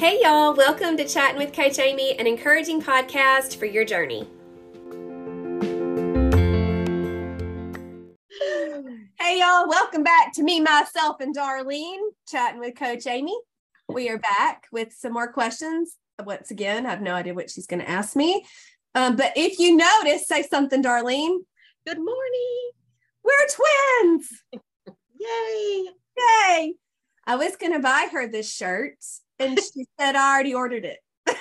Hey, 0.00 0.18
y'all, 0.22 0.54
welcome 0.54 0.96
to 0.96 1.06
Chatting 1.06 1.36
with 1.36 1.52
Coach 1.52 1.78
Amy, 1.78 2.18
an 2.18 2.26
encouraging 2.26 2.80
podcast 2.80 3.56
for 3.56 3.66
your 3.66 3.84
journey. 3.84 4.26
Hey, 9.20 9.40
y'all, 9.40 9.68
welcome 9.68 10.02
back 10.02 10.32
to 10.36 10.42
me, 10.42 10.58
myself, 10.58 11.20
and 11.20 11.36
Darlene, 11.36 11.98
Chatting 12.26 12.60
with 12.60 12.76
Coach 12.76 13.06
Amy. 13.06 13.38
We 13.90 14.08
are 14.08 14.18
back 14.18 14.68
with 14.72 14.94
some 14.94 15.12
more 15.12 15.30
questions. 15.30 15.98
Once 16.24 16.50
again, 16.50 16.86
I 16.86 16.90
have 16.92 17.02
no 17.02 17.12
idea 17.12 17.34
what 17.34 17.50
she's 17.50 17.66
going 17.66 17.80
to 17.80 17.90
ask 17.90 18.16
me. 18.16 18.46
Um, 18.94 19.16
but 19.16 19.34
if 19.36 19.58
you 19.58 19.76
notice, 19.76 20.26
say 20.26 20.44
something, 20.44 20.82
Darlene. 20.82 21.40
Good 21.86 21.98
morning. 21.98 22.70
We're 23.22 23.48
twins. 24.00 24.30
Yay. 25.20 25.84
Yay. 26.16 26.74
I 27.26 27.36
was 27.36 27.56
going 27.56 27.74
to 27.74 27.80
buy 27.80 28.08
her 28.10 28.26
this 28.26 28.50
shirt 28.50 28.96
and 29.40 29.58
she 29.58 29.86
said, 29.98 30.14
I 30.16 30.32
already 30.32 30.54
ordered 30.54 30.84
it. 30.84 30.98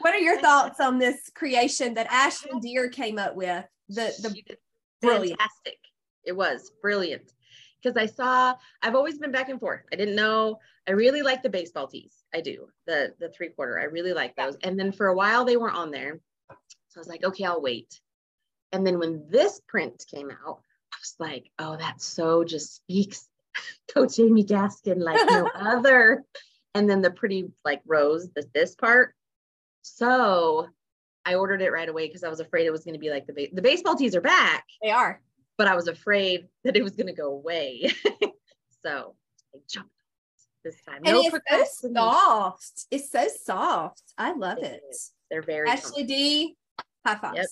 what 0.00 0.14
are 0.14 0.18
your 0.18 0.40
thoughts 0.40 0.80
on 0.80 0.98
this 0.98 1.30
creation 1.34 1.94
that 1.94 2.06
Ashton 2.10 2.60
Deer 2.60 2.88
came 2.88 3.18
up 3.18 3.36
with? 3.36 3.64
The, 3.88 4.12
the 4.20 4.42
brilliant. 5.00 5.38
fantastic. 5.38 5.78
It 6.24 6.32
was 6.32 6.72
brilliant 6.82 7.32
because 7.82 7.96
I 7.96 8.06
saw 8.06 8.54
I've 8.82 8.94
always 8.94 9.18
been 9.18 9.32
back 9.32 9.48
and 9.48 9.60
forth. 9.60 9.82
I 9.92 9.96
didn't 9.96 10.16
know. 10.16 10.58
I 10.86 10.92
really 10.92 11.22
like 11.22 11.42
the 11.42 11.50
baseball 11.50 11.86
tees. 11.86 12.14
I 12.34 12.40
do 12.40 12.68
the 12.86 13.14
the 13.18 13.30
three 13.30 13.48
quarter. 13.50 13.78
I 13.78 13.84
really 13.84 14.12
like 14.12 14.36
those. 14.36 14.56
And 14.62 14.78
then 14.78 14.92
for 14.92 15.08
a 15.08 15.14
while 15.14 15.44
they 15.44 15.56
weren't 15.56 15.76
on 15.76 15.90
there, 15.90 16.20
so 16.88 16.98
I 16.98 17.00
was 17.00 17.08
like, 17.08 17.24
okay, 17.24 17.44
I'll 17.44 17.62
wait. 17.62 18.00
And 18.72 18.86
then 18.86 18.98
when 18.98 19.24
this 19.30 19.60
print 19.66 20.04
came 20.10 20.30
out, 20.30 20.60
I 20.92 20.96
was 21.00 21.14
like, 21.18 21.50
oh, 21.58 21.76
that 21.76 22.02
so 22.02 22.44
just 22.44 22.76
speaks 22.76 23.26
Coach 23.94 24.18
Amy 24.18 24.44
Gaskin 24.44 24.98
like 24.98 25.20
no 25.30 25.50
other. 25.54 26.24
And 26.74 26.88
then 26.88 27.02
the 27.02 27.10
pretty 27.10 27.50
like 27.64 27.80
rose, 27.86 28.28
the, 28.34 28.44
this 28.54 28.74
part. 28.74 29.14
So 29.82 30.68
I 31.24 31.34
ordered 31.34 31.62
it 31.62 31.72
right 31.72 31.88
away 31.88 32.06
because 32.06 32.24
I 32.24 32.28
was 32.28 32.40
afraid 32.40 32.66
it 32.66 32.70
was 32.70 32.84
going 32.84 32.94
to 32.94 33.00
be 33.00 33.10
like 33.10 33.26
the 33.26 33.32
ba- 33.32 33.54
the 33.54 33.62
baseball 33.62 33.96
tees 33.96 34.14
are 34.14 34.20
back. 34.20 34.64
They 34.82 34.90
are, 34.90 35.20
but 35.56 35.66
I 35.66 35.74
was 35.74 35.88
afraid 35.88 36.46
that 36.64 36.76
it 36.76 36.82
was 36.82 36.92
going 36.92 37.06
to 37.06 37.12
go 37.12 37.32
away. 37.32 37.90
so 38.82 39.14
I 39.54 39.58
jumped 39.68 39.90
this 40.64 40.80
time. 40.82 41.02
And 41.04 41.14
no 41.14 41.20
it's 41.50 41.80
so 41.80 41.92
soft. 41.92 42.86
It's 42.90 43.10
so 43.10 43.26
soft. 43.44 44.02
I 44.16 44.32
love 44.32 44.58
it. 44.58 44.82
it. 44.88 44.96
They're 45.30 45.42
very 45.42 45.68
Ashley 45.68 46.04
D. 46.04 46.56
High 47.06 47.16
five. 47.16 47.34
Yep. 47.34 47.46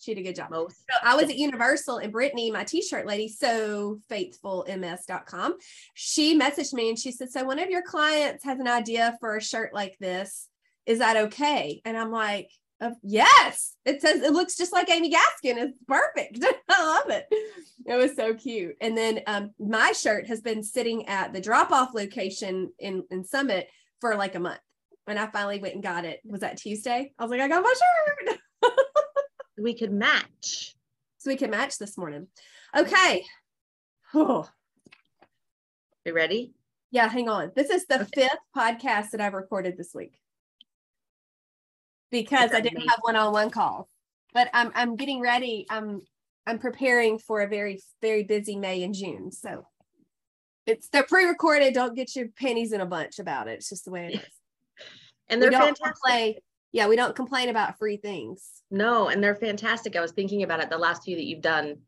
She 0.00 0.14
did 0.14 0.22
a 0.22 0.24
good 0.24 0.36
job. 0.36 0.50
Most. 0.50 0.78
So 0.78 0.96
I 1.02 1.14
was 1.14 1.24
at 1.24 1.36
Universal 1.36 1.98
and 1.98 2.10
Brittany, 2.10 2.50
my 2.50 2.64
t-shirt 2.64 3.06
lady, 3.06 3.28
so 3.28 4.00
faithfulms.com. 4.10 5.56
She 5.94 6.38
messaged 6.38 6.72
me 6.72 6.88
and 6.88 6.98
she 6.98 7.12
said, 7.12 7.30
So 7.30 7.44
one 7.44 7.58
of 7.58 7.68
your 7.68 7.82
clients 7.82 8.44
has 8.44 8.58
an 8.58 8.68
idea 8.68 9.16
for 9.20 9.36
a 9.36 9.42
shirt 9.42 9.74
like 9.74 9.96
this. 10.00 10.48
Is 10.86 11.00
that 11.00 11.16
okay? 11.16 11.82
And 11.84 11.96
I'm 11.96 12.10
like, 12.10 12.50
of 12.80 12.94
yes 13.02 13.76
it 13.84 14.00
says 14.00 14.22
it 14.22 14.32
looks 14.32 14.56
just 14.56 14.72
like 14.72 14.90
amy 14.90 15.10
gaskin 15.10 15.56
it's 15.56 15.78
perfect 15.86 16.38
i 16.70 16.84
love 16.84 17.10
it 17.10 17.26
it 17.86 17.96
was 17.96 18.16
so 18.16 18.34
cute 18.34 18.74
and 18.80 18.96
then 18.96 19.20
um, 19.26 19.50
my 19.58 19.92
shirt 19.92 20.26
has 20.26 20.40
been 20.40 20.62
sitting 20.62 21.06
at 21.06 21.32
the 21.32 21.40
drop-off 21.40 21.90
location 21.94 22.72
in 22.78 23.04
in 23.10 23.24
summit 23.24 23.68
for 24.00 24.16
like 24.16 24.34
a 24.34 24.40
month 24.40 24.60
and 25.06 25.18
i 25.18 25.26
finally 25.26 25.60
went 25.60 25.74
and 25.74 25.82
got 25.82 26.04
it 26.04 26.20
was 26.24 26.40
that 26.40 26.56
tuesday 26.56 27.12
i 27.18 27.22
was 27.22 27.30
like 27.30 27.40
i 27.40 27.48
got 27.48 27.62
my 27.62 27.74
shirt 28.26 28.38
we 29.60 29.74
could 29.74 29.92
match 29.92 30.74
so 31.18 31.30
we 31.30 31.36
can 31.36 31.50
match 31.50 31.78
this 31.78 31.96
morning 31.98 32.26
okay 32.76 33.24
oh. 34.14 34.48
you 36.04 36.12
ready 36.12 36.52
yeah 36.90 37.08
hang 37.08 37.28
on 37.28 37.52
this 37.54 37.70
is 37.70 37.86
the 37.86 38.02
okay. 38.02 38.22
fifth 38.22 38.38
podcast 38.56 39.10
that 39.10 39.20
i've 39.20 39.34
recorded 39.34 39.76
this 39.76 39.92
week 39.94 40.20
because 42.10 42.52
I 42.52 42.60
didn't 42.60 42.88
have 42.88 42.98
one-on-one 43.02 43.50
calls. 43.50 43.86
But 44.32 44.48
I'm 44.52 44.70
I'm 44.74 44.96
getting 44.96 45.20
ready. 45.20 45.66
I'm 45.70 46.02
I'm 46.46 46.58
preparing 46.58 47.18
for 47.18 47.40
a 47.40 47.48
very 47.48 47.80
very 48.00 48.22
busy 48.22 48.56
May 48.56 48.82
and 48.82 48.94
June. 48.94 49.32
So 49.32 49.66
it's 50.66 50.88
they're 50.88 51.02
pre-recorded. 51.02 51.74
Don't 51.74 51.96
get 51.96 52.14
your 52.14 52.28
pennies 52.28 52.72
in 52.72 52.80
a 52.80 52.86
bunch 52.86 53.18
about 53.18 53.48
it. 53.48 53.54
It's 53.54 53.68
just 53.68 53.84
the 53.84 53.90
way 53.90 54.06
it 54.06 54.14
is. 54.20 54.28
and 55.28 55.42
they're 55.42 55.50
fantastic. 55.50 55.84
Complain, 55.84 56.34
yeah, 56.72 56.86
we 56.86 56.96
don't 56.96 57.16
complain 57.16 57.48
about 57.48 57.78
free 57.78 57.96
things. 57.96 58.62
No, 58.70 59.08
and 59.08 59.22
they're 59.22 59.34
fantastic. 59.34 59.96
I 59.96 60.00
was 60.00 60.12
thinking 60.12 60.42
about 60.42 60.60
it 60.60 60.70
the 60.70 60.78
last 60.78 61.04
few 61.04 61.16
that 61.16 61.24
you've 61.24 61.42
done. 61.42 61.78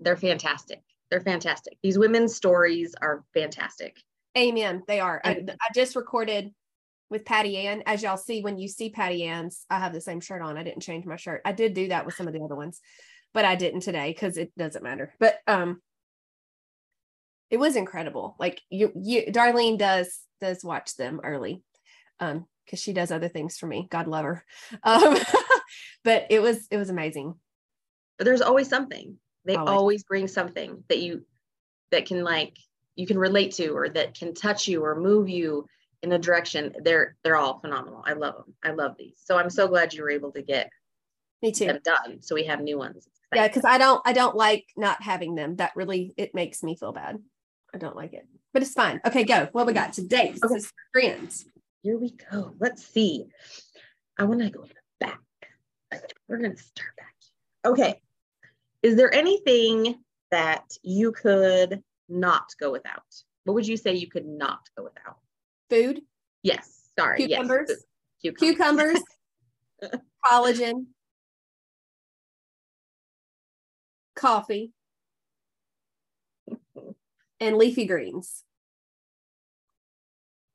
They're 0.00 0.16
fantastic. 0.16 0.82
They're 1.10 1.20
fantastic. 1.20 1.78
These 1.82 1.98
women's 1.98 2.34
stories 2.34 2.94
are 3.00 3.24
fantastic. 3.32 3.96
Amen. 4.36 4.82
They 4.86 5.00
are. 5.00 5.20
I, 5.24 5.44
I 5.48 5.72
just 5.74 5.96
recorded 5.96 6.52
with 7.10 7.24
Patty 7.24 7.56
Ann. 7.56 7.82
As 7.86 8.02
y'all 8.02 8.18
see, 8.18 8.42
when 8.42 8.58
you 8.58 8.68
see 8.68 8.90
Patty 8.90 9.24
Ann's, 9.24 9.64
I 9.70 9.78
have 9.78 9.94
the 9.94 10.00
same 10.00 10.20
shirt 10.20 10.42
on. 10.42 10.58
I 10.58 10.62
didn't 10.62 10.82
change 10.82 11.06
my 11.06 11.16
shirt. 11.16 11.40
I 11.44 11.52
did 11.52 11.74
do 11.74 11.88
that 11.88 12.04
with 12.04 12.14
some 12.14 12.28
of 12.28 12.34
the 12.34 12.42
other 12.42 12.54
ones, 12.54 12.80
but 13.32 13.46
I 13.46 13.56
didn't 13.56 13.80
today 13.80 14.12
because 14.12 14.36
it 14.36 14.52
doesn't 14.56 14.84
matter. 14.84 15.14
But 15.18 15.38
um 15.46 15.80
it 17.50 17.56
was 17.56 17.76
incredible. 17.76 18.36
Like 18.38 18.60
you 18.70 18.92
you 18.94 19.26
Darlene 19.32 19.78
does 19.78 20.20
does 20.40 20.62
watch 20.62 20.96
them 20.96 21.20
early. 21.24 21.62
Um, 22.20 22.46
because 22.68 22.80
she 22.80 22.92
does 22.92 23.10
other 23.10 23.28
things 23.28 23.56
for 23.56 23.66
me. 23.66 23.88
God 23.90 24.06
love 24.06 24.24
her. 24.24 24.44
Um, 24.82 25.16
but 26.04 26.26
it 26.30 26.40
was 26.40 26.66
it 26.70 26.76
was 26.76 26.90
amazing. 26.90 27.34
But 28.18 28.24
there's 28.24 28.42
always 28.42 28.68
something. 28.68 29.16
They 29.44 29.56
always. 29.56 29.72
always 29.72 30.04
bring 30.04 30.28
something 30.28 30.84
that 30.88 30.98
you 30.98 31.24
that 31.90 32.06
can 32.06 32.22
like 32.22 32.56
you 32.96 33.06
can 33.06 33.18
relate 33.18 33.52
to 33.52 33.68
or 33.70 33.88
that 33.88 34.18
can 34.18 34.34
touch 34.34 34.68
you 34.68 34.84
or 34.84 35.00
move 35.00 35.28
you 35.28 35.66
in 36.02 36.12
a 36.12 36.18
direction 36.18 36.74
they're 36.82 37.16
they're 37.24 37.36
all 37.36 37.58
phenomenal 37.60 38.04
i 38.06 38.12
love 38.12 38.34
them 38.34 38.54
i 38.62 38.70
love 38.70 38.94
these 38.98 39.20
so 39.24 39.36
i'm 39.36 39.50
so 39.50 39.66
glad 39.66 39.92
you 39.92 40.02
were 40.02 40.10
able 40.10 40.30
to 40.30 40.42
get 40.42 40.70
me 41.42 41.50
too 41.50 41.66
them 41.66 41.80
done 41.84 42.20
so 42.20 42.34
we 42.34 42.44
have 42.44 42.60
new 42.60 42.78
ones 42.78 43.08
yeah 43.34 43.48
because 43.48 43.64
i 43.64 43.78
don't 43.78 44.00
i 44.04 44.12
don't 44.12 44.36
like 44.36 44.66
not 44.76 45.02
having 45.02 45.34
them 45.34 45.56
that 45.56 45.72
really 45.74 46.12
it 46.16 46.34
makes 46.34 46.62
me 46.62 46.76
feel 46.76 46.92
bad 46.92 47.18
i 47.74 47.78
don't 47.78 47.96
like 47.96 48.12
it 48.12 48.26
but 48.52 48.62
it's 48.62 48.72
fine 48.72 49.00
okay 49.06 49.24
go 49.24 49.48
what 49.52 49.66
we 49.66 49.72
got 49.72 49.92
today 49.92 50.30
okay. 50.30 50.38
this 50.42 50.64
is 50.64 50.72
friends 50.92 51.46
here 51.82 51.98
we 51.98 52.14
go 52.30 52.54
let's 52.60 52.84
see 52.84 53.24
i 54.18 54.24
want 54.24 54.40
to 54.40 54.50
go 54.50 54.64
back 55.00 55.20
we're 56.28 56.38
going 56.38 56.56
to 56.56 56.62
start 56.62 56.90
back 56.96 57.14
okay 57.64 58.00
is 58.82 58.96
there 58.96 59.12
anything 59.12 59.96
that 60.30 60.64
you 60.82 61.12
could 61.12 61.82
not 62.08 62.44
go 62.60 62.70
without 62.70 63.02
what 63.44 63.54
would 63.54 63.66
you 63.66 63.76
say 63.76 63.94
you 63.94 64.08
could 64.08 64.26
not 64.26 64.60
go 64.76 64.84
without 64.84 65.18
Food? 65.70 66.00
Yes. 66.42 66.90
Sorry. 66.98 67.26
Cucumbers. 67.26 67.70
Yes. 68.22 68.34
Cucumbers. 68.38 68.98
Cucumbers 69.80 70.00
collagen. 70.24 70.86
Coffee. 74.16 74.72
and 77.40 77.56
leafy 77.56 77.86
greens. 77.86 78.42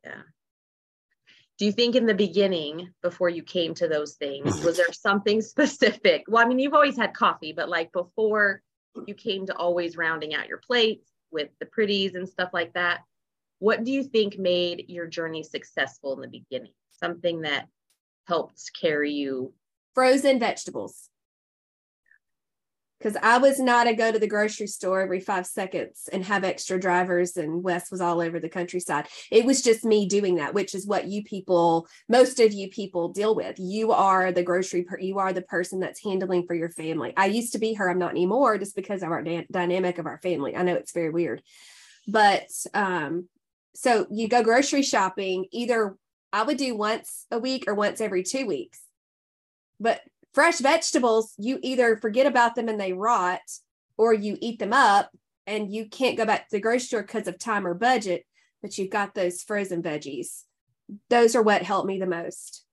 Yeah. 0.03 0.21
Do 1.59 1.65
you 1.65 1.71
think 1.71 1.95
in 1.95 2.05
the 2.05 2.15
beginning, 2.15 2.89
before 3.01 3.29
you 3.29 3.43
came 3.43 3.73
to 3.75 3.87
those 3.87 4.15
things, 4.15 4.55
mm-hmm. 4.55 4.65
was 4.65 4.77
there 4.77 4.91
something 4.91 5.41
specific? 5.53 6.23
Well, 6.27 6.43
I 6.43 6.47
mean, 6.47 6.59
you've 6.59 6.73
always 6.73 6.97
had 6.97 7.13
coffee, 7.13 7.53
but 7.53 7.69
like 7.69 7.91
before 7.91 8.61
you 9.07 9.13
came 9.13 9.45
to 9.47 9.55
always 9.55 9.97
rounding 9.97 10.33
out 10.33 10.47
your 10.47 10.59
plates 10.59 11.09
with 11.31 11.49
the 11.59 11.65
pretties 11.65 12.15
and 12.15 12.27
stuff 12.27 12.49
like 12.53 12.73
that, 12.73 13.01
what 13.59 13.83
do 13.83 13.91
you 13.91 14.03
think 14.03 14.37
made 14.37 14.85
your 14.89 15.07
journey 15.07 15.43
successful 15.43 16.13
in 16.13 16.21
the 16.21 16.39
beginning? 16.39 16.73
Something 16.91 17.41
that 17.41 17.67
helped 18.27 18.71
carry 18.79 19.11
you? 19.11 19.53
Frozen 19.93 20.39
vegetables. 20.39 21.09
Because 23.03 23.17
I 23.21 23.37
was 23.37 23.59
not 23.59 23.87
a 23.87 23.93
go 23.93 24.13
to 24.13 24.19
the 24.19 24.27
grocery 24.27 24.67
store 24.67 25.01
every 25.01 25.19
five 25.19 25.45
seconds 25.45 26.07
and 26.13 26.23
have 26.23 26.45
extra 26.45 26.79
drivers, 26.79 27.35
and 27.35 27.61
Wes 27.61 27.91
was 27.91 27.99
all 27.99 28.21
over 28.21 28.39
the 28.39 28.47
countryside. 28.47 29.07
It 29.29 29.43
was 29.43 29.61
just 29.61 29.83
me 29.83 30.07
doing 30.07 30.35
that, 30.35 30.53
which 30.53 30.73
is 30.73 30.87
what 30.87 31.09
you 31.09 31.21
people, 31.21 31.87
most 32.07 32.39
of 32.39 32.53
you 32.53 32.69
people, 32.69 33.09
deal 33.09 33.35
with. 33.35 33.59
You 33.59 33.91
are 33.91 34.31
the 34.31 34.41
grocery, 34.41 34.83
per- 34.83 34.99
you 34.99 35.19
are 35.19 35.33
the 35.33 35.41
person 35.41 35.81
that's 35.81 36.01
handling 36.01 36.47
for 36.47 36.53
your 36.53 36.69
family. 36.69 37.13
I 37.17 37.25
used 37.25 37.51
to 37.53 37.59
be 37.59 37.73
her, 37.73 37.89
I'm 37.89 37.99
not 37.99 38.11
anymore, 38.11 38.57
just 38.57 38.73
because 38.73 39.03
of 39.03 39.11
our 39.11 39.21
da- 39.21 39.47
dynamic 39.51 39.97
of 39.97 40.05
our 40.05 40.19
family. 40.19 40.55
I 40.55 40.63
know 40.63 40.75
it's 40.75 40.93
very 40.93 41.09
weird, 41.09 41.41
but 42.07 42.47
um, 42.73 43.27
so 43.75 44.07
you 44.11 44.29
go 44.29 44.43
grocery 44.43 44.81
shopping 44.81 45.47
either 45.51 45.97
I 46.31 46.43
would 46.43 46.57
do 46.57 46.73
once 46.75 47.25
a 47.31 47.37
week 47.37 47.65
or 47.67 47.75
once 47.75 47.99
every 47.99 48.23
two 48.23 48.45
weeks. 48.45 48.79
But 49.79 50.01
fresh 50.33 50.59
vegetables, 50.59 51.33
you 51.37 51.59
either 51.61 51.97
forget 51.97 52.25
about 52.25 52.55
them 52.55 52.69
and 52.69 52.79
they 52.79 52.93
rot 52.93 53.41
or 53.97 54.13
you 54.13 54.37
eat 54.41 54.59
them 54.59 54.73
up 54.73 55.09
and 55.45 55.71
you 55.71 55.87
can't 55.87 56.17
go 56.17 56.25
back 56.25 56.47
to 56.47 56.55
the 56.55 56.61
grocery 56.61 56.79
store 56.79 57.01
because 57.01 57.27
of 57.27 57.37
time 57.37 57.67
or 57.67 57.73
budget, 57.73 58.25
but 58.61 58.77
you've 58.77 58.89
got 58.89 59.13
those 59.13 59.41
frozen 59.41 59.83
veggies. 59.83 60.43
Those 61.09 61.35
are 61.35 61.41
what 61.41 61.63
helped 61.63 61.87
me 61.87 61.99
the 61.99 62.05
most. 62.05 62.65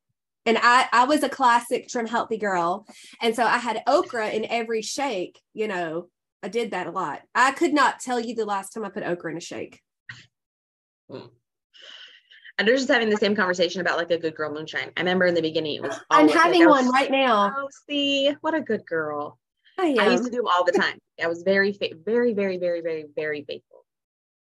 And 0.47 0.59
I, 0.61 0.89
I 0.93 1.05
was 1.05 1.23
a 1.23 1.29
classic 1.29 1.89
trim 1.89 2.07
healthy 2.07 2.39
girl. 2.39 2.87
And 3.21 3.37
so 3.37 3.45
I 3.45 3.59
had 3.59 3.83
okra 3.87 4.31
in 4.31 4.47
every 4.47 4.83
shake. 4.83 5.39
You 5.53 5.69
know, 5.69 6.09
I 6.43 6.49
did 6.49 6.71
that 6.71 6.87
a 6.87 6.91
lot. 6.91 7.21
I 7.35 7.53
could 7.53 7.75
not 7.75 8.01
tell 8.01 8.19
you 8.19 8.35
the 8.35 8.47
last 8.47 8.71
time 8.71 8.85
I 8.85 8.89
put 8.89 9.03
okra 9.05 9.33
in 9.33 9.37
a 9.37 9.41
shake 9.41 9.81
hmm. 11.11 11.27
And 12.59 12.67
they're 12.67 12.77
just 12.77 12.89
having 12.89 13.09
the 13.09 13.17
same 13.17 13.35
conversation 13.35 13.81
about 13.81 13.97
like 13.97 14.11
a 14.11 14.19
good 14.19 14.35
girl 14.35 14.53
moonshine. 14.53 14.91
I 14.97 15.01
remember 15.01 15.27
in 15.27 15.35
the 15.35 15.43
beginning 15.43 15.77
it 15.77 15.83
was. 15.83 15.99
I'm 16.11 16.29
having 16.29 16.67
was 16.67 16.85
one 16.85 16.93
right 16.93 17.11
now. 17.11 17.55
Oh, 17.57 17.69
see, 17.89 18.35
what 18.41 18.55
a 18.55 18.61
good 18.61 18.85
girl. 18.87 19.39
Oh, 19.79 19.83
I 19.83 20.05
I 20.05 20.11
used 20.11 20.25
to 20.25 20.31
do 20.31 20.39
them 20.39 20.47
all 20.47 20.65
the 20.65 20.73
time. 20.73 20.99
I 21.23 21.27
was 21.27 21.43
very, 21.43 21.77
very, 22.05 22.35
very, 22.35 22.59
very, 22.59 22.81
very, 22.81 23.07
very 23.15 23.45
faithful. 23.45 23.85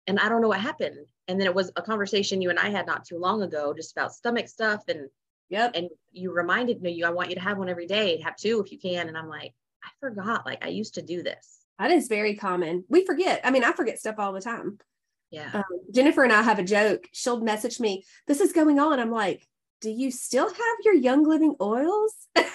And 0.05 0.19
I 0.19 0.29
don't 0.29 0.41
know 0.41 0.47
what 0.47 0.61
happened. 0.61 1.05
And 1.27 1.39
then 1.39 1.47
it 1.47 1.53
was 1.53 1.71
a 1.75 1.81
conversation 1.81 2.41
you 2.41 2.49
and 2.49 2.59
I 2.59 2.69
had 2.69 2.87
not 2.87 3.03
too 3.05 3.17
long 3.17 3.41
ago, 3.41 3.73
just 3.73 3.91
about 3.91 4.13
stomach 4.13 4.47
stuff. 4.47 4.83
And 4.87 5.09
Yep. 5.49 5.71
and 5.75 5.89
you 6.11 6.33
reminded 6.33 6.81
me, 6.81 6.91
you, 6.91 7.05
I 7.05 7.09
want 7.09 7.29
you 7.29 7.35
to 7.35 7.41
have 7.41 7.57
one 7.57 7.69
every 7.69 7.87
day. 7.87 8.19
Have 8.21 8.35
two 8.35 8.61
if 8.61 8.71
you 8.71 8.77
can. 8.77 9.07
And 9.07 9.17
I'm 9.17 9.29
like, 9.29 9.53
I 9.83 9.89
forgot. 9.99 10.45
Like 10.45 10.63
I 10.63 10.69
used 10.69 10.95
to 10.95 11.01
do 11.01 11.23
this. 11.23 11.59
That 11.79 11.91
is 11.91 12.07
very 12.07 12.35
common. 12.35 12.83
We 12.89 13.05
forget. 13.05 13.41
I 13.43 13.51
mean, 13.51 13.63
I 13.63 13.71
forget 13.71 13.99
stuff 13.99 14.15
all 14.17 14.33
the 14.33 14.41
time. 14.41 14.79
Yeah. 15.29 15.49
Um, 15.53 15.63
Jennifer 15.93 16.23
and 16.23 16.33
I 16.33 16.41
have 16.41 16.59
a 16.59 16.63
joke. 16.63 17.07
She'll 17.11 17.41
message 17.41 17.79
me, 17.79 18.03
This 18.27 18.41
is 18.41 18.53
going 18.53 18.79
on. 18.79 18.99
I'm 18.99 19.11
like, 19.11 19.45
Do 19.81 19.89
you 19.89 20.11
still 20.11 20.47
have 20.47 20.77
your 20.83 20.93
Young 20.93 21.23
Living 21.27 21.55
oils? 21.61 22.13
and 22.35 22.45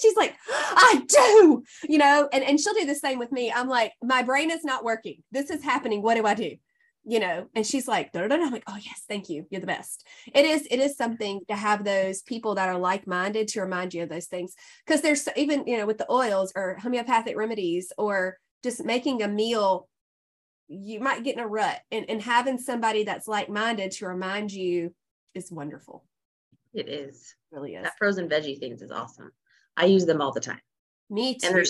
she's 0.00 0.16
like, 0.16 0.34
I 0.50 1.02
do, 1.06 1.62
you 1.88 1.98
know, 1.98 2.28
and, 2.32 2.42
and 2.42 2.58
she'll 2.58 2.74
do 2.74 2.86
the 2.86 2.94
same 2.94 3.18
with 3.18 3.32
me. 3.32 3.52
I'm 3.52 3.68
like, 3.68 3.92
My 4.02 4.22
brain 4.22 4.50
is 4.50 4.64
not 4.64 4.84
working. 4.84 5.22
This 5.30 5.50
is 5.50 5.62
happening. 5.62 6.02
What 6.02 6.16
do 6.16 6.26
I 6.26 6.34
do? 6.34 6.56
You 7.08 7.20
know, 7.20 7.46
and 7.54 7.64
she's 7.64 7.86
like, 7.86 8.10
da, 8.10 8.22
da, 8.22 8.36
da. 8.36 8.42
I'm 8.42 8.50
like, 8.50 8.64
oh 8.66 8.74
yes, 8.74 9.04
thank 9.08 9.28
you. 9.28 9.46
You're 9.48 9.60
the 9.60 9.66
best. 9.68 10.04
It 10.34 10.44
is, 10.44 10.66
it 10.68 10.80
is 10.80 10.96
something 10.96 11.40
to 11.46 11.54
have 11.54 11.84
those 11.84 12.22
people 12.22 12.56
that 12.56 12.68
are 12.68 12.80
like-minded 12.80 13.46
to 13.46 13.60
remind 13.60 13.94
you 13.94 14.02
of 14.02 14.08
those 14.08 14.26
things. 14.26 14.54
Because 14.84 15.02
there's 15.02 15.28
even, 15.36 15.68
you 15.68 15.78
know, 15.78 15.86
with 15.86 15.98
the 15.98 16.10
oils 16.10 16.52
or 16.56 16.78
homeopathic 16.82 17.36
remedies 17.36 17.92
or 17.96 18.38
just 18.64 18.84
making 18.84 19.22
a 19.22 19.28
meal 19.28 19.88
you 20.68 21.00
might 21.00 21.22
get 21.24 21.34
in 21.36 21.40
a 21.42 21.46
rut 21.46 21.78
and, 21.90 22.06
and 22.08 22.20
having 22.22 22.58
somebody 22.58 23.04
that's 23.04 23.28
like-minded 23.28 23.90
to 23.92 24.06
remind 24.06 24.52
you 24.52 24.94
is 25.34 25.50
wonderful 25.52 26.04
It 26.74 26.88
is. 26.88 27.34
It 27.52 27.54
really 27.54 27.74
is 27.74 27.84
That 27.84 27.98
frozen 27.98 28.28
veggie 28.28 28.58
things 28.58 28.82
is 28.82 28.90
awesome. 28.90 29.30
I 29.76 29.86
use 29.86 30.06
them 30.06 30.20
all 30.20 30.32
the 30.32 30.40
time. 30.40 30.60
me 31.10 31.34
too 31.36 31.46
And 31.48 31.56
they're 31.56 31.64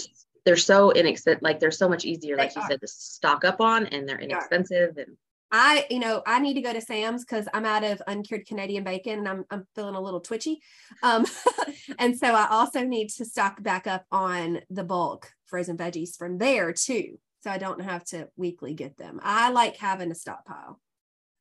they're 0.45 0.57
so 0.57 0.93
inexpensive, 0.93 1.43
like 1.43 1.59
they're 1.59 1.73
so 1.73 1.89
much 1.89 2.05
easier, 2.05 2.37
They 2.37 2.43
like 2.45 2.55
you 2.55 2.63
are. 2.63 2.69
said, 2.69 2.81
to 2.81 2.87
stock 2.87 3.45
up 3.45 3.61
on 3.61 3.87
and 3.87 4.09
they're 4.09 4.21
inexpensive 4.21 4.97
and 4.97 5.17
i 5.53 5.87
you 5.91 6.01
know 6.01 6.23
i 6.27 6.41
need 6.41 6.55
to 6.55 6.61
go 6.61 6.73
to 6.73 6.81
sam's 6.81 7.25
because 7.25 7.47
i'm 7.55 7.65
out 7.65 7.85
of 7.85 8.03
uncured 8.09 8.45
canadian 8.47 8.83
bacon 8.83 9.21
and 9.21 9.29
i'm, 9.29 9.45
I'm 9.49 9.65
feeling 9.77 9.95
a 9.95 10.01
little 10.01 10.19
twitchy 10.21 10.61
um 11.05 11.25
and 12.01 12.19
so 12.19 12.27
i 12.35 12.49
also 12.51 12.83
need 12.83 13.11
to 13.11 13.25
stock 13.25 13.63
back 13.63 13.87
up 13.87 14.05
on 14.11 14.61
the 14.71 14.83
bulk 14.83 15.31
frozen 15.45 15.77
veggies 15.77 16.17
from 16.17 16.39
there 16.39 16.73
too 16.73 17.19
so 17.47 17.53
i 17.53 17.59
don't 17.59 17.81
have 17.81 18.03
to 18.05 18.29
weekly 18.37 18.75
get 18.75 18.97
them 18.97 19.21
i 19.23 19.51
like 19.51 19.77
having 19.77 20.11
a 20.11 20.15
stockpile 20.17 20.81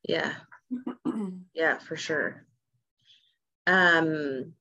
yeah, 0.08 0.34
yeah, 1.52 1.78
for 1.78 1.96
sure. 1.96 2.46
Um 3.66 4.52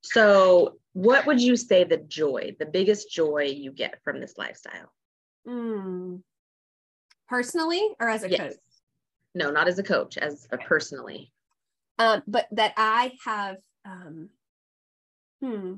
so 0.00 0.78
what 0.94 1.26
would 1.26 1.40
you 1.40 1.56
say 1.56 1.84
the 1.84 1.98
joy, 1.98 2.56
the 2.58 2.66
biggest 2.66 3.08
joy 3.12 3.42
you 3.54 3.70
get 3.70 4.02
from 4.02 4.18
this 4.18 4.36
lifestyle? 4.36 4.90
Mm. 5.46 6.22
personally 7.28 7.94
or 8.00 8.08
as 8.08 8.24
a 8.24 8.28
Yes. 8.30 8.40
coach 8.40 8.58
No, 9.36 9.52
not 9.52 9.68
as 9.68 9.78
a 9.78 9.84
coach, 9.84 10.18
as 10.18 10.48
a 10.50 10.58
personally. 10.58 11.32
um, 12.00 12.22
but 12.26 12.48
that 12.50 12.72
I 12.76 13.12
have, 13.24 13.58
um, 13.84 14.30
hmm, 15.40 15.74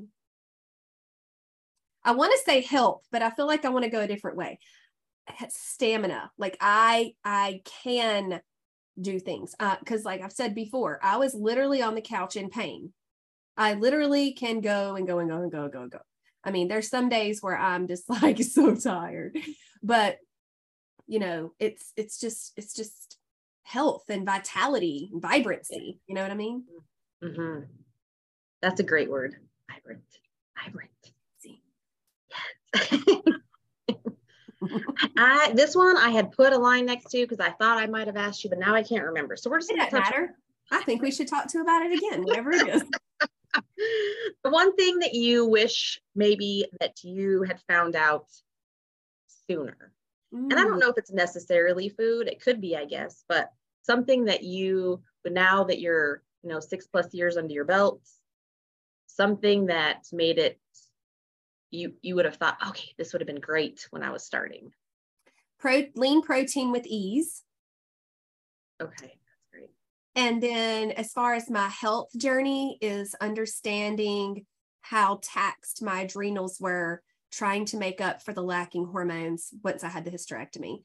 I 2.05 2.13
want 2.13 2.33
to 2.33 2.39
say 2.45 2.63
help, 2.63 3.05
but 3.13 3.23
I 3.23 3.31
feel 3.31 3.47
like 3.47 3.65
I 3.65 3.69
want 3.71 3.85
to 3.85 3.91
go 3.91 4.01
a 4.01 4.07
different 4.09 4.37
way. 4.37 4.59
Stamina, 5.49 6.31
like 6.39 6.57
I, 6.61 7.15
I 7.25 7.63
can 7.83 8.41
do 9.01 9.21
things 9.21 9.55
because, 9.81 10.05
like 10.05 10.23
I've 10.23 10.33
said 10.33 10.55
before, 10.55 10.99
I 11.03 11.19
was 11.19 11.35
literally 11.35 11.83
on 11.83 11.95
the 11.95 12.01
couch 12.01 12.37
in 12.37 12.51
pain. 12.51 12.93
I 13.57 13.75
literally 13.75 14.33
can 14.33 14.61
go 14.61 14.97
and 14.97 15.07
go 15.07 15.19
and 15.19 15.29
go 15.29 15.37
and 15.43 15.53
go 15.53 15.65
and 15.65 15.73
go 15.73 15.83
and 15.83 15.91
go. 15.91 15.99
I 16.43 16.51
mean, 16.51 16.69
there's 16.69 16.89
some 16.89 17.09
days 17.09 17.43
where 17.43 17.57
I'm 17.57 17.87
just 17.87 18.09
like 18.23 18.43
so 18.43 18.75
tired, 18.75 19.37
but 19.83 20.19
you 21.07 21.19
know, 21.19 21.53
it's 21.59 21.93
it's 21.97 22.19
just 22.19 22.53
it's 22.57 22.75
just 22.75 23.19
health 23.63 24.05
and 24.09 24.25
vitality 24.25 25.11
and 25.13 25.21
vibrancy. 25.23 26.01
You 26.07 26.15
know 26.15 26.23
what 26.23 26.31
I 26.31 26.35
mean? 26.35 26.65
Mhm. 27.23 27.67
That's 28.63 28.81
a 28.81 28.85
great 28.85 29.11
word. 29.11 29.37
Vibrant. 29.71 30.03
Vibrant. 30.65 30.91
I 35.17 35.53
this 35.55 35.75
one 35.75 35.97
I 35.97 36.11
had 36.11 36.33
put 36.33 36.53
a 36.53 36.59
line 36.59 36.87
next 36.87 37.11
to 37.11 37.23
because 37.23 37.41
I 37.41 37.51
thought 37.51 37.79
I 37.79 37.87
might 37.87 38.07
have 38.07 38.17
asked 38.17 38.45
you, 38.45 38.51
but 38.51 38.59
now 38.59 38.75
I 38.75 38.83
can't 38.83 39.05
remember. 39.05 39.37
So 39.37 39.51
we're 39.51 39.61
just 39.61 39.71
gonna 39.71 39.91
touch 39.91 40.05
matter. 40.05 40.35
I 40.71 40.83
think 40.83 41.03
we 41.03 41.11
should 41.11 41.29
talk 41.29 41.49
to 41.49 41.61
about 41.61 41.83
it 41.83 41.93
again, 41.99 42.23
whatever 42.23 42.53
it 42.53 42.69
is. 42.69 42.85
the 44.45 44.51
one 44.51 44.75
thing 44.77 44.99
that 45.01 45.15
you 45.15 45.47
wish 45.47 46.01
maybe 46.15 46.67
that 46.81 47.03
you 47.03 47.43
had 47.43 47.61
found 47.69 47.97
out 47.97 48.27
sooner. 49.49 49.93
And 50.33 50.53
I 50.53 50.63
don't 50.63 50.77
mm. 50.77 50.81
know 50.81 50.91
if 50.91 50.99
it's 50.99 51.11
necessarily 51.11 51.89
food, 51.89 52.29
it 52.29 52.41
could 52.41 52.61
be, 52.61 52.77
I 52.77 52.85
guess, 52.85 53.25
but 53.29 53.51
something 53.83 54.27
that 54.27 54.45
you, 54.45 55.03
but 55.25 55.33
now 55.33 55.65
that 55.65 55.81
you're, 55.81 56.23
you 56.45 56.51
know, 56.51 56.61
six 56.61 56.87
plus 56.87 57.13
years 57.13 57.37
under 57.37 57.53
your 57.53 57.65
belt, 57.65 58.01
something 59.07 59.67
that 59.67 60.07
made 60.13 60.39
it, 60.39 60.61
you 61.71 61.95
you 62.03 62.15
would 62.17 62.25
have 62.25 62.37
thought, 62.37 62.59
okay, 62.69 62.93
this 62.99 63.13
would 63.13 63.21
have 63.21 63.27
been 63.27 63.41
great 63.41 63.87
when 63.91 64.03
I 64.03 64.11
was 64.11 64.25
starting. 64.25 64.73
Pro, 65.59 65.85
lean 65.95 66.23
protein 66.23 66.73
with 66.73 66.87
ease. 66.87 67.43
Okay, 68.81 69.07
that's 69.07 69.47
great. 69.53 69.71
And 70.17 70.43
then 70.43 70.91
as 70.93 71.13
far 71.13 71.35
as 71.35 71.51
my 71.51 71.69
health 71.69 72.09
journey 72.17 72.79
is 72.81 73.15
understanding 73.21 74.47
how 74.81 75.21
taxed 75.23 75.83
my 75.83 76.03
adrenals 76.03 76.59
were 76.61 77.03
trying 77.31 77.65
to 77.67 77.77
make 77.77 78.01
up 78.01 78.23
for 78.23 78.33
the 78.33 78.43
lacking 78.43 78.87
hormones 78.87 79.51
once 79.63 79.85
I 79.85 79.89
had 79.89 80.05
the 80.05 80.11
hysterectomy. 80.11 80.83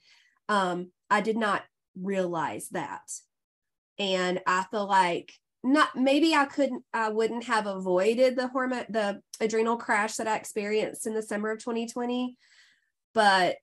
Um, 0.50 0.92
I 1.10 1.22
did 1.22 1.38
not 1.38 1.64
realize 2.00 2.70
that. 2.70 3.10
And 3.98 4.42
I 4.46 4.66
feel 4.70 4.86
like 4.86 5.34
not 5.66 5.96
maybe 5.96 6.36
I 6.36 6.46
couldn't 6.46 6.84
I 6.94 7.10
wouldn't 7.10 7.46
have 7.46 7.66
avoided 7.66 8.36
the 8.36 8.48
hormone 8.48 8.86
the 8.88 9.22
adrenal 9.40 9.78
crash 9.78 10.16
that 10.18 10.28
I 10.28 10.36
experienced 10.36 11.08
in 11.08 11.16
the 11.16 11.24
summer 11.24 11.52
of 11.52 11.60
2020, 11.60 12.38
but 13.14 13.58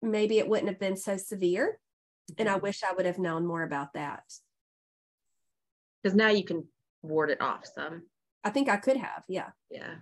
maybe 0.00 0.38
it 0.38 0.48
wouldn't 0.48 0.68
have 0.68 0.78
been 0.78 0.96
so 0.96 1.16
severe. 1.16 1.80
And 2.38 2.48
I 2.48 2.52
mm-hmm. 2.54 2.62
wish 2.62 2.82
I 2.84 2.92
would 2.92 3.06
have 3.06 3.18
known 3.18 3.44
more 3.44 3.64
about 3.64 3.94
that. 3.94 4.22
Because 6.02 6.14
now 6.14 6.28
you 6.28 6.44
can 6.44 6.64
ward 7.02 7.30
it 7.30 7.40
off 7.40 7.66
some. 7.66 8.02
I 8.44 8.50
think 8.50 8.68
I 8.68 8.76
could 8.76 8.96
have, 8.96 9.24
yeah. 9.28 9.50
Yeah. 9.70 9.94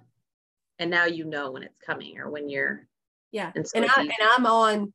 And 0.78 0.90
now 0.90 1.06
you 1.06 1.24
know 1.24 1.52
when 1.52 1.62
it's 1.62 1.78
coming 1.78 2.18
or 2.18 2.30
when 2.30 2.50
you're 2.50 2.86
Yeah. 3.32 3.50
And 3.54 3.66
so 3.66 3.78
And, 3.78 3.90
I, 3.90 4.00
and 4.02 4.12
I'm 4.20 4.46
on, 4.46 4.92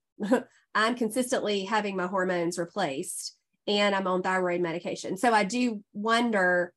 I'm 0.75 0.96
consistently 0.96 1.65
having 1.65 1.96
my 1.96 2.06
hormones 2.06 2.60
replaced 2.60 3.36
and 3.68 3.96
I'm 3.96 4.08
on 4.08 4.22
thyroid 4.22 4.62
medication. 4.62 5.18
So 5.18 5.34
I 5.34 5.44
do 5.44 5.84
wonder, 5.94 6.74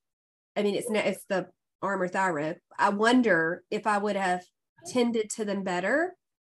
I 0.56 0.62
mean, 0.62 0.74
it's, 0.74 0.88
it's 0.90 1.24
the 1.28 1.48
armor 1.80 2.08
thyroid. 2.08 2.58
I 2.78 2.90
wonder 2.90 3.62
if 3.70 3.86
I 3.86 3.98
would 3.98 4.16
have 4.16 4.44
tended 4.86 5.30
to 5.30 5.44
them 5.44 5.62
better. 5.62 6.14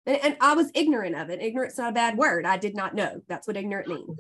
And, 0.06 0.20
and 0.24 0.38
I 0.42 0.54
was 0.56 0.72
ignorant 0.74 1.16
of 1.16 1.30
it. 1.30 1.42
Ignorant's 1.42 1.78
not 1.78 1.92
a 1.92 1.94
bad 1.94 2.18
word. 2.18 2.46
I 2.46 2.58
did 2.58 2.76
not 2.76 2.96
know. 2.96 3.22
That's 3.28 3.48
what 3.48 3.58
ignorant 3.58 3.88
means. 3.88 4.18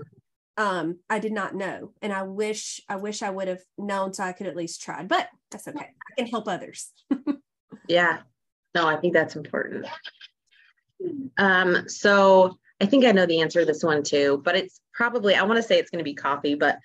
Um, 0.55 0.99
I 1.09 1.19
did 1.19 1.31
not 1.31 1.55
know. 1.55 1.93
And 2.01 2.13
I 2.13 2.23
wish, 2.23 2.79
I 2.87 2.97
wish 2.97 3.23
I 3.23 3.31
would 3.31 3.47
have 3.47 3.61
known 3.77 4.13
so 4.13 4.23
I 4.23 4.33
could 4.33 4.47
at 4.47 4.55
least 4.55 4.81
try, 4.81 5.03
but 5.03 5.27
that's 5.49 5.67
okay. 5.67 5.79
I 5.79 6.21
can 6.21 6.27
help 6.27 6.47
others. 6.47 6.91
Yeah. 7.87 8.19
No, 8.75 8.87
I 8.87 8.97
think 8.97 9.13
that's 9.13 9.35
important. 9.35 9.85
Um, 11.37 11.87
so 11.87 12.57
I 12.83 12.85
think 12.85 13.05
I 13.05 13.13
know 13.13 13.25
the 13.25 13.39
answer 13.39 13.61
to 13.61 13.65
this 13.65 13.81
one 13.81 14.03
too, 14.03 14.41
but 14.43 14.57
it's 14.57 14.81
probably, 14.93 15.35
I 15.35 15.43
want 15.43 15.55
to 15.55 15.63
say 15.63 15.79
it's 15.79 15.89
going 15.89 16.03
to 16.03 16.03
be 16.03 16.13
coffee, 16.13 16.55
but 16.55 16.79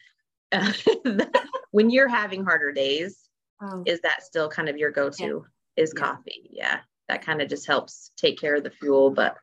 uh, 0.52 0.73
when 1.73 1.90
you're 1.90 2.09
having 2.09 2.45
harder 2.45 2.71
days, 2.73 3.19
Oh, 3.61 3.83
is 3.85 4.00
that 4.02 4.23
still 4.23 4.49
kind 4.49 4.69
of 4.69 4.76
your 4.76 4.93
go-to 4.93 5.45
is 5.76 5.93
Yeah. 5.97 6.00
coffee? 6.00 6.49
Yeah. 6.52 6.78
That 7.09 7.23
kind 7.23 7.43
of 7.43 7.49
just 7.49 7.67
helps 7.67 8.12
take 8.17 8.38
care 8.38 8.55
of 8.55 8.62
the 8.62 8.71
fuel, 8.71 9.11
but 9.11 9.37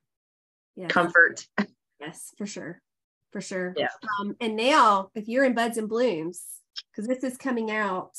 yeah. 0.75 0.88
comfort. 0.88 1.45
Yes, 2.00 2.33
for 2.38 2.45
sure. 2.45 2.81
For 3.31 3.41
sure. 3.41 3.74
Yeah. 3.77 3.88
Um, 4.19 4.35
and 4.41 4.55
now, 4.55 5.09
if 5.15 5.27
you're 5.27 5.45
in 5.45 5.55
Buds 5.55 5.77
and 5.77 5.88
Blooms, 5.89 6.43
because 6.91 7.07
this 7.07 7.24
is 7.24 7.38
coming 7.38 7.71
out 7.71 8.12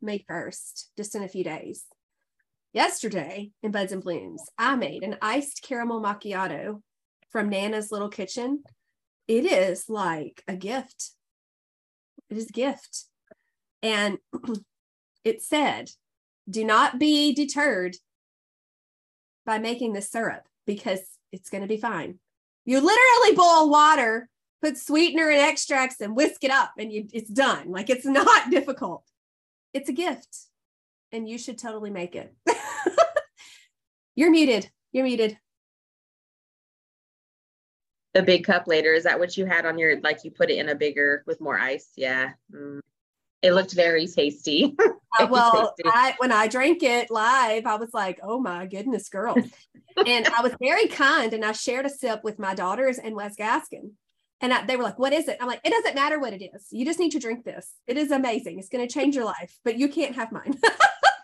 May 0.00 0.24
1st, 0.30 0.84
just 0.96 1.14
in 1.14 1.22
a 1.24 1.28
few 1.28 1.42
days. 1.44 1.84
Yesterday 2.72 3.50
in 3.64 3.72
Buds 3.72 3.92
and 3.92 4.02
Blooms, 4.02 4.42
I 4.56 4.76
made 4.76 5.02
an 5.02 5.16
iced 5.20 5.62
caramel 5.62 6.00
macchiato 6.00 6.80
from 7.34 7.48
Nana's 7.48 7.90
Little 7.90 8.08
Kitchen. 8.08 8.62
It 9.26 9.44
is 9.44 9.90
like 9.90 10.44
a 10.46 10.54
gift. 10.54 11.10
It 12.30 12.36
is 12.36 12.48
a 12.48 12.52
gift. 12.52 13.06
And 13.82 14.18
it 15.24 15.42
said, 15.42 15.90
do 16.48 16.64
not 16.64 17.00
be 17.00 17.34
deterred 17.34 17.96
by 19.44 19.58
making 19.58 19.94
this 19.94 20.12
syrup 20.12 20.44
because 20.64 21.00
it's 21.32 21.50
going 21.50 21.62
to 21.62 21.68
be 21.68 21.76
fine. 21.76 22.20
You 22.64 22.76
literally 22.76 23.34
boil 23.34 23.68
water, 23.68 24.28
put 24.62 24.78
sweetener 24.78 25.28
and 25.28 25.40
extracts 25.40 26.00
and 26.00 26.14
whisk 26.14 26.44
it 26.44 26.52
up 26.52 26.74
and 26.78 26.92
you, 26.92 27.08
it's 27.12 27.30
done. 27.30 27.72
Like 27.72 27.90
it's 27.90 28.06
not 28.06 28.48
difficult. 28.52 29.02
It's 29.72 29.88
a 29.88 29.92
gift 29.92 30.38
and 31.10 31.28
you 31.28 31.36
should 31.36 31.58
totally 31.58 31.90
make 31.90 32.14
it. 32.14 32.32
You're 34.14 34.30
muted. 34.30 34.70
You're 34.92 35.02
muted. 35.02 35.36
The 38.14 38.22
big 38.22 38.44
cup 38.44 38.68
later, 38.68 38.92
is 38.94 39.04
that 39.04 39.18
what 39.18 39.36
you 39.36 39.44
had 39.44 39.66
on 39.66 39.78
your, 39.78 40.00
like 40.00 40.24
you 40.24 40.30
put 40.30 40.50
it 40.50 40.58
in 40.58 40.68
a 40.68 40.74
bigger 40.74 41.24
with 41.26 41.40
more 41.40 41.58
ice? 41.58 41.90
Yeah. 41.96 42.30
Mm. 42.52 42.80
It 43.42 43.52
looked 43.52 43.72
very 43.72 44.06
tasty. 44.06 44.74
uh, 45.18 45.26
well, 45.28 45.74
tasty. 45.76 45.90
I, 45.92 46.14
when 46.18 46.32
I 46.32 46.46
drank 46.46 46.82
it 46.82 47.10
live, 47.10 47.66
I 47.66 47.74
was 47.76 47.90
like, 47.92 48.20
oh 48.22 48.40
my 48.40 48.66
goodness, 48.66 49.08
girl. 49.08 49.36
and 50.06 50.26
I 50.28 50.42
was 50.42 50.54
very 50.60 50.86
kind 50.88 51.34
and 51.34 51.44
I 51.44 51.52
shared 51.52 51.86
a 51.86 51.90
sip 51.90 52.24
with 52.24 52.38
my 52.38 52.54
daughters 52.54 52.98
and 52.98 53.14
Wes 53.14 53.36
Gaskin. 53.36 53.90
And 54.40 54.52
I, 54.52 54.64
they 54.64 54.76
were 54.76 54.82
like, 54.82 54.98
what 54.98 55.12
is 55.12 55.28
it? 55.28 55.38
I'm 55.40 55.46
like, 55.46 55.60
it 55.64 55.70
doesn't 55.70 55.94
matter 55.94 56.18
what 56.18 56.32
it 56.32 56.42
is. 56.42 56.68
You 56.70 56.84
just 56.84 56.98
need 56.98 57.12
to 57.12 57.18
drink 57.18 57.44
this. 57.44 57.72
It 57.86 57.96
is 57.96 58.10
amazing. 58.10 58.58
It's 58.58 58.68
going 58.68 58.86
to 58.86 58.92
change 58.92 59.14
your 59.14 59.24
life, 59.24 59.58
but 59.64 59.78
you 59.78 59.88
can't 59.88 60.14
have 60.16 60.32
mine. 60.32 60.58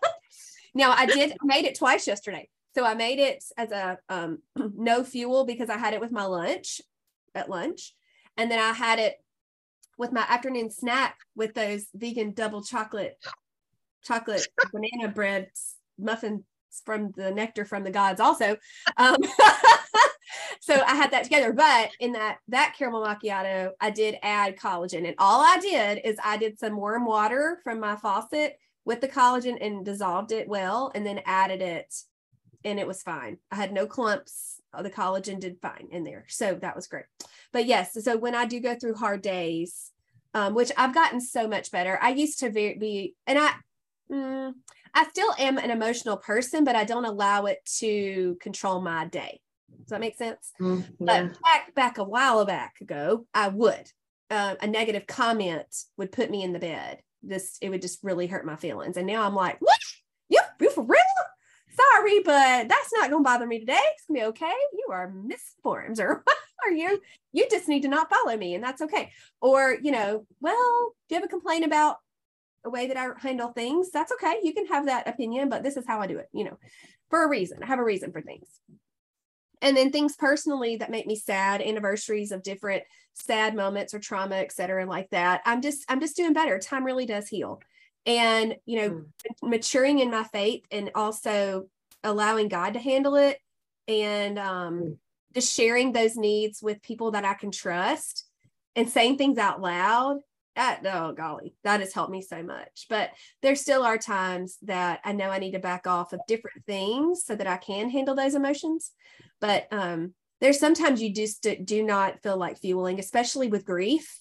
now, 0.75 0.90
I 0.92 1.06
did, 1.06 1.32
I 1.32 1.44
made 1.44 1.64
it 1.64 1.76
twice 1.76 2.06
yesterday. 2.06 2.49
So 2.74 2.84
I 2.84 2.94
made 2.94 3.18
it 3.18 3.42
as 3.56 3.72
a 3.72 3.98
um, 4.08 4.38
no 4.56 5.04
fuel 5.04 5.44
because 5.44 5.70
I 5.70 5.76
had 5.76 5.94
it 5.94 6.00
with 6.00 6.12
my 6.12 6.24
lunch 6.24 6.80
at 7.34 7.50
lunch. 7.50 7.94
And 8.36 8.50
then 8.50 8.58
I 8.58 8.72
had 8.72 8.98
it 8.98 9.16
with 9.98 10.12
my 10.12 10.24
afternoon 10.28 10.70
snack 10.70 11.18
with 11.34 11.54
those 11.54 11.86
vegan 11.94 12.32
double 12.32 12.62
chocolate, 12.62 13.18
chocolate 14.02 14.46
banana 14.72 15.12
bread 15.12 15.50
muffins 15.98 16.42
from 16.84 17.12
the 17.16 17.30
nectar 17.30 17.64
from 17.64 17.84
the 17.84 17.90
gods 17.90 18.20
also. 18.20 18.56
Um, 18.96 19.16
so 20.60 20.74
I 20.74 20.94
had 20.94 21.10
that 21.10 21.24
together. 21.24 21.52
But 21.52 21.90
in 21.98 22.12
that 22.12 22.38
that 22.48 22.76
caramel 22.78 23.04
macchiato, 23.04 23.72
I 23.80 23.90
did 23.90 24.16
add 24.22 24.56
collagen. 24.56 25.06
And 25.06 25.16
all 25.18 25.40
I 25.40 25.58
did 25.58 26.00
is 26.04 26.16
I 26.24 26.36
did 26.36 26.58
some 26.58 26.76
warm 26.76 27.04
water 27.04 27.58
from 27.64 27.80
my 27.80 27.96
faucet 27.96 28.58
with 28.84 29.00
the 29.00 29.08
collagen 29.08 29.58
and 29.60 29.84
dissolved 29.84 30.32
it 30.32 30.48
well 30.48 30.90
and 30.94 31.04
then 31.04 31.20
added 31.26 31.60
it 31.60 31.94
and 32.64 32.79
it 32.79 32.87
was 32.87 33.02
fine. 33.02 33.38
I 33.50 33.57
had 33.57 33.73
no 33.73 33.87
clumps. 33.87 34.61
The 34.79 34.90
collagen 34.90 35.40
did 35.40 35.59
fine 35.61 35.88
in 35.90 36.05
there. 36.05 36.26
So 36.29 36.55
that 36.55 36.76
was 36.76 36.87
great. 36.87 37.07
But 37.52 37.67
yes, 37.67 37.97
so 38.05 38.17
when 38.17 38.35
I 38.35 38.45
do 38.45 38.61
go 38.61 38.75
through 38.75 38.95
hard 38.95 39.23
days, 39.23 39.90
um, 40.35 40.55
which 40.55 40.71
I've 40.76 40.95
gotten 40.95 41.21
so 41.21 41.49
much 41.49 41.71
better. 41.71 41.99
I 42.00 42.11
used 42.11 42.38
to 42.40 42.50
be, 42.50 42.75
be 42.75 43.14
and 43.26 43.38
I, 43.38 43.52
mm, 44.11 44.52
I 44.95 45.09
still 45.09 45.33
am 45.38 45.59
an 45.59 45.71
emotional 45.71 46.17
person, 46.17 46.64
but 46.64 46.76
I 46.76 46.85
don't 46.85 47.05
allow 47.05 47.47
it 47.47 47.59
to 47.79 48.37
control 48.40 48.81
my 48.81 49.07
day. 49.07 49.40
Does 49.81 49.88
that 49.88 50.00
make 50.00 50.17
sense? 50.17 50.52
Mm, 50.61 50.85
yeah. 51.00 51.25
But 51.29 51.40
back 51.43 51.75
back 51.75 51.99
a 51.99 52.05
while 52.05 52.45
back 52.45 52.76
ago, 52.81 53.26
I 53.35 53.49
would. 53.49 53.90
Uh, 54.31 54.55
a 54.61 54.67
negative 54.67 55.07
comment 55.09 55.67
would 55.97 56.12
put 56.12 56.31
me 56.31 56.45
in 56.45 56.52
the 56.52 56.59
bed. 56.61 57.00
This 57.23 57.59
it 57.61 57.71
would 57.71 57.83
just 57.83 58.02
really 58.05 58.29
hurt 58.29 58.47
my 58.47 58.57
feelings. 58.57 58.97
And 58.97 59.07
now 59.07 59.25
I'm 59.25 59.35
like, 59.35 59.57
what? 59.61 59.79
You 60.29 60.38
you 60.61 60.71
for 60.71 60.85
real? 60.85 61.00
Sorry, 61.72 62.20
but 62.20 62.68
that's 62.68 62.92
not 62.92 63.10
going 63.10 63.22
to 63.22 63.28
bother 63.28 63.46
me 63.46 63.60
today. 63.60 63.78
It's 63.94 64.06
going 64.06 64.20
to 64.20 64.26
be 64.26 64.28
okay. 64.30 64.54
You 64.72 64.88
are 64.90 65.10
misinformed 65.10 66.00
or 66.00 66.24
are 66.64 66.72
you? 66.72 67.00
You 67.32 67.46
just 67.50 67.68
need 67.68 67.82
to 67.82 67.88
not 67.88 68.10
follow 68.10 68.36
me 68.36 68.54
and 68.54 68.62
that's 68.62 68.82
okay. 68.82 69.12
Or, 69.40 69.76
you 69.82 69.92
know, 69.92 70.26
well, 70.40 70.92
do 71.08 71.14
you 71.14 71.16
have 71.16 71.24
a 71.24 71.28
complaint 71.28 71.64
about 71.64 71.96
a 72.64 72.70
way 72.70 72.88
that 72.88 72.96
I 72.96 73.08
handle 73.18 73.52
things? 73.52 73.90
That's 73.90 74.12
okay. 74.12 74.40
You 74.42 74.52
can 74.52 74.66
have 74.66 74.86
that 74.86 75.08
opinion, 75.08 75.48
but 75.48 75.62
this 75.62 75.76
is 75.76 75.86
how 75.86 76.00
I 76.00 76.06
do 76.06 76.18
it, 76.18 76.28
you 76.32 76.44
know, 76.44 76.58
for 77.08 77.24
a 77.24 77.28
reason. 77.28 77.62
I 77.62 77.66
have 77.66 77.78
a 77.78 77.84
reason 77.84 78.12
for 78.12 78.20
things. 78.20 78.48
And 79.62 79.76
then 79.76 79.92
things 79.92 80.16
personally 80.16 80.76
that 80.76 80.90
make 80.90 81.06
me 81.06 81.16
sad, 81.16 81.60
anniversaries 81.60 82.32
of 82.32 82.42
different 82.42 82.82
sad 83.12 83.54
moments 83.54 83.92
or 83.92 83.98
trauma, 83.98 84.36
et 84.36 84.52
cetera, 84.52 84.86
like 84.86 85.10
that. 85.10 85.42
I'm 85.44 85.60
just, 85.60 85.84
I'm 85.88 86.00
just 86.00 86.16
doing 86.16 86.32
better. 86.32 86.58
Time 86.58 86.84
really 86.84 87.04
does 87.04 87.28
heal 87.28 87.60
and 88.07 88.57
you 88.64 88.80
know 88.80 88.90
mm. 88.90 89.04
maturing 89.42 89.99
in 89.99 90.11
my 90.11 90.25
faith 90.25 90.64
and 90.71 90.90
also 90.95 91.66
allowing 92.02 92.49
god 92.49 92.75
to 92.75 92.80
handle 92.80 93.14
it 93.16 93.38
and 93.88 94.38
um, 94.38 94.80
mm. 94.80 94.97
just 95.35 95.54
sharing 95.54 95.92
those 95.92 96.16
needs 96.16 96.62
with 96.62 96.83
people 96.83 97.11
that 97.11 97.25
i 97.25 97.35
can 97.35 97.50
trust 97.50 98.26
and 98.76 98.88
saying 98.88 99.16
things 99.16 99.38
out 99.38 99.61
loud 99.61 100.19
that 100.57 100.80
oh 100.87 101.12
golly 101.12 101.54
that 101.62 101.80
has 101.80 101.92
helped 101.92 102.11
me 102.11 102.23
so 102.23 102.42
much 102.42 102.87
but 102.88 103.11
there 103.42 103.54
still 103.54 103.83
are 103.83 103.99
times 103.99 104.57
that 104.62 105.00
i 105.04 105.12
know 105.12 105.30
i 105.30 105.38
need 105.38 105.52
to 105.52 105.59
back 105.59 105.87
off 105.87 106.12
of 106.12 106.21
different 106.26 106.64
things 106.66 107.25
so 107.25 107.37
that 107.37 107.47
i 107.47 107.57
can 107.57 107.90
handle 107.90 108.14
those 108.14 108.35
emotions 108.35 108.92
but 109.40 109.66
um 109.71 110.12
there's 110.40 110.59
sometimes 110.59 111.02
you 111.02 111.12
just 111.12 111.47
do 111.64 111.83
not 111.83 112.23
feel 112.23 112.37
like 112.37 112.59
fueling 112.59 112.99
especially 112.99 113.49
with 113.49 113.64
grief 113.64 114.19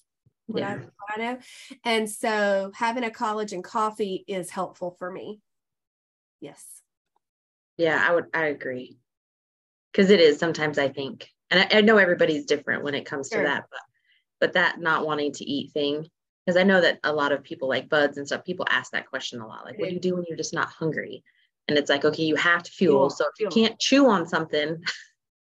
yeah. 0.58 0.78
I, 1.08 1.14
I 1.14 1.18
know. 1.18 1.38
And 1.84 2.08
so 2.08 2.72
having 2.74 3.04
a 3.04 3.10
collagen 3.10 3.62
coffee 3.62 4.24
is 4.26 4.50
helpful 4.50 4.96
for 4.98 5.10
me. 5.10 5.40
Yes. 6.40 6.64
Yeah, 7.76 8.04
I 8.06 8.14
would, 8.14 8.26
I 8.34 8.46
agree. 8.46 8.98
Cause 9.94 10.10
it 10.10 10.20
is 10.20 10.38
sometimes 10.38 10.78
I 10.78 10.88
think, 10.88 11.28
and 11.50 11.60
I, 11.60 11.78
I 11.78 11.80
know 11.80 11.98
everybody's 11.98 12.46
different 12.46 12.84
when 12.84 12.94
it 12.94 13.06
comes 13.06 13.28
sure. 13.28 13.42
to 13.42 13.48
that, 13.48 13.64
but, 13.70 13.80
but 14.40 14.52
that 14.54 14.80
not 14.80 15.04
wanting 15.04 15.32
to 15.32 15.44
eat 15.44 15.72
thing, 15.72 16.06
because 16.44 16.56
I 16.56 16.62
know 16.62 16.80
that 16.80 17.00
a 17.04 17.12
lot 17.12 17.32
of 17.32 17.42
people 17.42 17.68
like 17.68 17.88
buds 17.88 18.16
and 18.16 18.26
stuff, 18.26 18.44
people 18.44 18.66
ask 18.68 18.92
that 18.92 19.08
question 19.08 19.40
a 19.40 19.46
lot. 19.46 19.64
Like, 19.64 19.78
what 19.78 19.88
do 19.88 19.94
you 19.94 20.00
do 20.00 20.14
when 20.14 20.24
you're 20.28 20.36
just 20.36 20.54
not 20.54 20.68
hungry? 20.68 21.24
And 21.68 21.78
it's 21.78 21.90
like, 21.90 22.04
okay, 22.04 22.24
you 22.24 22.36
have 22.36 22.62
to 22.62 22.70
fuel. 22.70 22.92
fuel 22.92 23.10
so 23.10 23.24
if 23.26 23.36
fuel. 23.36 23.52
you 23.54 23.66
can't 23.66 23.78
chew 23.78 24.08
on 24.08 24.26
something, 24.26 24.82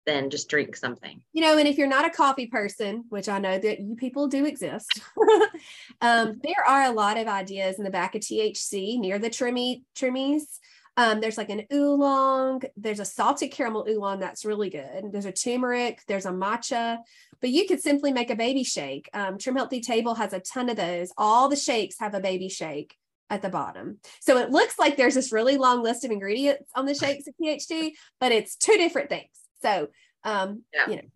then 0.06 0.30
just 0.30 0.49
drink 0.49 0.76
something. 0.76 1.23
You 1.32 1.42
know, 1.42 1.58
and 1.58 1.68
if 1.68 1.78
you're 1.78 1.87
not 1.87 2.06
a 2.06 2.11
coffee 2.11 2.46
person, 2.46 3.04
which 3.08 3.28
I 3.28 3.38
know 3.38 3.58
that 3.58 3.80
you 3.80 3.96
people 3.96 4.28
do 4.28 4.44
exist, 4.44 5.00
um, 6.00 6.40
there 6.42 6.64
are 6.66 6.84
a 6.84 6.92
lot 6.92 7.16
of 7.16 7.26
ideas 7.26 7.78
in 7.78 7.84
the 7.84 7.90
back 7.90 8.14
of 8.14 8.23
THT 8.23 8.73
near 8.99 9.18
the 9.18 9.30
trimmy 9.30 9.82
trimmies. 9.96 10.58
Um, 10.96 11.20
there's 11.20 11.38
like 11.38 11.50
an 11.50 11.66
oolong, 11.73 12.62
there's 12.76 13.00
a 13.00 13.04
salted 13.04 13.50
caramel 13.50 13.87
oolong 13.88 14.20
that's 14.20 14.44
really 14.44 14.70
good. 14.70 15.11
There's 15.11 15.25
a 15.25 15.32
turmeric, 15.32 16.00
there's 16.06 16.26
a 16.26 16.30
matcha, 16.30 16.99
but 17.40 17.50
you 17.50 17.66
could 17.66 17.80
simply 17.80 18.12
make 18.12 18.30
a 18.30 18.37
baby 18.37 18.62
shake. 18.62 19.11
Um, 19.12 19.37
Trim 19.37 19.56
Healthy 19.56 19.80
Table 19.80 20.14
has 20.14 20.32
a 20.32 20.38
ton 20.38 20.68
of 20.68 20.76
those. 20.76 21.12
All 21.18 21.49
the 21.49 21.56
shakes 21.56 21.99
have 21.99 22.14
a 22.14 22.20
baby 22.20 22.49
shake 22.49 22.96
at 23.28 23.42
the 23.42 23.49
bottom. 23.49 23.99
So 24.20 24.38
it 24.38 24.50
looks 24.50 24.78
like 24.78 24.96
there's 24.96 25.14
this 25.14 25.32
really 25.32 25.56
long 25.56 25.82
list 25.82 26.04
of 26.04 26.12
ingredients 26.12 26.70
on 26.76 26.87
the 26.87 26.94
shakes 26.94 27.26
at 27.26 27.34
THT, 27.34 27.96
but 28.20 28.30
it's 28.30 28.54
two 28.54 28.76
different 28.76 29.08
things. 29.08 29.30
So, 29.64 29.88
um, 30.25 30.62
yeah. 30.75 30.88
you 30.88 30.97
know, 30.97 31.09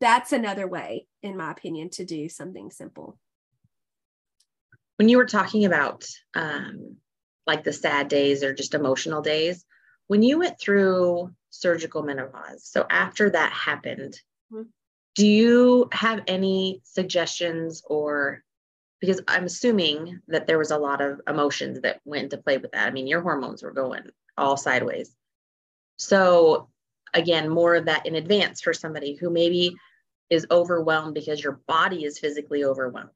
that's 0.00 0.32
another 0.32 0.68
way, 0.68 1.06
in 1.22 1.36
my 1.36 1.50
opinion, 1.50 1.90
to 1.90 2.04
do 2.04 2.28
something 2.28 2.70
simple. 2.70 3.18
When 4.96 5.08
you 5.08 5.16
were 5.16 5.26
talking 5.26 5.64
about 5.64 6.04
um, 6.34 6.96
like 7.46 7.64
the 7.64 7.72
sad 7.72 8.08
days 8.08 8.44
or 8.44 8.54
just 8.54 8.74
emotional 8.74 9.20
days, 9.20 9.64
when 10.06 10.22
you 10.22 10.38
went 10.38 10.60
through 10.60 11.32
surgical 11.50 12.02
menopause, 12.02 12.64
so 12.64 12.86
after 12.88 13.30
that 13.30 13.52
happened, 13.52 14.20
mm-hmm. 14.52 14.68
do 15.16 15.26
you 15.26 15.88
have 15.92 16.22
any 16.26 16.82
suggestions 16.84 17.82
or 17.86 18.42
because 19.00 19.20
I'm 19.26 19.46
assuming 19.46 20.20
that 20.28 20.46
there 20.46 20.58
was 20.58 20.70
a 20.70 20.78
lot 20.78 21.00
of 21.00 21.20
emotions 21.26 21.80
that 21.80 22.00
went 22.04 22.24
into 22.24 22.38
play 22.38 22.58
with 22.58 22.70
that. 22.70 22.86
I 22.86 22.92
mean, 22.92 23.08
your 23.08 23.20
hormones 23.20 23.60
were 23.60 23.72
going 23.72 24.02
all 24.38 24.56
sideways. 24.56 25.12
So, 25.96 26.68
again 27.14 27.48
more 27.48 27.74
of 27.74 27.86
that 27.86 28.06
in 28.06 28.14
advance 28.14 28.60
for 28.60 28.72
somebody 28.72 29.14
who 29.14 29.30
maybe 29.30 29.74
is 30.30 30.46
overwhelmed 30.50 31.14
because 31.14 31.42
your 31.42 31.60
body 31.66 32.04
is 32.04 32.18
physically 32.18 32.64
overwhelmed 32.64 33.10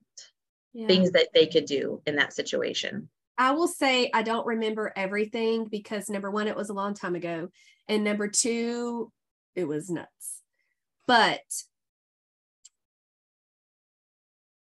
yeah. 0.72 0.86
things 0.86 1.10
that 1.12 1.28
they 1.34 1.46
could 1.46 1.64
do 1.64 2.00
in 2.06 2.16
that 2.16 2.32
situation 2.32 3.08
i 3.38 3.50
will 3.50 3.68
say 3.68 4.10
i 4.14 4.22
don't 4.22 4.46
remember 4.46 4.92
everything 4.96 5.66
because 5.66 6.10
number 6.10 6.30
one 6.30 6.48
it 6.48 6.56
was 6.56 6.68
a 6.68 6.74
long 6.74 6.94
time 6.94 7.14
ago 7.14 7.48
and 7.88 8.04
number 8.04 8.28
two 8.28 9.10
it 9.54 9.66
was 9.66 9.90
nuts 9.90 10.42
but 11.06 11.40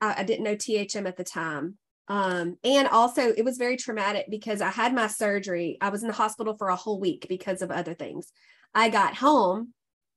I, 0.00 0.20
I 0.20 0.24
didn't 0.24 0.44
know 0.44 0.56
thm 0.56 1.06
at 1.06 1.16
the 1.16 1.24
time 1.24 1.78
um, 2.10 2.58
and 2.64 2.88
also, 2.88 3.22
it 3.22 3.44
was 3.44 3.56
very 3.56 3.76
traumatic 3.76 4.26
because 4.28 4.60
I 4.60 4.68
had 4.68 4.92
my 4.92 5.06
surgery. 5.06 5.78
I 5.80 5.90
was 5.90 6.02
in 6.02 6.08
the 6.08 6.14
hospital 6.14 6.56
for 6.56 6.68
a 6.68 6.74
whole 6.74 6.98
week 6.98 7.26
because 7.28 7.62
of 7.62 7.70
other 7.70 7.94
things. 7.94 8.32
I 8.74 8.88
got 8.88 9.16
home. 9.16 9.74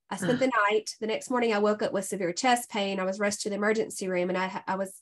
I 0.09 0.17
spent 0.17 0.39
the 0.39 0.51
night. 0.69 0.91
The 1.01 1.07
next 1.07 1.31
morning, 1.31 1.53
I 1.53 1.59
woke 1.59 1.81
up 1.81 1.91
with 1.91 2.05
severe 2.05 2.33
chest 2.33 2.69
pain. 2.69 2.99
I 2.99 3.03
was 3.03 3.19
rushed 3.19 3.41
to 3.41 3.49
the 3.49 3.55
emergency 3.55 4.07
room, 4.07 4.29
and 4.29 4.37
I, 4.37 4.61
I 4.67 4.75
was. 4.75 4.93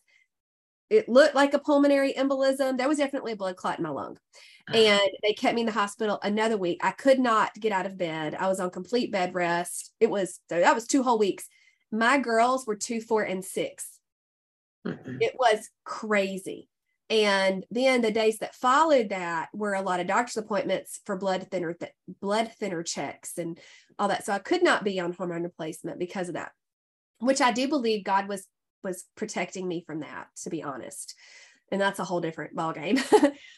It 0.89 1.08
looked 1.08 1.36
like 1.36 1.53
a 1.53 1.60
pulmonary 1.60 2.13
embolism. 2.13 2.77
There 2.77 2.88
was 2.88 2.98
definitely 2.98 3.31
a 3.31 3.38
blood 3.38 3.55
clot 3.55 3.77
in 3.77 3.84
my 3.84 3.89
lung, 3.89 4.17
and 4.74 5.10
they 5.24 5.34
kept 5.34 5.55
me 5.55 5.62
in 5.62 5.67
the 5.67 5.74
hospital 5.74 6.20
another 6.24 6.58
week. 6.58 6.79
I 6.84 6.91
could 6.91 7.20
not 7.20 7.53
get 7.55 7.72
out 7.72 7.86
of 7.86 7.98
bed. 7.98 8.36
I 8.36 8.48
was 8.48 8.60
on 8.60 8.70
complete 8.70 9.12
bed 9.12 9.34
rest. 9.34 9.93
It 10.00 10.10
was 10.10 10.39
so 10.50 10.60
that 10.60 10.75
was 10.75 10.88
two 10.88 11.03
whole 11.03 11.20
weeks. 11.20 11.48
My 11.91 12.17
girls 12.17 12.65
were 12.65 12.75
two, 12.75 13.01
four, 13.01 13.24
and 13.24 13.43
6 13.43 14.00
mm-hmm. 14.88 15.17
It 15.20 15.36
was 15.38 15.70
crazy. 15.84 16.70
And 17.12 17.65
then 17.70 18.01
the 18.01 18.10
days 18.10 18.38
that 18.38 18.56
followed 18.56 19.10
that 19.10 19.50
were 19.53 19.74
a 19.74 19.82
lot 19.82 20.00
of 20.00 20.08
doctor's 20.08 20.38
appointments 20.38 21.01
for 21.06 21.18
blood 21.18 21.46
thinner 21.51 21.74
th- 21.74 21.91
blood 22.22 22.50
thinner 22.58 22.84
checks 22.84 23.38
and 23.38 23.60
all 24.00 24.08
that. 24.08 24.25
So 24.25 24.32
I 24.32 24.39
could 24.39 24.63
not 24.63 24.86
be 24.86 24.98
on 24.98 25.12
hormone 25.12 25.44
replacement 25.44 26.00
because 26.00 26.30
of 26.30 26.36
that, 26.36 26.53
which 27.20 27.41
I 27.41 27.51
do 27.51 27.68
believe 27.68 28.06
God 28.06 28.30
was 28.30 28.48
was 28.82 29.03
protecting 29.15 29.68
me 29.68 29.84
from 29.86 30.00
that, 30.00 30.27
to 30.44 30.50
be 30.50 30.63
honest. 30.63 31.13
And 31.70 31.82
that's 31.82 32.00
a 32.00 32.06
whole 32.06 32.22
different 32.22 32.56
ballgame. 32.56 33.03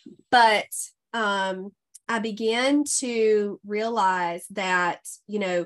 but 0.31 0.65
um, 1.13 1.71
I 2.09 2.17
began 2.19 2.83
to 2.97 3.59
realize 3.65 4.45
that, 4.49 4.99
you 5.27 5.37
know, 5.37 5.65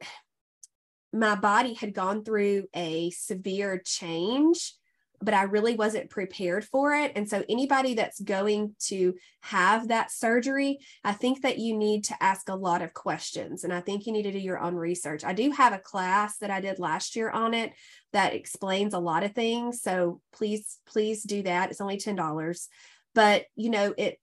my 1.12 1.36
body 1.36 1.74
had 1.74 1.94
gone 1.94 2.24
through 2.24 2.64
a 2.74 3.10
severe 3.10 3.80
change 3.84 4.74
but 5.20 5.34
I 5.34 5.42
really 5.44 5.74
wasn't 5.74 6.10
prepared 6.10 6.64
for 6.64 6.94
it. 6.94 7.12
And 7.16 7.28
so, 7.28 7.44
anybody 7.48 7.94
that's 7.94 8.20
going 8.20 8.74
to 8.86 9.14
have 9.42 9.88
that 9.88 10.12
surgery, 10.12 10.78
I 11.04 11.12
think 11.12 11.42
that 11.42 11.58
you 11.58 11.76
need 11.76 12.04
to 12.04 12.22
ask 12.22 12.48
a 12.48 12.54
lot 12.54 12.82
of 12.82 12.94
questions. 12.94 13.64
And 13.64 13.72
I 13.72 13.80
think 13.80 14.06
you 14.06 14.12
need 14.12 14.24
to 14.24 14.32
do 14.32 14.38
your 14.38 14.60
own 14.60 14.74
research. 14.74 15.24
I 15.24 15.32
do 15.32 15.50
have 15.50 15.72
a 15.72 15.78
class 15.78 16.38
that 16.38 16.50
I 16.50 16.60
did 16.60 16.78
last 16.78 17.16
year 17.16 17.30
on 17.30 17.54
it 17.54 17.72
that 18.12 18.34
explains 18.34 18.94
a 18.94 18.98
lot 18.98 19.24
of 19.24 19.32
things. 19.34 19.82
So, 19.82 20.20
please, 20.32 20.78
please 20.86 21.22
do 21.22 21.42
that. 21.42 21.70
It's 21.70 21.80
only 21.80 21.98
$10. 21.98 22.68
But, 23.14 23.44
you 23.56 23.70
know, 23.70 23.94
it, 23.96 24.18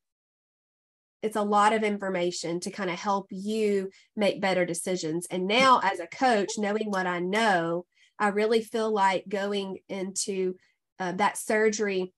it's 1.22 1.36
a 1.36 1.42
lot 1.42 1.74
of 1.74 1.84
information 1.84 2.60
to 2.62 2.72
kind 2.72 2.90
of 2.90 3.00
help 3.00 3.28
you 3.32 3.90
make 4.16 4.40
better 4.40 4.64
decisions. 4.64 5.28
And 5.30 5.48
now, 5.48 5.82
as 5.84 6.00
a 6.00 6.08
coach, 6.08 6.52
knowing 6.58 6.92
what 6.92 7.08
I 7.08 7.20
know, 7.20 7.86
I 8.20 8.30
really 8.30 8.62
feel 8.62 8.94
like 8.94 9.26
going 9.28 9.80
into 9.90 10.56
uh, 11.00 11.12
that 11.14 11.38
surgery 11.38 12.14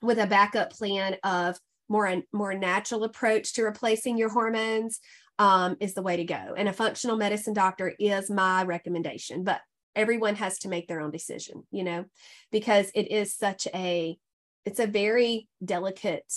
with 0.00 0.18
a 0.18 0.26
backup 0.26 0.72
plan 0.72 1.16
of 1.22 1.58
more 1.88 2.06
and 2.06 2.24
more 2.32 2.54
natural 2.54 3.04
approach 3.04 3.54
to 3.54 3.62
replacing 3.62 4.16
your 4.16 4.30
hormones 4.30 5.00
um, 5.38 5.76
is 5.80 5.94
the 5.94 6.02
way 6.02 6.16
to 6.16 6.24
go. 6.24 6.54
And 6.56 6.68
a 6.68 6.72
functional 6.72 7.16
medicine 7.16 7.54
doctor 7.54 7.94
is 7.98 8.30
my 8.30 8.64
recommendation, 8.64 9.44
but 9.44 9.60
everyone 9.94 10.36
has 10.36 10.58
to 10.60 10.68
make 10.68 10.88
their 10.88 11.00
own 11.00 11.10
decision, 11.10 11.64
you 11.70 11.84
know, 11.84 12.04
because 12.50 12.90
it 12.94 13.10
is 13.10 13.34
such 13.34 13.66
a 13.74 14.16
it's 14.64 14.80
a 14.80 14.86
very 14.86 15.48
delicate 15.64 16.32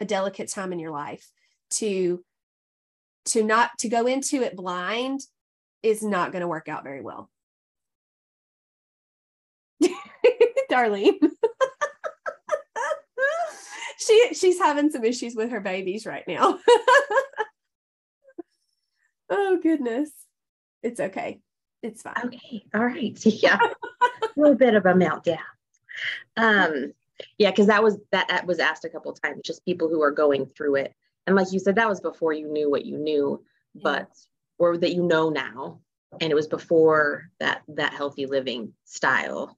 a 0.00 0.04
delicate 0.04 0.50
time 0.50 0.72
in 0.72 0.78
your 0.78 0.90
life 0.90 1.30
to 1.70 2.24
to 3.26 3.42
not 3.42 3.70
to 3.78 3.88
go 3.88 4.06
into 4.06 4.42
it 4.42 4.56
blind 4.56 5.20
is 5.82 6.02
not 6.02 6.32
going 6.32 6.40
to 6.40 6.48
work 6.48 6.68
out 6.68 6.84
very 6.84 7.02
well 7.02 7.30
Darlene. 10.70 11.18
she 13.98 14.34
she's 14.34 14.58
having 14.58 14.90
some 14.90 15.04
issues 15.04 15.34
with 15.34 15.50
her 15.50 15.60
babies 15.60 16.06
right 16.06 16.24
now. 16.26 16.58
oh 19.30 19.58
goodness. 19.62 20.10
It's 20.82 21.00
okay. 21.00 21.40
It's 21.82 22.02
fine. 22.02 22.14
Okay. 22.24 22.64
All 22.74 22.84
right. 22.84 23.18
Yeah. 23.24 23.58
a 23.60 24.28
little 24.36 24.56
bit 24.56 24.74
of 24.74 24.86
a 24.86 24.92
meltdown. 24.92 25.38
Um, 26.36 26.92
yeah, 27.38 27.50
because 27.50 27.68
that 27.68 27.82
was 27.82 27.98
that, 28.12 28.28
that 28.28 28.46
was 28.46 28.58
asked 28.58 28.84
a 28.84 28.90
couple 28.90 29.12
times, 29.12 29.40
just 29.44 29.64
people 29.64 29.88
who 29.88 30.02
are 30.02 30.10
going 30.10 30.46
through 30.46 30.76
it. 30.76 30.94
And 31.26 31.34
like 31.34 31.52
you 31.52 31.58
said, 31.58 31.76
that 31.76 31.88
was 31.88 32.00
before 32.00 32.32
you 32.32 32.48
knew 32.48 32.70
what 32.70 32.84
you 32.84 32.98
knew, 32.98 33.42
but 33.74 34.08
or 34.58 34.76
that 34.76 34.94
you 34.94 35.02
know 35.02 35.30
now. 35.30 35.80
And 36.20 36.30
it 36.30 36.34
was 36.34 36.46
before 36.46 37.30
that 37.40 37.62
that 37.68 37.94
healthy 37.94 38.26
living 38.26 38.74
style 38.84 39.56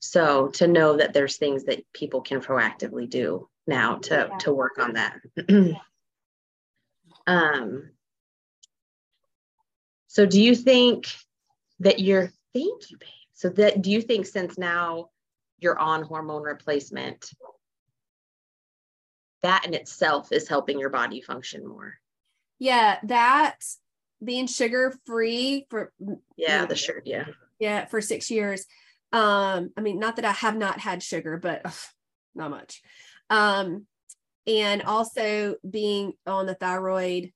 so 0.00 0.48
to 0.48 0.66
know 0.66 0.96
that 0.96 1.12
there's 1.12 1.36
things 1.36 1.64
that 1.64 1.84
people 1.92 2.20
can 2.20 2.40
proactively 2.40 3.08
do 3.08 3.48
now 3.66 3.96
to 3.96 4.28
yeah. 4.30 4.38
to 4.38 4.52
work 4.52 4.78
on 4.78 4.94
that. 4.94 5.20
um 7.26 7.90
so 10.06 10.24
do 10.24 10.40
you 10.40 10.54
think 10.54 11.06
that 11.80 11.98
you're 11.98 12.32
thank 12.54 12.90
you 12.90 12.98
babe. 12.98 13.08
So 13.34 13.48
that 13.50 13.82
do 13.82 13.90
you 13.90 14.00
think 14.00 14.26
since 14.26 14.58
now 14.58 15.10
you're 15.58 15.78
on 15.78 16.02
hormone 16.02 16.42
replacement 16.42 17.30
that 19.42 19.64
in 19.66 19.74
itself 19.74 20.32
is 20.32 20.48
helping 20.48 20.78
your 20.78 20.90
body 20.90 21.20
function 21.20 21.66
more? 21.66 21.94
Yeah, 22.58 22.98
that 23.04 23.58
being 24.24 24.48
sugar 24.48 24.96
free 25.06 25.66
for 25.70 25.92
yeah, 26.36 26.66
the 26.66 26.74
sugar, 26.74 27.02
yeah. 27.04 27.26
Yeah, 27.60 27.86
for 27.86 28.00
6 28.00 28.30
years 28.30 28.66
um, 29.12 29.70
I 29.76 29.80
mean, 29.80 29.98
not 29.98 30.16
that 30.16 30.24
I 30.24 30.32
have 30.32 30.56
not 30.56 30.80
had 30.80 31.02
sugar, 31.02 31.38
but 31.38 31.62
ugh, 31.64 31.72
not 32.34 32.50
much. 32.50 32.82
Um, 33.30 33.86
and 34.46 34.82
also 34.82 35.56
being 35.68 36.12
on 36.26 36.46
the 36.46 36.54
thyroid 36.54 37.32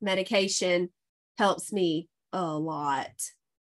medication 0.00 0.90
helps 1.38 1.72
me 1.72 2.08
a 2.32 2.44
lot. 2.44 3.10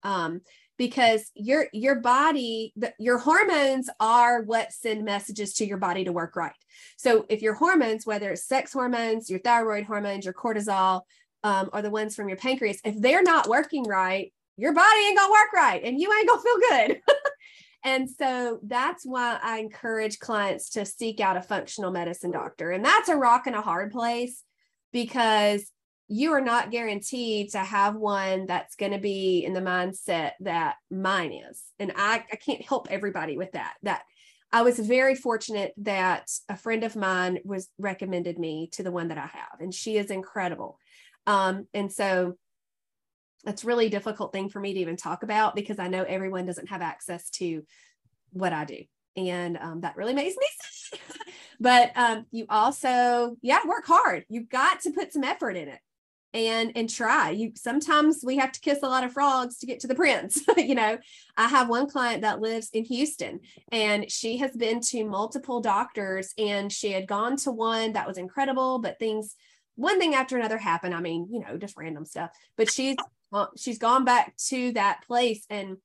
Um, 0.03 0.41
because 0.77 1.29
your 1.35 1.67
your 1.73 1.95
body 1.95 2.71
the, 2.77 2.93
your 2.99 3.17
hormones 3.17 3.89
are 3.99 4.43
what 4.43 4.71
send 4.71 5.03
messages 5.03 5.53
to 5.55 5.65
your 5.65 5.77
body 5.77 6.05
to 6.05 6.13
work 6.13 6.37
right 6.37 6.53
so 6.95 7.25
if 7.27 7.41
your 7.41 7.53
hormones 7.53 8.05
whether 8.05 8.31
it's 8.31 8.47
sex 8.47 8.71
hormones 8.71 9.29
your 9.29 9.39
thyroid 9.39 9.83
hormones 9.83 10.23
your 10.23 10.33
cortisol 10.33 11.01
um, 11.43 11.69
or 11.73 11.81
the 11.81 11.89
ones 11.89 12.15
from 12.15 12.29
your 12.29 12.37
pancreas 12.37 12.79
if 12.85 12.97
they're 13.01 13.23
not 13.23 13.49
working 13.49 13.83
right 13.83 14.31
your 14.59 14.73
body 14.73 14.99
ain't 15.07 15.17
gonna 15.17 15.31
work 15.31 15.53
right 15.53 15.81
and 15.83 15.99
you 15.99 16.11
ain't 16.13 16.27
gonna 16.27 16.41
feel 16.41 16.57
good. 16.69 17.01
and 17.83 18.09
so 18.09 18.59
that's 18.63 19.05
why 19.05 19.39
I 19.41 19.59
encourage 19.59 20.19
clients 20.19 20.69
to 20.71 20.85
seek 20.85 21.19
out 21.19 21.37
a 21.37 21.41
functional 21.41 21.91
medicine 21.91 22.31
doctor. 22.31 22.71
And 22.71 22.83
that's 22.83 23.09
a 23.09 23.15
rock 23.15 23.47
and 23.47 23.55
a 23.55 23.61
hard 23.61 23.91
place 23.91 24.43
because 24.91 25.71
you 26.09 26.33
are 26.33 26.41
not 26.41 26.71
guaranteed 26.71 27.51
to 27.51 27.59
have 27.59 27.95
one 27.95 28.47
that's 28.47 28.75
going 28.75 28.91
to 28.91 28.97
be 28.97 29.45
in 29.45 29.53
the 29.53 29.61
mindset 29.61 30.31
that 30.41 30.75
mine 30.89 31.31
is. 31.31 31.61
And 31.77 31.93
I, 31.95 32.25
I 32.31 32.35
can't 32.35 32.65
help 32.65 32.87
everybody 32.89 33.37
with 33.37 33.51
that. 33.53 33.75
That 33.83 34.01
I 34.51 34.63
was 34.63 34.79
very 34.79 35.13
fortunate 35.13 35.73
that 35.77 36.29
a 36.49 36.57
friend 36.57 36.83
of 36.83 36.95
mine 36.95 37.39
was 37.45 37.69
recommended 37.77 38.39
me 38.39 38.69
to 38.73 38.83
the 38.83 38.91
one 38.91 39.09
that 39.09 39.19
I 39.19 39.27
have, 39.27 39.59
and 39.59 39.73
she 39.73 39.97
is 39.97 40.09
incredible. 40.09 40.79
Um, 41.27 41.67
and 41.75 41.91
so 41.91 42.35
it's 43.45 43.63
really 43.63 43.87
a 43.87 43.89
difficult 43.89 44.33
thing 44.33 44.49
for 44.49 44.59
me 44.59 44.73
to 44.73 44.79
even 44.79 44.97
talk 44.97 45.23
about 45.23 45.55
because 45.55 45.79
I 45.79 45.87
know 45.87 46.03
everyone 46.03 46.45
doesn't 46.45 46.69
have 46.69 46.81
access 46.81 47.29
to 47.31 47.63
what 48.31 48.53
I 48.53 48.65
do. 48.65 48.83
And 49.15 49.57
um, 49.57 49.81
that 49.81 49.95
really 49.95 50.13
makes 50.13 50.35
me 50.37 50.45
sad. 50.59 50.99
but 51.59 51.91
um, 51.95 52.25
you 52.31 52.45
also, 52.49 53.37
yeah, 53.41 53.59
work 53.65 53.85
hard. 53.85 54.25
You've 54.29 54.49
got 54.49 54.81
to 54.81 54.91
put 54.91 55.13
some 55.13 55.23
effort 55.23 55.55
in 55.55 55.67
it 55.67 55.79
and 56.33 56.71
and 56.75 56.89
try 56.89 57.31
you 57.31 57.51
sometimes 57.55 58.19
we 58.23 58.37
have 58.37 58.51
to 58.51 58.59
kiss 58.59 58.83
a 58.83 58.87
lot 58.87 59.03
of 59.03 59.11
frogs 59.11 59.57
to 59.57 59.65
get 59.65 59.79
to 59.79 59.87
the 59.87 59.95
prince 59.95 60.43
you 60.57 60.75
know 60.75 60.97
i 61.37 61.47
have 61.47 61.69
one 61.69 61.89
client 61.89 62.21
that 62.21 62.39
lives 62.39 62.69
in 62.73 62.85
houston 62.85 63.39
and 63.71 64.09
she 64.11 64.37
has 64.37 64.51
been 64.51 64.79
to 64.79 65.03
multiple 65.03 65.59
doctors 65.59 66.33
and 66.37 66.71
she 66.71 66.91
had 66.91 67.07
gone 67.07 67.35
to 67.35 67.51
one 67.51 67.93
that 67.93 68.07
was 68.07 68.17
incredible 68.17 68.77
but 68.77 68.99
things 68.99 69.35
one 69.75 69.97
thing 69.97 70.13
after 70.13 70.37
another 70.37 70.57
happened 70.59 70.93
i 70.93 71.01
mean 71.01 71.27
you 71.31 71.39
know 71.39 71.57
just 71.57 71.75
random 71.75 72.05
stuff 72.05 72.29
but 72.57 72.71
she's 72.71 72.95
she's 73.57 73.77
gone 73.77 74.05
back 74.05 74.35
to 74.47 74.71
that 74.73 75.01
place 75.05 75.45
and 75.49 75.77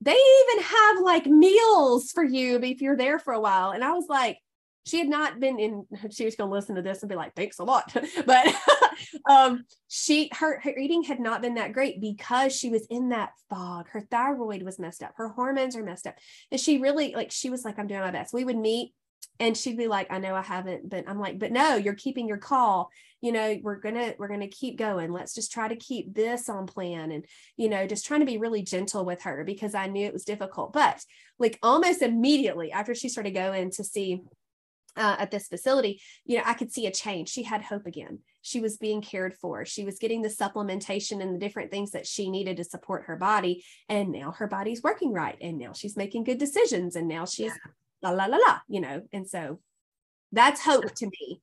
they 0.00 0.12
even 0.12 0.64
have 0.64 0.98
like 1.02 1.26
meals 1.26 2.10
for 2.10 2.24
you 2.24 2.58
if 2.62 2.80
you're 2.80 2.96
there 2.96 3.18
for 3.18 3.32
a 3.32 3.40
while. 3.40 3.70
And 3.70 3.84
I 3.84 3.92
was 3.92 4.06
like, 4.08 4.38
she 4.84 4.98
had 4.98 5.08
not 5.08 5.38
been 5.38 5.60
in 5.60 5.86
she 6.10 6.24
was 6.24 6.34
going 6.34 6.50
to 6.50 6.54
listen 6.54 6.74
to 6.74 6.82
this 6.82 7.02
and 7.02 7.08
be 7.08 7.14
like 7.14 7.34
thanks 7.34 7.58
a 7.58 7.64
lot. 7.64 7.94
But 8.26 8.54
um 9.30 9.64
she 9.88 10.30
her 10.34 10.60
her 10.60 10.76
eating 10.76 11.02
had 11.04 11.20
not 11.20 11.42
been 11.42 11.54
that 11.54 11.72
great 11.72 12.00
because 12.00 12.54
she 12.54 12.68
was 12.68 12.86
in 12.90 13.10
that 13.10 13.30
fog. 13.48 13.88
Her 13.90 14.00
thyroid 14.10 14.62
was 14.62 14.78
messed 14.78 15.02
up. 15.02 15.12
Her 15.16 15.28
hormones 15.28 15.76
are 15.76 15.84
messed 15.84 16.06
up. 16.06 16.16
And 16.50 16.60
she 16.60 16.78
really 16.78 17.14
like 17.14 17.30
she 17.30 17.50
was 17.50 17.64
like 17.64 17.78
i'm 17.78 17.86
doing 17.86 18.00
my 18.00 18.10
best. 18.10 18.34
We 18.34 18.44
would 18.44 18.58
meet 18.58 18.92
and 19.40 19.56
she'd 19.56 19.76
be 19.76 19.88
like 19.88 20.06
i 20.10 20.18
know 20.18 20.34
i 20.34 20.42
haven't 20.42 20.88
but 20.88 21.04
i'm 21.08 21.18
like 21.18 21.38
but 21.38 21.52
no 21.52 21.76
you're 21.76 21.94
keeping 21.94 22.28
your 22.28 22.38
call 22.38 22.90
you 23.22 23.32
know 23.32 23.58
we're 23.62 23.76
gonna 23.76 24.14
we're 24.18 24.28
gonna 24.28 24.48
keep 24.48 24.76
going 24.76 25.10
let's 25.10 25.34
just 25.34 25.50
try 25.50 25.68
to 25.68 25.76
keep 25.76 26.14
this 26.14 26.50
on 26.50 26.66
plan 26.66 27.10
and 27.10 27.24
you 27.56 27.70
know 27.70 27.86
just 27.86 28.04
trying 28.04 28.20
to 28.20 28.26
be 28.26 28.36
really 28.36 28.62
gentle 28.62 29.04
with 29.04 29.22
her 29.22 29.44
because 29.44 29.74
i 29.74 29.86
knew 29.86 30.06
it 30.06 30.12
was 30.12 30.24
difficult 30.24 30.72
but 30.72 31.02
like 31.38 31.58
almost 31.62 32.02
immediately 32.02 32.70
after 32.70 32.94
she 32.94 33.08
started 33.08 33.32
going 33.32 33.70
to 33.70 33.82
see 33.82 34.20
uh, 34.96 35.16
at 35.18 35.30
this 35.30 35.48
facility, 35.48 36.00
you 36.24 36.36
know, 36.36 36.42
I 36.44 36.54
could 36.54 36.70
see 36.70 36.86
a 36.86 36.90
change. 36.90 37.30
She 37.30 37.42
had 37.42 37.62
hope 37.62 37.86
again. 37.86 38.18
She 38.42 38.60
was 38.60 38.76
being 38.76 39.00
cared 39.00 39.34
for. 39.34 39.64
She 39.64 39.84
was 39.84 39.98
getting 39.98 40.22
the 40.22 40.28
supplementation 40.28 41.22
and 41.22 41.34
the 41.34 41.38
different 41.38 41.70
things 41.70 41.92
that 41.92 42.06
she 42.06 42.28
needed 42.28 42.58
to 42.58 42.64
support 42.64 43.04
her 43.06 43.16
body. 43.16 43.64
And 43.88 44.12
now 44.12 44.32
her 44.32 44.46
body's 44.46 44.82
working 44.82 45.12
right. 45.12 45.38
And 45.40 45.58
now 45.58 45.72
she's 45.72 45.96
making 45.96 46.24
good 46.24 46.38
decisions. 46.38 46.96
And 46.96 47.08
now 47.08 47.24
she's 47.24 47.52
la 48.02 48.10
la 48.10 48.26
la 48.26 48.36
la, 48.36 48.58
you 48.68 48.80
know. 48.80 49.02
And 49.12 49.26
so 49.28 49.60
that's 50.30 50.60
hope 50.60 50.94
to 50.96 51.06
me. 51.06 51.40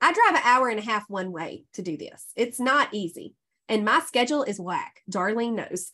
I 0.00 0.12
drive 0.12 0.34
an 0.36 0.42
hour 0.44 0.68
and 0.68 0.78
a 0.78 0.84
half 0.84 1.08
one 1.08 1.32
way 1.32 1.64
to 1.74 1.82
do 1.82 1.96
this. 1.96 2.24
It's 2.36 2.60
not 2.60 2.88
easy. 2.92 3.34
And 3.68 3.84
my 3.84 4.00
schedule 4.00 4.44
is 4.44 4.60
whack. 4.60 5.02
Darlene 5.10 5.54
knows. 5.54 5.90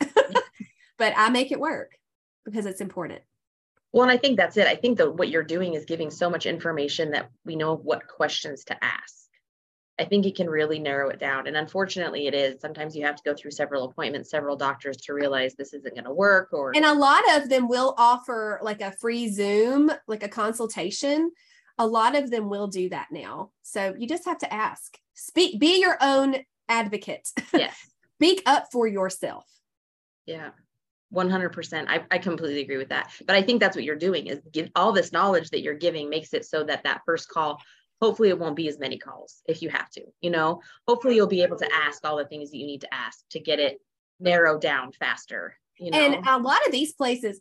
but 0.99 1.13
I 1.17 1.31
make 1.31 1.51
it 1.51 1.61
work 1.61 1.93
because 2.45 2.67
it's 2.67 2.81
important. 2.81 3.23
Well, 3.93 4.03
and 4.03 4.13
I 4.13 4.17
think 4.17 4.37
that's 4.37 4.57
it. 4.57 4.67
I 4.67 4.75
think 4.75 4.99
that 4.99 5.15
what 5.15 5.29
you're 5.29 5.45
doing 5.45 5.75
is 5.75 5.85
giving 5.85 6.11
so 6.11 6.29
much 6.29 6.47
information 6.47 7.13
that 7.13 7.31
we 7.45 7.57
know 7.57 7.77
what 7.77 8.09
questions 8.09 8.65
to 8.65 8.85
ask. 8.85 9.25
I 9.99 10.05
think 10.05 10.27
it 10.27 10.35
can 10.35 10.51
really 10.51 10.81
narrow 10.81 11.11
it 11.11 11.21
down. 11.21 11.47
And 11.47 11.57
unfortunately, 11.57 12.27
it 12.27 12.35
is. 12.35 12.61
Sometimes 12.61 12.97
you 12.97 13.05
have 13.05 13.15
to 13.15 13.23
go 13.25 13.35
through 13.35 13.53
several 13.53 13.85
appointments, 13.85 14.31
several 14.31 14.57
doctors 14.57 14.97
to 15.03 15.15
realize 15.15 15.55
this 15.55 15.73
isn't 15.73 15.95
going 15.95 16.05
to 16.05 16.13
work. 16.13 16.49
Or 16.53 16.73
and 16.75 16.85
a 16.85 16.95
lot 16.95 17.23
of 17.37 17.49
them 17.49 17.69
will 17.69 17.95
offer 17.97 18.59
like 18.63 18.81
a 18.81 18.91
free 18.91 19.31
Zoom, 19.31 19.93
like 20.09 20.25
a 20.25 20.29
consultation. 20.29 21.31
A 21.79 21.87
lot 21.87 22.17
of 22.17 22.31
them 22.31 22.49
will 22.49 22.69
do 22.69 22.89
that 22.91 23.09
now. 23.11 23.51
So 23.63 23.95
you 23.99 24.07
just 24.07 24.27
have 24.27 24.39
to 24.39 24.53
ask. 24.53 24.97
Speak. 25.15 25.61
Be 25.61 25.81
your 25.81 25.97
own 26.01 26.37
advocate. 26.69 27.29
Yes. 27.53 27.77
Speak 28.17 28.43
up 28.47 28.69
for 28.73 28.87
yourself. 28.87 29.45
Yeah. 30.25 30.51
100% 31.13 31.85
I, 31.89 32.05
I 32.11 32.19
completely 32.19 32.61
agree 32.63 32.77
with 32.77 32.89
that 32.89 33.13
but 33.27 33.37
i 33.37 33.43
think 33.43 33.61
that's 33.61 33.77
what 33.77 33.85
you're 33.85 33.95
doing 33.95 34.27
is 34.27 34.41
give 34.51 34.69
all 34.75 34.91
this 34.91 35.13
knowledge 35.13 35.51
that 35.51 35.61
you're 35.61 35.75
giving 35.75 36.11
makes 36.11 36.35
it 36.35 36.45
so 36.45 36.65
that 36.65 36.83
that 36.83 37.03
first 37.07 37.29
call 37.29 37.61
hopefully 38.03 38.31
it 38.31 38.39
won't 38.39 38.57
be 38.57 38.69
as 38.69 38.79
many 38.79 38.99
calls 38.99 39.43
if 39.47 39.63
you 39.63 39.69
have 39.69 39.89
to 39.91 40.03
you 40.21 40.31
know 40.31 40.61
hopefully 40.89 41.15
you'll 41.15 41.27
be 41.27 41.43
able 41.43 41.57
to 41.59 41.69
ask 41.73 42.05
all 42.05 42.17
the 42.17 42.25
things 42.25 42.51
that 42.51 42.59
you 42.59 42.67
need 42.67 42.81
to 42.81 42.93
ask 42.93 43.21
to 43.31 43.39
get 43.39 43.61
it 43.61 43.81
narrowed 44.19 44.61
down 44.61 44.91
faster 44.93 45.57
you 45.79 45.91
know 45.91 45.99
and 45.99 46.27
a 46.27 46.39
lot 46.39 46.65
of 46.67 46.73
these 46.73 46.93
places 46.95 47.41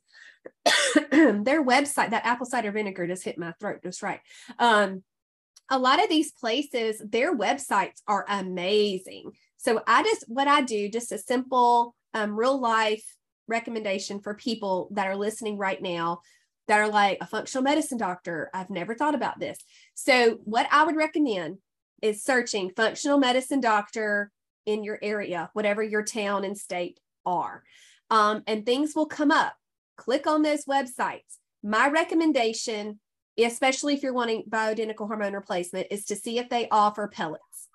their 1.11 1.63
website 1.63 2.11
that 2.11 2.25
apple 2.25 2.45
cider 2.45 2.71
vinegar 2.71 3.07
just 3.07 3.23
hit 3.23 3.37
my 3.37 3.53
throat 3.59 3.79
just 3.83 4.01
right 4.01 4.19
um 4.59 5.03
a 5.69 5.79
lot 5.79 6.03
of 6.03 6.09
these 6.09 6.31
places 6.31 7.01
their 7.09 7.35
websites 7.35 8.01
are 8.07 8.25
amazing 8.29 9.31
so 9.57 9.81
i 9.87 10.03
just 10.03 10.25
what 10.27 10.47
i 10.47 10.61
do 10.61 10.89
just 10.89 11.11
a 11.11 11.17
simple 11.17 11.95
um, 12.13 12.37
real 12.37 12.59
life 12.59 13.03
recommendation 13.47 14.19
for 14.19 14.35
people 14.35 14.87
that 14.91 15.07
are 15.07 15.15
listening 15.15 15.57
right 15.57 15.81
now 15.81 16.21
that 16.67 16.79
are 16.79 16.87
like 16.87 17.17
a 17.21 17.27
functional 17.27 17.63
medicine 17.63 17.97
doctor. 17.97 18.49
I've 18.53 18.69
never 18.69 18.95
thought 18.95 19.15
about 19.15 19.39
this. 19.39 19.57
So, 19.95 20.39
what 20.43 20.67
I 20.71 20.85
would 20.85 20.95
recommend 20.95 21.57
is 22.01 22.23
searching 22.23 22.71
functional 22.75 23.17
medicine 23.17 23.59
doctor 23.59 24.31
in 24.65 24.83
your 24.83 24.99
area, 25.01 25.49
whatever 25.53 25.83
your 25.83 26.03
town 26.03 26.45
and 26.45 26.57
state 26.57 26.99
are. 27.25 27.63
Um, 28.09 28.43
and 28.47 28.65
things 28.65 28.93
will 28.95 29.05
come 29.05 29.31
up. 29.31 29.55
Click 30.03 30.27
on 30.27 30.41
those 30.41 30.65
websites. 30.65 31.37
My 31.63 31.87
recommendation, 31.87 32.99
especially 33.37 33.93
if 33.93 34.03
you're 34.03 34.13
wanting 34.13 34.43
bioidentical 34.49 35.07
hormone 35.07 35.33
replacement, 35.33 35.87
is 35.91 36.05
to 36.05 36.15
see 36.15 36.39
if 36.39 36.49
they 36.49 36.67
offer 36.69 37.07
pellets. 37.07 37.69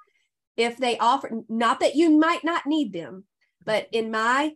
If 0.56 0.76
they 0.76 0.98
offer, 0.98 1.30
not 1.48 1.80
that 1.80 1.94
you 1.94 2.18
might 2.18 2.44
not 2.44 2.66
need 2.66 2.92
them, 2.92 3.24
but 3.64 3.88
in 3.92 4.10
my 4.10 4.52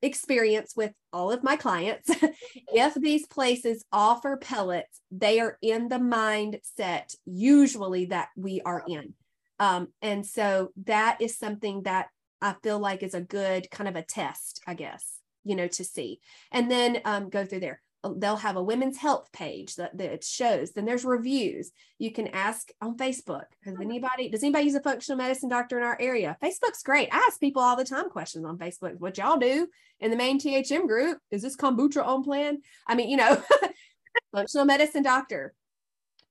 experience 0.00 0.74
with 0.76 0.92
all 1.12 1.32
of 1.32 1.42
my 1.42 1.56
clients 1.56 2.08
if 2.72 2.94
these 2.94 3.26
places 3.26 3.84
offer 3.92 4.36
pellets 4.36 5.00
they 5.10 5.40
are 5.40 5.58
in 5.60 5.88
the 5.88 5.96
mindset 5.96 7.16
usually 7.24 8.04
that 8.04 8.28
we 8.36 8.60
are 8.64 8.84
in 8.86 9.12
um, 9.58 9.88
and 10.00 10.24
so 10.24 10.70
that 10.84 11.20
is 11.20 11.36
something 11.36 11.82
that 11.82 12.06
i 12.40 12.54
feel 12.62 12.78
like 12.78 13.02
is 13.02 13.14
a 13.14 13.20
good 13.20 13.68
kind 13.72 13.88
of 13.88 13.96
a 13.96 14.02
test 14.02 14.60
i 14.68 14.74
guess 14.74 15.17
you 15.48 15.56
know 15.56 15.68
to 15.68 15.84
see. 15.84 16.20
And 16.52 16.70
then 16.70 17.00
um, 17.04 17.30
go 17.30 17.44
through 17.44 17.60
there. 17.60 17.80
Uh, 18.04 18.12
they'll 18.16 18.36
have 18.36 18.56
a 18.56 18.62
women's 18.62 18.96
health 18.96 19.30
page 19.32 19.74
that, 19.74 19.96
that 19.98 20.22
shows. 20.22 20.72
Then 20.72 20.84
there's 20.84 21.04
reviews. 21.04 21.72
You 21.98 22.12
can 22.12 22.28
ask 22.28 22.70
on 22.80 22.96
facebook. 22.96 23.44
Has 23.64 23.74
anybody 23.80 24.28
does 24.28 24.42
anybody 24.42 24.66
use 24.66 24.76
a 24.76 24.80
functional 24.80 25.18
medicine 25.18 25.48
doctor 25.48 25.78
in 25.78 25.84
our 25.84 25.96
area? 26.00 26.36
Facebook's 26.42 26.82
great. 26.84 27.08
I 27.12 27.16
ask 27.28 27.40
people 27.40 27.62
all 27.62 27.76
the 27.76 27.84
time 27.84 28.08
questions 28.08 28.44
on 28.44 28.58
facebook. 28.58 28.98
What 29.00 29.18
y'all 29.18 29.38
do 29.38 29.66
in 29.98 30.10
the 30.10 30.16
main 30.16 30.38
thm 30.38 30.86
group? 30.86 31.18
Is 31.32 31.42
this 31.42 31.56
kombucha 31.56 32.06
on 32.06 32.22
plan? 32.22 32.58
I 32.86 32.94
mean 32.94 33.08
you 33.08 33.16
know 33.16 33.42
functional 34.32 34.66
medicine 34.66 35.02
doctor. 35.02 35.54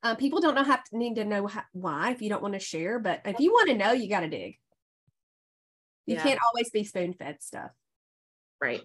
Um, 0.04 0.16
people 0.16 0.40
don't 0.40 0.56
know 0.56 0.64
how 0.64 0.76
to 0.76 0.98
need 0.98 1.16
to 1.16 1.26
know 1.26 1.48
how, 1.48 1.64
why 1.74 2.12
if 2.12 2.22
you 2.22 2.30
don't 2.30 2.42
want 2.42 2.54
to 2.54 2.60
share 2.60 3.00
but 3.00 3.22
if 3.26 3.40
you 3.40 3.52
want 3.52 3.70
to 3.70 3.76
know 3.76 3.92
you 3.92 4.08
got 4.08 4.22
to 4.22 4.30
dig. 4.30 4.58
You 6.06 6.16
yeah. 6.16 6.24
can't 6.24 6.40
always 6.48 6.70
be 6.70 6.86
spoon 6.86 7.12
fed 7.12 7.44
stuff. 7.44 7.72
Right 8.62 8.82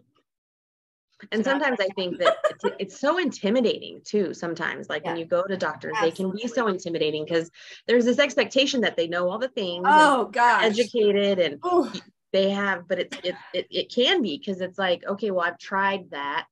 and 1.31 1.45
sometimes 1.45 1.79
i 1.81 1.87
think 1.95 2.19
that 2.19 2.37
it's, 2.51 2.65
it's, 2.79 3.01
so 3.01 3.19
intimidating 3.19 4.01
too 4.05 4.35
sometimes 4.35 4.89
like 4.89 5.03
yeah. 5.05 5.13
when 5.13 5.19
you 5.19 5.25
go 5.25 5.43
to 5.45 5.57
doctors 5.57 5.93
Absolutely. 5.97 6.11
they 6.11 6.17
can 6.17 6.49
be 6.49 6.49
so 6.53 6.67
intimidating 6.69 7.25
because 7.25 7.51
there's 7.87 8.05
this 8.05 8.19
expectation 8.19 8.81
that 8.81 8.97
they 8.97 9.07
know 9.07 9.31
all 9.31 9.39
the 9.39 9.49
things 9.49 9.85
oh 9.87 10.27
god 10.33 10.65
educated 10.65 11.39
and 11.39 11.61
Ooh. 11.65 11.91
they 12.33 12.51
have 12.51 12.89
but 12.89 12.99
it's 12.99 13.17
it, 13.23 13.35
it, 13.55 13.67
it 13.71 13.95
can 13.95 14.23
be 14.23 14.39
because 14.39 14.61
it's 14.61 14.79
like 14.79 15.05
okay 15.07 15.31
well 15.31 15.47
i've 15.47 15.59
tried 15.59 16.11
that 16.11 16.47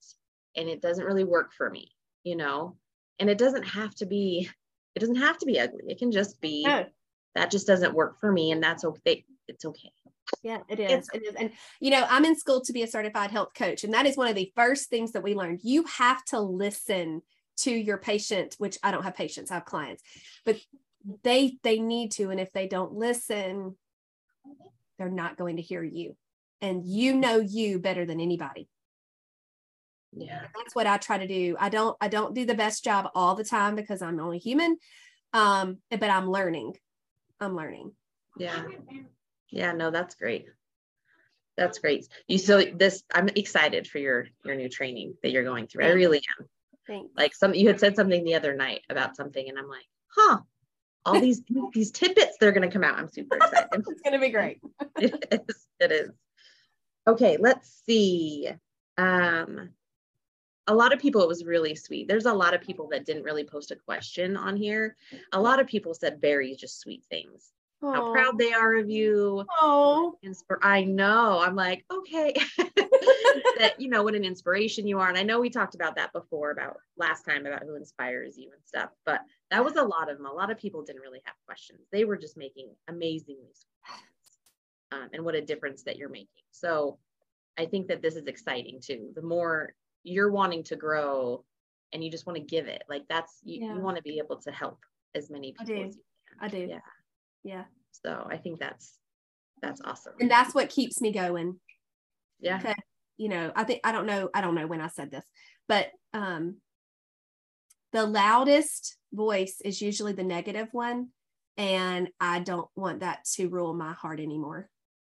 and 0.56 0.68
it 0.68 0.80
doesn't 0.80 1.04
really 1.04 1.24
work 1.24 1.52
for 1.52 1.68
me 1.68 1.90
you 2.22 2.36
know 2.36 2.76
and 3.18 3.28
it 3.28 3.38
doesn't 3.38 3.64
have 3.64 3.94
to 3.94 4.06
be 4.06 4.48
it 4.94 5.00
doesn't 5.00 5.16
have 5.16 5.38
to 5.38 5.46
be 5.46 5.58
ugly 5.58 5.84
it 5.88 5.98
can 5.98 6.12
just 6.12 6.40
be 6.40 6.64
no. 6.64 6.84
that 7.34 7.50
just 7.50 7.66
doesn't 7.66 7.94
work 7.94 8.18
for 8.20 8.30
me 8.30 8.52
and 8.52 8.62
that's 8.62 8.84
okay 8.84 9.24
it's 9.48 9.64
okay 9.64 9.92
yeah, 10.42 10.58
it 10.68 10.80
is. 10.80 11.08
It 11.12 11.22
is. 11.22 11.34
And, 11.34 11.50
you 11.80 11.90
know, 11.90 12.04
I'm 12.08 12.24
in 12.24 12.36
school 12.36 12.60
to 12.62 12.72
be 12.72 12.82
a 12.82 12.86
certified 12.86 13.30
health 13.30 13.50
coach. 13.54 13.84
And 13.84 13.94
that 13.94 14.06
is 14.06 14.16
one 14.16 14.28
of 14.28 14.34
the 14.34 14.52
first 14.56 14.88
things 14.88 15.12
that 15.12 15.22
we 15.22 15.34
learned. 15.34 15.60
You 15.62 15.84
have 15.84 16.24
to 16.26 16.40
listen 16.40 17.22
to 17.58 17.70
your 17.70 17.98
patient, 17.98 18.54
which 18.58 18.78
I 18.82 18.90
don't 18.90 19.02
have 19.02 19.14
patients, 19.14 19.50
I 19.50 19.54
have 19.54 19.64
clients, 19.64 20.02
but 20.44 20.56
they 21.22 21.58
they 21.62 21.78
need 21.78 22.12
to. 22.12 22.30
And 22.30 22.40
if 22.40 22.52
they 22.52 22.66
don't 22.68 22.92
listen, 22.92 23.76
they're 24.98 25.10
not 25.10 25.36
going 25.36 25.56
to 25.56 25.62
hear 25.62 25.82
you. 25.82 26.16
And 26.60 26.84
you 26.84 27.14
know 27.14 27.38
you 27.38 27.78
better 27.78 28.04
than 28.04 28.20
anybody. 28.20 28.68
Yeah. 30.12 30.40
That's 30.56 30.74
what 30.74 30.86
I 30.86 30.96
try 30.96 31.18
to 31.18 31.26
do. 31.26 31.56
I 31.58 31.68
don't 31.68 31.96
I 32.00 32.08
don't 32.08 32.34
do 32.34 32.44
the 32.44 32.54
best 32.54 32.82
job 32.82 33.10
all 33.14 33.34
the 33.34 33.44
time 33.44 33.76
because 33.76 34.02
I'm 34.02 34.20
only 34.20 34.38
human. 34.38 34.76
Um, 35.32 35.78
but 35.90 36.10
I'm 36.10 36.30
learning. 36.30 36.76
I'm 37.40 37.56
learning. 37.56 37.92
Yeah. 38.36 38.64
Yeah, 39.50 39.72
no, 39.72 39.90
that's 39.90 40.14
great. 40.14 40.46
That's 41.56 41.78
great. 41.78 42.08
You 42.26 42.38
so 42.38 42.62
this 42.62 43.02
I'm 43.12 43.28
excited 43.28 43.86
for 43.86 43.98
your 43.98 44.28
your 44.44 44.56
new 44.56 44.68
training 44.68 45.14
that 45.22 45.30
you're 45.30 45.44
going 45.44 45.66
through. 45.66 45.84
I 45.84 45.90
really 45.90 46.22
am. 46.38 46.48
Thanks. 46.86 47.10
Like 47.16 47.34
some 47.34 47.54
you 47.54 47.68
had 47.68 47.80
said 47.80 47.96
something 47.96 48.24
the 48.24 48.36
other 48.36 48.54
night 48.54 48.82
about 48.88 49.16
something 49.16 49.46
and 49.48 49.58
I'm 49.58 49.68
like, 49.68 49.84
huh, 50.08 50.38
all 51.04 51.20
these 51.20 51.42
these 51.74 51.90
tidbits 51.90 52.36
they're 52.40 52.52
going 52.52 52.68
to 52.68 52.72
come 52.72 52.84
out. 52.84 52.98
I'm 52.98 53.08
super 53.08 53.36
excited. 53.36 53.68
it's 53.72 54.00
going 54.00 54.14
to 54.14 54.18
be 54.18 54.30
great. 54.30 54.60
it 54.96 55.44
is. 55.48 55.66
It 55.80 55.92
is. 55.92 56.10
Okay, 57.06 57.36
let's 57.38 57.82
see. 57.84 58.48
Um 58.96 59.70
a 60.66 60.74
lot 60.74 60.92
of 60.92 61.00
people 61.00 61.22
it 61.22 61.28
was 61.28 61.44
really 61.44 61.74
sweet. 61.74 62.06
There's 62.06 62.26
a 62.26 62.32
lot 62.32 62.54
of 62.54 62.60
people 62.60 62.88
that 62.92 63.04
didn't 63.04 63.24
really 63.24 63.44
post 63.44 63.70
a 63.70 63.76
question 63.76 64.36
on 64.36 64.56
here. 64.56 64.96
A 65.32 65.40
lot 65.40 65.58
of 65.58 65.66
people 65.66 65.94
said 65.94 66.20
very 66.20 66.54
just 66.54 66.80
sweet 66.80 67.04
things. 67.10 67.50
Aww. 67.82 67.94
how 67.94 68.12
proud 68.12 68.38
they 68.38 68.52
are 68.52 68.76
of 68.76 68.90
you. 68.90 69.44
Oh, 69.60 70.18
I 70.62 70.84
know. 70.84 71.40
I'm 71.40 71.56
like, 71.56 71.84
okay, 71.90 72.34
that 73.58 73.74
you 73.78 73.88
know 73.88 74.02
what 74.02 74.14
an 74.14 74.24
inspiration 74.24 74.86
you 74.86 74.98
are. 74.98 75.08
And 75.08 75.16
I 75.16 75.22
know 75.22 75.40
we 75.40 75.48
talked 75.48 75.74
about 75.74 75.96
that 75.96 76.12
before 76.12 76.50
about 76.50 76.78
last 76.98 77.22
time 77.22 77.46
about 77.46 77.62
who 77.62 77.76
inspires 77.76 78.36
you 78.36 78.50
and 78.52 78.60
stuff, 78.66 78.90
but 79.06 79.20
that 79.50 79.64
was 79.64 79.76
a 79.76 79.82
lot 79.82 80.10
of 80.10 80.18
them. 80.18 80.26
A 80.26 80.32
lot 80.32 80.50
of 80.50 80.58
people 80.58 80.82
didn't 80.82 81.02
really 81.02 81.22
have 81.24 81.34
questions. 81.46 81.80
They 81.90 82.04
were 82.04 82.18
just 82.18 82.36
making 82.36 82.68
amazingly 82.88 83.54
comments 83.86 84.10
um, 84.92 85.08
and 85.12 85.24
what 85.24 85.34
a 85.34 85.40
difference 85.40 85.82
that 85.84 85.96
you're 85.96 86.10
making. 86.10 86.28
So 86.50 86.98
I 87.58 87.66
think 87.66 87.88
that 87.88 88.02
this 88.02 88.16
is 88.16 88.26
exciting 88.26 88.80
too. 88.82 89.10
The 89.14 89.22
more 89.22 89.74
you're 90.02 90.30
wanting 90.30 90.64
to 90.64 90.76
grow 90.76 91.44
and 91.92 92.04
you 92.04 92.10
just 92.10 92.26
want 92.26 92.36
to 92.36 92.44
give 92.44 92.66
it, 92.66 92.82
like 92.88 93.04
that's 93.08 93.38
you, 93.42 93.64
yeah. 93.64 93.74
you 93.74 93.80
want 93.80 93.96
to 93.96 94.02
be 94.02 94.18
able 94.18 94.36
to 94.36 94.50
help 94.50 94.78
as 95.14 95.30
many 95.30 95.52
people 95.52 95.84
as 95.84 95.96
you 95.96 96.02
can. 96.28 96.38
I 96.40 96.48
do. 96.48 96.66
Yeah. 96.68 96.80
Yeah. 97.44 97.64
So 98.04 98.26
I 98.30 98.36
think 98.36 98.58
that's 98.58 98.94
that's 99.62 99.80
awesome. 99.84 100.14
And 100.20 100.30
that's 100.30 100.54
what 100.54 100.70
keeps 100.70 101.00
me 101.00 101.12
going. 101.12 101.58
Yeah. 102.40 102.74
You 103.16 103.28
know, 103.28 103.52
I 103.54 103.64
think 103.64 103.80
I 103.84 103.92
don't 103.92 104.06
know, 104.06 104.30
I 104.34 104.40
don't 104.40 104.54
know 104.54 104.66
when 104.66 104.80
I 104.80 104.88
said 104.88 105.10
this, 105.10 105.24
but 105.68 105.88
um 106.14 106.56
the 107.92 108.06
loudest 108.06 108.96
voice 109.12 109.60
is 109.64 109.82
usually 109.82 110.12
the 110.12 110.24
negative 110.24 110.68
one. 110.72 111.08
And 111.56 112.08
I 112.20 112.40
don't 112.40 112.68
want 112.74 113.00
that 113.00 113.24
to 113.34 113.48
rule 113.48 113.74
my 113.74 113.92
heart 113.92 114.20
anymore. 114.20 114.70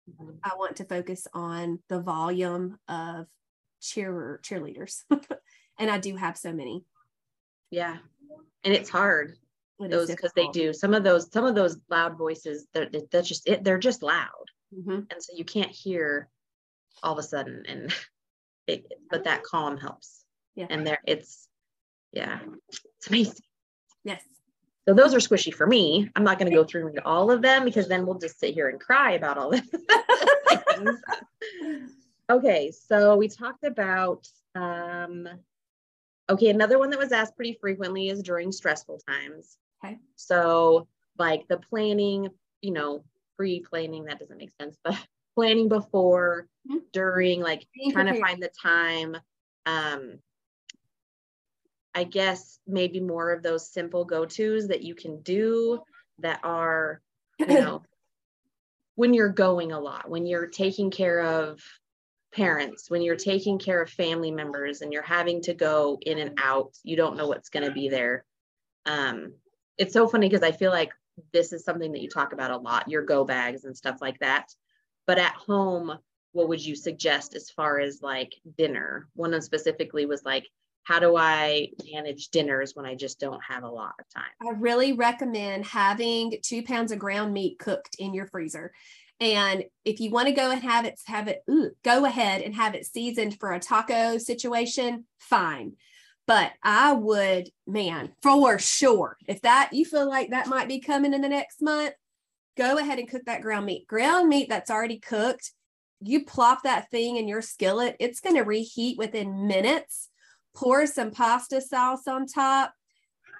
Mm-hmm. 0.08 0.36
I 0.44 0.52
want 0.56 0.76
to 0.76 0.84
focus 0.84 1.26
on 1.32 1.80
the 1.88 2.00
volume 2.00 2.78
of 2.86 3.26
cheer 3.80 4.40
cheerleaders. 4.44 5.02
and 5.78 5.90
I 5.90 5.98
do 5.98 6.14
have 6.14 6.36
so 6.36 6.52
many. 6.52 6.84
Yeah. 7.70 7.96
And 8.62 8.74
it's 8.74 8.90
hard 8.90 9.34
those 9.78 10.10
because 10.10 10.32
they 10.34 10.48
do 10.48 10.72
some 10.72 10.94
of 10.94 11.04
those 11.04 11.30
some 11.32 11.44
of 11.44 11.54
those 11.54 11.78
loud 11.90 12.16
voices 12.16 12.66
they're, 12.72 12.88
that's 13.10 13.28
just 13.28 13.48
it 13.48 13.64
they're 13.64 13.78
just 13.78 14.02
loud. 14.02 14.30
Mm-hmm. 14.76 15.00
and 15.10 15.22
so 15.22 15.32
you 15.36 15.44
can't 15.44 15.70
hear 15.70 16.28
all 17.02 17.12
of 17.12 17.18
a 17.18 17.22
sudden 17.22 17.64
and 17.68 17.94
it, 18.66 18.92
but 19.10 19.24
that 19.24 19.44
calm 19.44 19.76
helps. 19.76 20.24
Yeah. 20.54 20.66
And 20.70 20.86
there 20.86 20.98
it's 21.06 21.48
yeah 22.12 22.40
it's 22.68 23.08
amazing. 23.08 23.44
Yes. 24.04 24.22
So 24.88 24.94
those 24.94 25.14
are 25.14 25.18
squishy 25.18 25.52
for 25.52 25.66
me. 25.66 26.08
I'm 26.14 26.24
not 26.24 26.38
going 26.38 26.50
to 26.50 26.56
go 26.56 26.64
through 26.64 26.94
all 27.04 27.30
of 27.30 27.42
them 27.42 27.64
because 27.64 27.88
then 27.88 28.06
we'll 28.06 28.18
just 28.18 28.38
sit 28.38 28.54
here 28.54 28.68
and 28.68 28.80
cry 28.80 29.12
about 29.12 29.36
all 29.36 29.50
this 29.50 29.68
okay 32.30 32.70
so 32.70 33.16
we 33.16 33.28
talked 33.28 33.64
about 33.64 34.26
um 34.54 35.28
Okay, 36.28 36.48
another 36.48 36.78
one 36.78 36.90
that 36.90 36.98
was 36.98 37.12
asked 37.12 37.36
pretty 37.36 37.56
frequently 37.60 38.08
is 38.08 38.22
during 38.22 38.50
stressful 38.50 39.00
times. 39.08 39.58
Okay. 39.86 39.98
So, 40.16 40.88
like 41.18 41.48
the 41.48 41.58
planning 41.58 42.28
you 42.66 42.72
know, 42.72 43.04
pre-planning, 43.36 44.04
that 44.04 44.18
doesn't 44.18 44.38
make 44.38 44.52
sense, 44.60 44.76
but 44.82 44.96
planning 45.36 45.68
before, 45.68 46.48
mm-hmm. 46.68 46.78
during, 46.92 47.40
like 47.40 47.66
Being 47.74 47.92
trying 47.92 48.06
prepared. 48.06 48.24
to 48.24 48.28
find 48.28 48.42
the 48.42 48.50
time. 48.60 49.16
Um, 49.66 50.18
I 51.94 52.04
guess 52.04 52.58
maybe 52.66 53.00
more 53.00 53.32
of 53.32 53.42
those 53.42 53.70
simple 53.70 54.04
go-tos 54.04 54.68
that 54.68 54.82
you 54.82 54.94
can 54.94 55.22
do 55.22 55.80
that 56.18 56.40
are, 56.42 57.00
you 57.38 57.46
know, 57.60 57.82
when 58.96 59.14
you're 59.14 59.28
going 59.28 59.72
a 59.72 59.80
lot, 59.80 60.08
when 60.08 60.26
you're 60.26 60.46
taking 60.46 60.90
care 60.90 61.20
of 61.20 61.60
parents, 62.32 62.90
when 62.90 63.02
you're 63.02 63.16
taking 63.16 63.58
care 63.58 63.82
of 63.82 63.90
family 63.90 64.30
members 64.30 64.80
and 64.80 64.92
you're 64.92 65.02
having 65.02 65.42
to 65.42 65.54
go 65.54 65.98
in 66.02 66.18
and 66.18 66.38
out, 66.42 66.72
you 66.82 66.96
don't 66.96 67.16
know 67.16 67.28
what's 67.28 67.50
going 67.50 67.64
to 67.64 67.72
be 67.72 67.88
there. 67.88 68.24
Um, 68.86 69.34
it's 69.78 69.92
so 69.92 70.08
funny 70.08 70.28
because 70.28 70.42
I 70.42 70.52
feel 70.52 70.70
like 70.70 70.92
this 71.32 71.52
is 71.52 71.64
something 71.64 71.92
that 71.92 72.02
you 72.02 72.08
talk 72.08 72.32
about 72.32 72.50
a 72.50 72.56
lot, 72.56 72.88
your 72.88 73.02
go 73.02 73.24
bags 73.24 73.64
and 73.64 73.76
stuff 73.76 73.98
like 74.00 74.18
that. 74.20 74.52
But 75.06 75.18
at 75.18 75.34
home, 75.34 75.98
what 76.32 76.48
would 76.48 76.64
you 76.64 76.76
suggest 76.76 77.34
as 77.34 77.50
far 77.50 77.80
as 77.80 78.02
like 78.02 78.34
dinner? 78.58 79.08
One 79.14 79.30
of 79.30 79.32
them 79.32 79.40
specifically 79.42 80.06
was 80.06 80.24
like, 80.24 80.46
how 80.84 81.00
do 81.00 81.16
I 81.16 81.70
manage 81.92 82.28
dinners 82.28 82.76
when 82.76 82.86
I 82.86 82.94
just 82.94 83.18
don't 83.18 83.42
have 83.42 83.64
a 83.64 83.68
lot 83.68 83.94
of 83.98 84.06
time? 84.14 84.30
I 84.40 84.50
really 84.58 84.92
recommend 84.92 85.66
having 85.66 86.34
two 86.42 86.62
pounds 86.62 86.92
of 86.92 86.98
ground 86.98 87.32
meat 87.32 87.58
cooked 87.58 87.96
in 87.98 88.14
your 88.14 88.26
freezer. 88.26 88.72
And 89.18 89.64
if 89.84 89.98
you 89.98 90.10
want 90.10 90.28
to 90.28 90.34
go 90.34 90.50
and 90.50 90.62
have 90.62 90.84
it, 90.84 91.00
have 91.06 91.26
it, 91.26 91.42
ooh, 91.50 91.70
go 91.82 92.04
ahead 92.04 92.42
and 92.42 92.54
have 92.54 92.74
it 92.74 92.86
seasoned 92.86 93.40
for 93.40 93.52
a 93.52 93.58
taco 93.58 94.18
situation, 94.18 95.06
fine. 95.18 95.72
But 96.26 96.52
I 96.62 96.92
would, 96.92 97.50
man, 97.66 98.12
for 98.20 98.58
sure, 98.58 99.16
if 99.28 99.42
that 99.42 99.70
you 99.72 99.84
feel 99.84 100.08
like 100.08 100.30
that 100.30 100.48
might 100.48 100.68
be 100.68 100.80
coming 100.80 101.14
in 101.14 101.20
the 101.20 101.28
next 101.28 101.62
month, 101.62 101.94
go 102.56 102.78
ahead 102.78 102.98
and 102.98 103.08
cook 103.08 103.22
that 103.26 103.42
ground 103.42 103.66
meat. 103.66 103.86
Ground 103.86 104.28
meat 104.28 104.48
that's 104.48 104.70
already 104.70 104.98
cooked, 104.98 105.52
you 106.00 106.24
plop 106.24 106.64
that 106.64 106.90
thing 106.90 107.16
in 107.16 107.28
your 107.28 107.42
skillet, 107.42 107.96
it's 108.00 108.20
going 108.20 108.36
to 108.36 108.42
reheat 108.42 108.98
within 108.98 109.46
minutes 109.46 110.10
pour 110.56 110.86
some 110.86 111.10
pasta 111.10 111.60
sauce 111.60 112.08
on 112.08 112.26
top, 112.26 112.72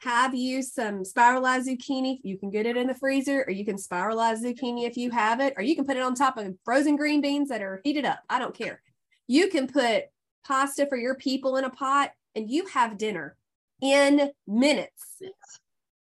have 0.03 0.35
you 0.35 0.63
some 0.63 1.05
spiralized 1.05 1.67
zucchini. 1.67 2.19
You 2.23 2.39
can 2.39 2.51
get 2.51 2.67
it 2.67 2.77
in 2.77 2.87
the 2.87 2.95
freezer, 2.95 3.45
or 3.47 3.51
you 3.51 3.65
can 3.65 3.77
spiralize 3.77 4.43
zucchini 4.43 4.87
if 4.87 4.97
you 4.97 5.11
have 5.11 5.41
it, 5.41 5.55
or 5.57 5.63
you 5.63 5.75
can 5.75 5.87
put 5.87 5.97
it 5.97 6.03
on 6.03 6.15
top 6.15 6.37
of 6.37 6.55
frozen 6.65 6.97
green 6.97 7.23
beans 7.23 7.49
that 7.49 7.63
are 7.63 7.81
heated 7.83 8.05
up. 8.05 8.21
I 8.29 8.39
don't 8.39 8.55
care. 8.55 8.83
You 9.27 9.49
can 9.49 9.67
put 9.67 10.05
pasta 10.47 10.87
for 10.87 10.99
your 10.99 11.15
people 11.15 11.57
in 11.57 11.65
a 11.65 11.71
pot, 11.71 12.13
and 12.37 12.51
you 12.51 12.67
have 12.67 12.99
dinner 12.99 13.37
in 13.83 14.31
minutes. 14.47 15.23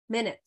Minutes. 0.08 0.38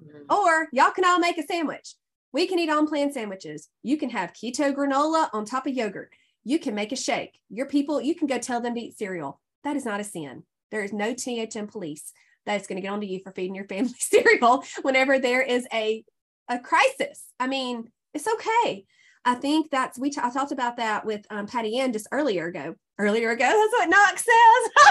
Mm-hmm. 0.00 0.32
Or 0.32 0.68
y'all 0.72 0.92
can 0.92 1.04
all 1.04 1.18
make 1.18 1.38
a 1.38 1.42
sandwich. 1.42 1.94
We 2.32 2.46
can 2.46 2.58
eat 2.58 2.70
on 2.70 2.86
plan 2.86 3.12
sandwiches. 3.12 3.68
You 3.82 3.96
can 3.96 4.10
have 4.10 4.32
keto 4.32 4.72
granola 4.72 5.28
on 5.32 5.44
top 5.44 5.66
of 5.66 5.74
yogurt. 5.74 6.12
You 6.44 6.58
can 6.58 6.74
make 6.74 6.92
a 6.92 6.96
shake. 6.96 7.38
Your 7.50 7.66
people, 7.66 8.00
you 8.00 8.14
can 8.14 8.26
go 8.26 8.38
tell 8.38 8.60
them 8.60 8.74
to 8.74 8.80
eat 8.80 8.96
cereal. 8.96 9.40
That 9.64 9.76
is 9.76 9.84
not 9.84 10.00
a 10.00 10.04
sin. 10.04 10.44
There 10.70 10.84
is 10.84 10.92
no 10.92 11.14
THM 11.14 11.70
police 11.70 12.12
that 12.46 12.60
is 12.60 12.66
going 12.66 12.76
to 12.76 12.82
get 12.82 12.92
onto 12.92 13.06
you 13.06 13.20
for 13.20 13.32
feeding 13.32 13.54
your 13.54 13.66
family 13.66 13.94
cereal 13.98 14.64
whenever 14.82 15.18
there 15.18 15.42
is 15.42 15.66
a 15.72 16.04
a 16.50 16.58
crisis. 16.58 17.24
I 17.38 17.46
mean, 17.46 17.90
it's 18.14 18.26
okay. 18.26 18.86
I 19.24 19.34
think 19.34 19.70
that's 19.70 19.98
we 19.98 20.10
t- 20.10 20.20
I 20.22 20.30
talked 20.30 20.52
about 20.52 20.78
that 20.78 21.04
with 21.04 21.26
um, 21.28 21.46
Patty 21.46 21.78
Ann 21.78 21.92
just 21.92 22.08
earlier 22.10 22.46
ago. 22.46 22.74
Earlier 22.98 23.30
ago, 23.30 23.44
that's 23.44 23.72
what 23.72 23.88
Knox 23.88 24.24
says. 24.24 24.72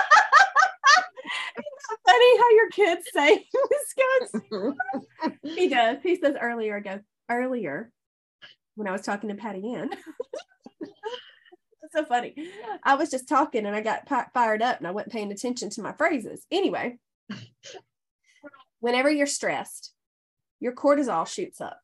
Isn't 1.58 1.80
that 1.90 1.98
funny 2.06 2.38
how 2.38 2.50
your 2.52 2.70
kids 2.70 3.06
say 3.14 3.46
Wisconsin? 4.32 4.78
he 5.44 5.68
does. 5.74 5.98
He 6.04 6.16
says 6.16 6.36
earlier 6.40 6.78
ago. 6.78 7.00
Earlier, 7.30 7.92
when 8.76 8.88
I 8.88 8.94
was 8.94 9.02
talking 9.02 9.30
to 9.30 9.36
Patty 9.36 9.74
Ann 9.74 9.90
so 11.98 12.06
funny. 12.06 12.36
I 12.84 12.96
was 12.96 13.10
just 13.10 13.28
talking 13.28 13.66
and 13.66 13.76
I 13.76 13.82
got 13.82 14.08
fired 14.34 14.62
up 14.62 14.78
and 14.78 14.88
I 14.88 14.92
wasn't 14.92 15.14
paying 15.14 15.32
attention 15.32 15.70
to 15.72 15.82
my 15.82 15.94
phrases. 15.94 16.46
Anyway, 16.52 16.98
whenever 18.80 19.10
you're 19.10 19.28
stressed, 19.28 19.94
your 20.60 20.74
cortisol 20.74 21.28
shoots 21.28 21.62
up. 21.62 21.80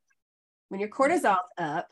When 0.69 0.79
your 0.79 0.89
cortisol's 0.89 1.49
up, 1.57 1.89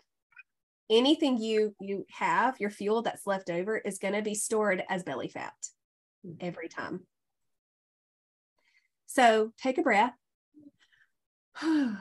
anything 0.92 1.38
you 1.38 1.74
you 1.80 2.06
have, 2.12 2.60
your 2.60 2.70
fuel 2.70 3.02
that's 3.02 3.26
left 3.26 3.50
over 3.50 3.78
is 3.78 3.98
going 3.98 4.14
to 4.14 4.22
be 4.22 4.36
stored 4.36 4.84
as 4.90 5.04
belly 5.04 5.30
fat 5.30 5.54
hmm. 6.24 6.34
every 6.40 6.68
time. 6.68 7.02
So 9.08 9.52
take 9.58 9.78
a 9.78 9.84
breath 9.84 10.14
and 11.62 11.98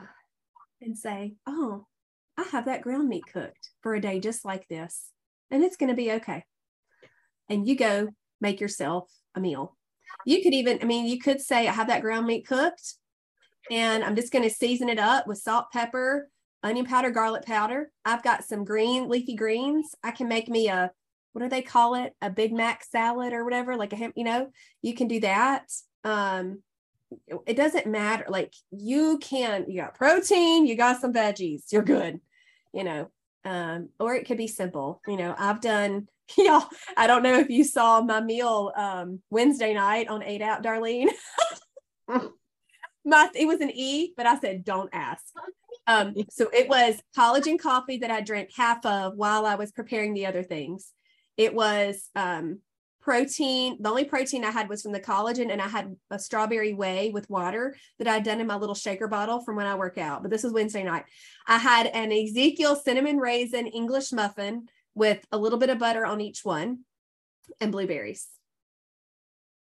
say, 0.95 1.35
"Oh, 1.47 1.87
I 2.37 2.43
have 2.51 2.65
that 2.65 2.81
ground 2.81 3.09
meat 3.09 3.23
cooked 3.31 3.69
for 3.81 3.95
a 3.95 4.01
day 4.01 4.19
just 4.19 4.45
like 4.45 4.67
this 4.67 5.11
and 5.51 5.63
it's 5.63 5.75
going 5.75 5.89
to 5.89 5.95
be 5.95 6.11
okay. 6.13 6.45
And 7.49 7.67
you 7.67 7.75
go 7.75 8.09
make 8.39 8.61
yourself 8.61 9.11
a 9.35 9.39
meal. 9.39 9.77
You 10.25 10.41
could 10.41 10.53
even, 10.53 10.79
I 10.81 10.85
mean, 10.85 11.05
you 11.05 11.19
could 11.19 11.41
say, 11.41 11.67
I 11.67 11.73
have 11.73 11.87
that 11.87 12.01
ground 12.01 12.25
meat 12.25 12.47
cooked 12.47 12.95
and 13.69 14.03
I'm 14.03 14.15
just 14.15 14.31
going 14.31 14.43
to 14.43 14.49
season 14.49 14.89
it 14.89 14.99
up 14.99 15.27
with 15.27 15.37
salt, 15.37 15.65
pepper, 15.71 16.29
onion 16.63 16.85
powder, 16.85 17.11
garlic 17.11 17.45
powder. 17.45 17.91
I've 18.05 18.23
got 18.23 18.43
some 18.43 18.63
green 18.63 19.09
leafy 19.09 19.35
greens. 19.35 19.95
I 20.03 20.11
can 20.11 20.27
make 20.27 20.47
me 20.47 20.69
a, 20.69 20.91
what 21.33 21.41
do 21.41 21.49
they 21.49 21.61
call 21.61 21.95
it? 21.95 22.13
A 22.21 22.29
Big 22.29 22.53
Mac 22.53 22.83
salad 22.83 23.33
or 23.33 23.43
whatever, 23.43 23.75
like 23.75 23.93
a, 23.93 23.95
ham, 23.95 24.13
you 24.15 24.23
know, 24.23 24.49
you 24.81 24.93
can 24.93 25.07
do 25.07 25.19
that. 25.21 25.71
Um, 26.03 26.61
it 27.45 27.55
doesn't 27.55 27.87
matter. 27.87 28.25
Like 28.29 28.53
you 28.71 29.17
can, 29.19 29.65
you 29.67 29.81
got 29.81 29.95
protein, 29.95 30.65
you 30.65 30.75
got 30.75 31.01
some 31.01 31.13
veggies, 31.13 31.71
you're 31.71 31.81
good, 31.81 32.19
you 32.73 32.83
know, 32.83 33.09
um, 33.43 33.89
or 33.99 34.15
it 34.15 34.27
could 34.27 34.37
be 34.37 34.47
simple. 34.47 35.01
You 35.07 35.17
know, 35.17 35.35
I've 35.37 35.61
done, 35.61 36.07
y'all, 36.37 36.67
I 36.95 37.07
don't 37.07 37.23
know 37.23 37.39
if 37.39 37.49
you 37.49 37.63
saw 37.63 38.01
my 38.01 38.21
meal 38.21 38.71
um, 38.75 39.21
Wednesday 39.29 39.73
night 39.73 40.07
on 40.07 40.23
Eight 40.23 40.41
Out, 40.41 40.63
Darlene. 40.63 41.09
my, 43.05 43.29
it 43.35 43.45
was 43.45 43.61
an 43.61 43.71
E, 43.73 44.13
but 44.15 44.25
I 44.25 44.39
said, 44.39 44.63
don't 44.63 44.89
ask. 44.93 45.23
Um, 45.87 46.15
so 46.29 46.49
it 46.53 46.67
was 46.67 47.01
collagen 47.17 47.59
coffee 47.59 47.97
that 47.97 48.11
I 48.11 48.21
drank 48.21 48.51
half 48.55 48.85
of 48.85 49.15
while 49.15 49.45
I 49.45 49.55
was 49.55 49.71
preparing 49.71 50.13
the 50.13 50.25
other 50.25 50.43
things. 50.43 50.91
It 51.37 51.53
was 51.53 52.09
um, 52.15 52.59
protein. 53.01 53.77
The 53.81 53.89
only 53.89 54.05
protein 54.05 54.45
I 54.45 54.51
had 54.51 54.69
was 54.69 54.81
from 54.81 54.91
the 54.91 54.99
collagen, 54.99 55.51
and 55.51 55.61
I 55.61 55.67
had 55.67 55.95
a 56.09 56.19
strawberry 56.19 56.73
whey 56.73 57.09
with 57.11 57.29
water 57.29 57.75
that 57.99 58.07
I'd 58.07 58.23
done 58.23 58.39
in 58.39 58.47
my 58.47 58.55
little 58.55 58.75
shaker 58.75 59.07
bottle 59.07 59.41
from 59.41 59.55
when 59.55 59.65
I 59.65 59.75
work 59.75 59.97
out. 59.97 60.21
But 60.21 60.31
this 60.31 60.43
was 60.43 60.53
Wednesday 60.53 60.83
night. 60.83 61.05
I 61.47 61.57
had 61.57 61.87
an 61.87 62.11
Ezekiel 62.11 62.75
cinnamon 62.75 63.17
raisin 63.17 63.67
English 63.67 64.11
muffin 64.11 64.67
with 64.93 65.25
a 65.31 65.37
little 65.37 65.59
bit 65.59 65.69
of 65.69 65.79
butter 65.79 66.05
on 66.05 66.21
each 66.21 66.43
one 66.43 66.79
and 67.59 67.71
blueberries. 67.71 68.27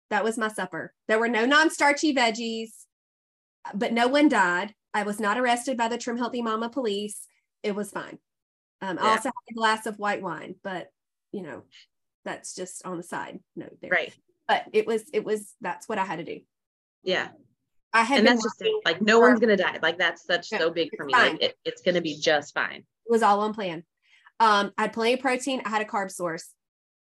That 0.10 0.24
was 0.24 0.38
my 0.38 0.48
supper. 0.48 0.94
There 1.08 1.20
were 1.20 1.28
no 1.28 1.46
non 1.46 1.70
starchy 1.70 2.14
veggies, 2.14 2.72
but 3.74 3.94
no 3.94 4.08
one 4.08 4.28
died. 4.28 4.74
I 4.94 5.04
was 5.04 5.20
not 5.20 5.38
arrested 5.38 5.78
by 5.78 5.88
the 5.88 5.98
Trim 5.98 6.18
Healthy 6.18 6.42
Mama 6.42 6.70
police. 6.70 7.28
It 7.64 7.76
was 7.76 7.92
fine. 7.92 8.18
Um, 8.82 8.98
yeah. 8.98 9.04
I 9.04 9.10
also 9.10 9.30
had 9.30 9.52
a 9.52 9.54
glass 9.54 9.86
of 9.86 10.00
white 10.00 10.22
wine, 10.22 10.56
but 10.64 10.88
you 11.32 11.44
know, 11.44 11.64
that's 12.26 12.56
just 12.56 12.86
on 12.86 12.98
the 12.98 13.04
side 13.04 13.40
note 13.56 13.78
there. 13.82 13.92
Right. 13.92 14.14
But 14.48 14.66
it 14.74 14.88
was 14.88 15.04
it 15.14 15.24
was 15.24 15.54
that's 15.62 15.88
what 15.88 15.98
I 15.98 16.06
had 16.06 16.18
to 16.18 16.26
do. 16.26 16.40
Yeah. 17.04 17.30
I 17.94 18.04
had 18.04 18.20
and 18.20 18.28
that's 18.28 18.44
just 18.44 18.62
it. 18.62 18.82
like 18.86 19.02
no 19.02 19.20
one's 19.20 19.40
gonna 19.40 19.58
die. 19.58 19.80
Like 19.82 19.98
that's 19.98 20.26
such 20.26 20.50
so 20.50 20.70
big 20.72 20.90
for 20.96 21.06
me. 21.06 21.14
Fine. 21.14 21.32
Like 21.34 21.44
it, 21.44 21.56
it's 21.66 21.82
gonna 21.82 22.02
be 22.02 22.20
just 22.20 22.54
fine. 22.54 22.78
It 22.80 23.12
was 23.12 23.24
all 23.24 23.42
on 23.42 23.54
plan. 23.54 23.84
Um, 24.40 24.72
I 24.78 24.84
had 24.84 24.94
plenty 24.94 25.14
of 25.14 25.20
protein. 25.20 25.62
I 25.66 25.70
had 25.70 25.82
a 25.82 25.86
carb 25.86 26.12
source. 26.12 26.48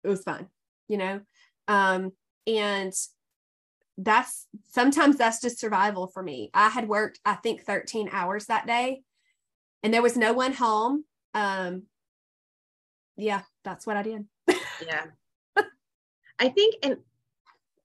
It 0.03 0.09
was 0.09 0.23
fun, 0.23 0.47
you 0.87 0.97
know. 0.97 1.21
Um, 1.67 2.11
and 2.45 2.93
that's 3.97 4.47
sometimes 4.71 5.17
that's 5.17 5.41
just 5.41 5.59
survival 5.59 6.07
for 6.07 6.21
me. 6.21 6.49
I 6.53 6.69
had 6.69 6.87
worked, 6.87 7.19
I 7.25 7.35
think, 7.35 7.61
13 7.61 8.09
hours 8.11 8.45
that 8.47 8.67
day, 8.67 9.03
and 9.83 9.93
there 9.93 10.01
was 10.01 10.17
no 10.17 10.33
one 10.33 10.53
home. 10.53 11.05
Um, 11.33 11.83
yeah, 13.17 13.41
that's 13.63 13.87
what 13.87 13.97
I 13.97 14.03
did 14.03 14.25
yeah. 14.81 15.05
I 16.39 16.49
think, 16.49 16.75
and 16.83 16.97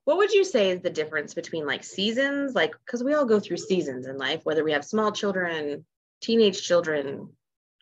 what 0.04 0.16
would 0.16 0.32
you 0.32 0.44
say 0.44 0.70
is 0.70 0.80
the 0.80 0.90
difference 0.90 1.34
between 1.34 1.66
like 1.66 1.84
seasons? 1.84 2.54
Like, 2.54 2.72
because 2.84 3.04
we 3.04 3.14
all 3.14 3.24
go 3.24 3.38
through 3.38 3.58
seasons 3.58 4.06
in 4.06 4.18
life, 4.18 4.44
whether 4.44 4.64
we 4.64 4.72
have 4.72 4.84
small 4.84 5.12
children, 5.12 5.84
teenage 6.20 6.62
children, 6.62 7.28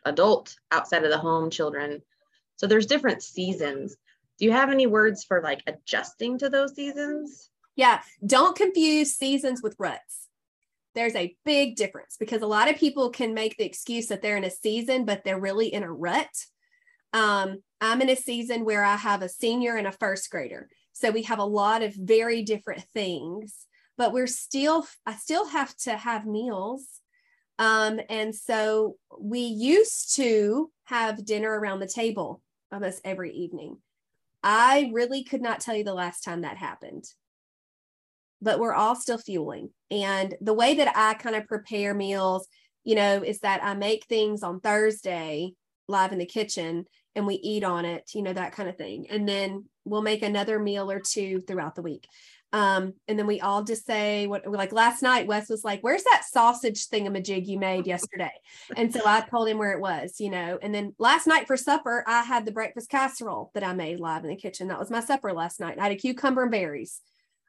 adult 0.05 0.55
outside 0.71 1.05
of 1.05 1.11
the 1.11 1.19
home 1.19 1.51
children. 1.51 2.03
So 2.57 2.67
there's 2.67 2.87
different 2.87 3.23
seasons. 3.23 3.97
Do 4.39 4.45
you 4.45 4.53
have 4.53 4.71
any 4.71 4.87
words 4.87 5.25
for 5.25 5.43
like 5.43 5.63
adjusting 5.67 6.39
to 6.39 6.51
those 6.51 6.75
seasons? 6.75 7.51
Yeah, 7.79 8.01
don't 8.27 8.57
confuse 8.57 9.15
seasons 9.15 9.63
with 9.63 9.77
ruts. 9.79 10.27
There's 10.97 11.15
a 11.15 11.37
big 11.45 11.77
difference 11.77 12.17
because 12.19 12.43
a 12.43 12.47
lot 12.47 12.69
of 12.69 12.77
people 12.77 13.11
can 13.11 13.35
make 13.35 13.57
the 13.57 13.65
excuse 13.65 14.09
that 14.09 14.21
they're 14.21 14.37
in 14.37 14.43
a 14.43 14.51
season, 14.51 15.05
but 15.05 15.23
they're 15.23 15.39
really 15.39 15.73
in 15.73 15.85
a 15.85 15.93
rut. 15.93 16.27
Um, 17.13 17.63
I'm 17.81 18.03
in 18.03 18.11
a 18.11 18.17
season 18.17 18.65
where 18.65 18.83
I 18.83 18.97
have 18.97 19.23
a 19.23 19.29
senior 19.29 19.77
and 19.77 19.87
a 19.87 19.93
first 19.93 20.29
grader. 20.29 20.69
So 20.93 21.13
we 21.13 21.23
have 21.23 21.39
a 21.39 21.45
lot 21.45 21.85
of 21.85 21.95
very 21.95 22.43
different 22.43 22.83
things, 22.93 23.67
but 23.97 24.13
we're 24.13 24.27
still, 24.27 24.85
I 25.07 25.15
still 25.15 25.47
have 25.47 25.73
to 25.85 25.97
have 25.97 26.27
meals. 26.27 26.85
Um, 27.61 28.01
and 28.09 28.35
so 28.35 28.97
we 29.21 29.43
used 29.43 30.17
to 30.17 30.73
have 30.87 31.25
dinner 31.25 31.57
around 31.57 31.79
the 31.79 31.87
table 31.87 32.43
almost 32.73 33.03
every 33.05 33.33
evening. 33.35 33.77
I 34.43 34.91
really 34.93 35.23
could 35.23 35.43
not 35.43 35.61
tell 35.61 35.77
you 35.77 35.85
the 35.85 35.95
last 35.95 36.25
time 36.25 36.41
that 36.41 36.57
happened, 36.57 37.05
but 38.41 38.59
we're 38.59 38.75
all 38.75 38.95
still 38.95 39.19
fueling. 39.19 39.71
And 39.91 40.35
the 40.41 40.55
way 40.55 40.75
that 40.75 40.97
I 40.97 41.15
kind 41.15 41.37
of 41.37 41.47
prepare 41.47 41.95
meals, 41.95 42.47
you 42.85 42.95
know, 42.95 43.23
is 43.23 43.41
that 43.41 43.63
I 43.63 43.75
make 43.75 44.07
things 44.07 44.43
on 44.43 44.61
Thursday 44.61 45.53
live 45.89 46.13
in 46.13 46.19
the 46.19 46.27
kitchen 46.27 46.85
and 47.15 47.27
we 47.27 47.35
eat 47.35 47.65
on 47.65 47.85
it, 47.85 48.11
you 48.15 48.23
know, 48.23 48.33
that 48.33 48.53
kind 48.53 48.69
of 48.69 48.77
thing. 48.77 49.07
And 49.11 49.29
then 49.29 49.65
we'll 49.85 50.03
make 50.03 50.23
another 50.23 50.59
meal 50.59 50.91
or 50.91 51.01
two 51.01 51.41
throughout 51.41 51.75
the 51.75 51.83
week. 51.83 52.07
Um, 52.53 52.95
and 53.07 53.19
then 53.19 53.27
we 53.27 53.41
all 53.41 53.63
just 53.63 53.85
say 53.85 54.27
what 54.27 54.47
like 54.47 54.73
last 54.73 55.03
night, 55.03 55.27
Wes 55.27 55.51
was 55.51 55.65
like, 55.65 55.81
Where's 55.83 56.05
that 56.05 56.25
sausage 56.31 56.89
thingamajig 56.89 57.47
you 57.47 57.59
made 57.59 57.87
yesterday? 57.87 58.33
And 58.75 58.93
so 58.93 59.01
I 59.05 59.21
told 59.21 59.49
him 59.49 59.59
where 59.59 59.73
it 59.73 59.81
was, 59.81 60.19
you 60.19 60.31
know. 60.31 60.59
And 60.63 60.75
then 60.75 60.95
last 60.99 61.27
night 61.27 61.47
for 61.47 61.57
supper, 61.57 62.05
I 62.07 62.23
had 62.23 62.47
the 62.47 62.53
breakfast 62.53 62.89
casserole 62.89 63.51
that 63.53 63.65
I 63.65 63.75
made 63.75 64.01
live 64.01 64.25
in 64.25 64.31
the 64.31 64.37
kitchen. 64.37 64.69
That 64.69 64.79
was 64.79 64.91
my 64.91 65.01
supper 65.01 65.33
last 65.35 65.61
night. 65.61 65.79
I 65.79 65.83
had 65.85 65.93
a 65.93 65.97
cucumber 65.97 66.43
and 66.43 66.51
berries. 66.51 67.03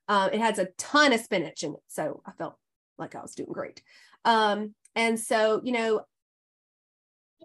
Um, 0.10 0.32
it 0.34 0.42
has 0.42 0.60
a 0.60 0.70
ton 0.78 1.14
of 1.14 1.22
spinach 1.22 1.64
in 1.64 1.74
it. 1.74 1.84
So 1.88 2.22
I 2.26 2.32
felt 2.32 2.56
like 2.98 3.16
I 3.16 3.22
was 3.22 3.36
doing 3.36 3.54
great. 3.54 3.82
Um, 4.26 4.74
and 4.96 5.18
so, 5.18 5.62
you 5.64 5.72
know, 5.72 6.02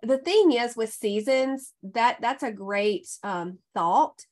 the 0.02 0.18
thing 0.18 0.52
is 0.52 0.74
with 0.74 0.92
seasons, 0.92 1.72
that 1.82 2.18
that's 2.20 2.42
a 2.42 2.50
great 2.50 3.06
um, 3.22 3.58
thought. 3.74 4.24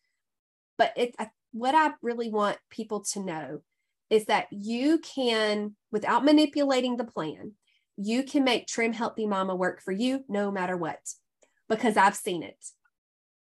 But 0.79 0.93
it 0.97 1.15
I 1.19 1.29
what 1.53 1.75
I 1.75 1.93
really 2.01 2.31
want 2.31 2.57
people 2.71 3.01
to 3.13 3.21
know 3.21 3.61
is 4.09 4.25
that 4.27 4.47
you 4.51 4.99
can, 4.99 5.77
without 5.91 6.25
manipulating 6.25 6.97
the 6.97 7.05
plan, 7.05 7.53
you 7.97 8.23
can 8.23 8.45
make 8.45 8.67
Trim 8.67 8.93
Healthy 8.93 9.27
Mama 9.27 9.55
work 9.55 9.83
for 9.83 9.93
you 9.93 10.25
no 10.29 10.51
matter 10.51 10.77
what, 10.77 11.01
because 11.69 11.97
I've 11.97 12.17
seen 12.17 12.43
it. 12.43 12.57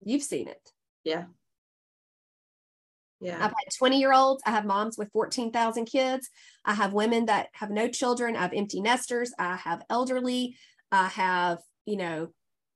You've 0.05 0.23
seen 0.23 0.49
it. 0.49 0.71
Yeah. 1.05 1.25
Yeah. 3.23 3.37
I've 3.37 3.53
had 3.53 3.73
20 3.79 4.01
year 4.01 4.13
olds. 4.13 4.43
I 4.45 4.51
have 4.51 4.67
moms 4.67 4.99
with 4.99 5.13
14,000 5.13 5.85
kids. 5.87 6.29
I 6.65 6.75
have 6.75 6.93
women 6.93 7.27
that 7.27 7.49
have 7.53 7.71
no 7.71 7.89
children. 7.89 8.37
I 8.37 8.43
have 8.43 8.53
empty 8.53 8.81
nesters. 8.81 9.33
I 9.39 9.57
have 9.57 9.85
elderly. 9.89 10.57
I 10.91 11.07
have, 11.07 11.59
you 11.87 11.97
know, 11.97 12.33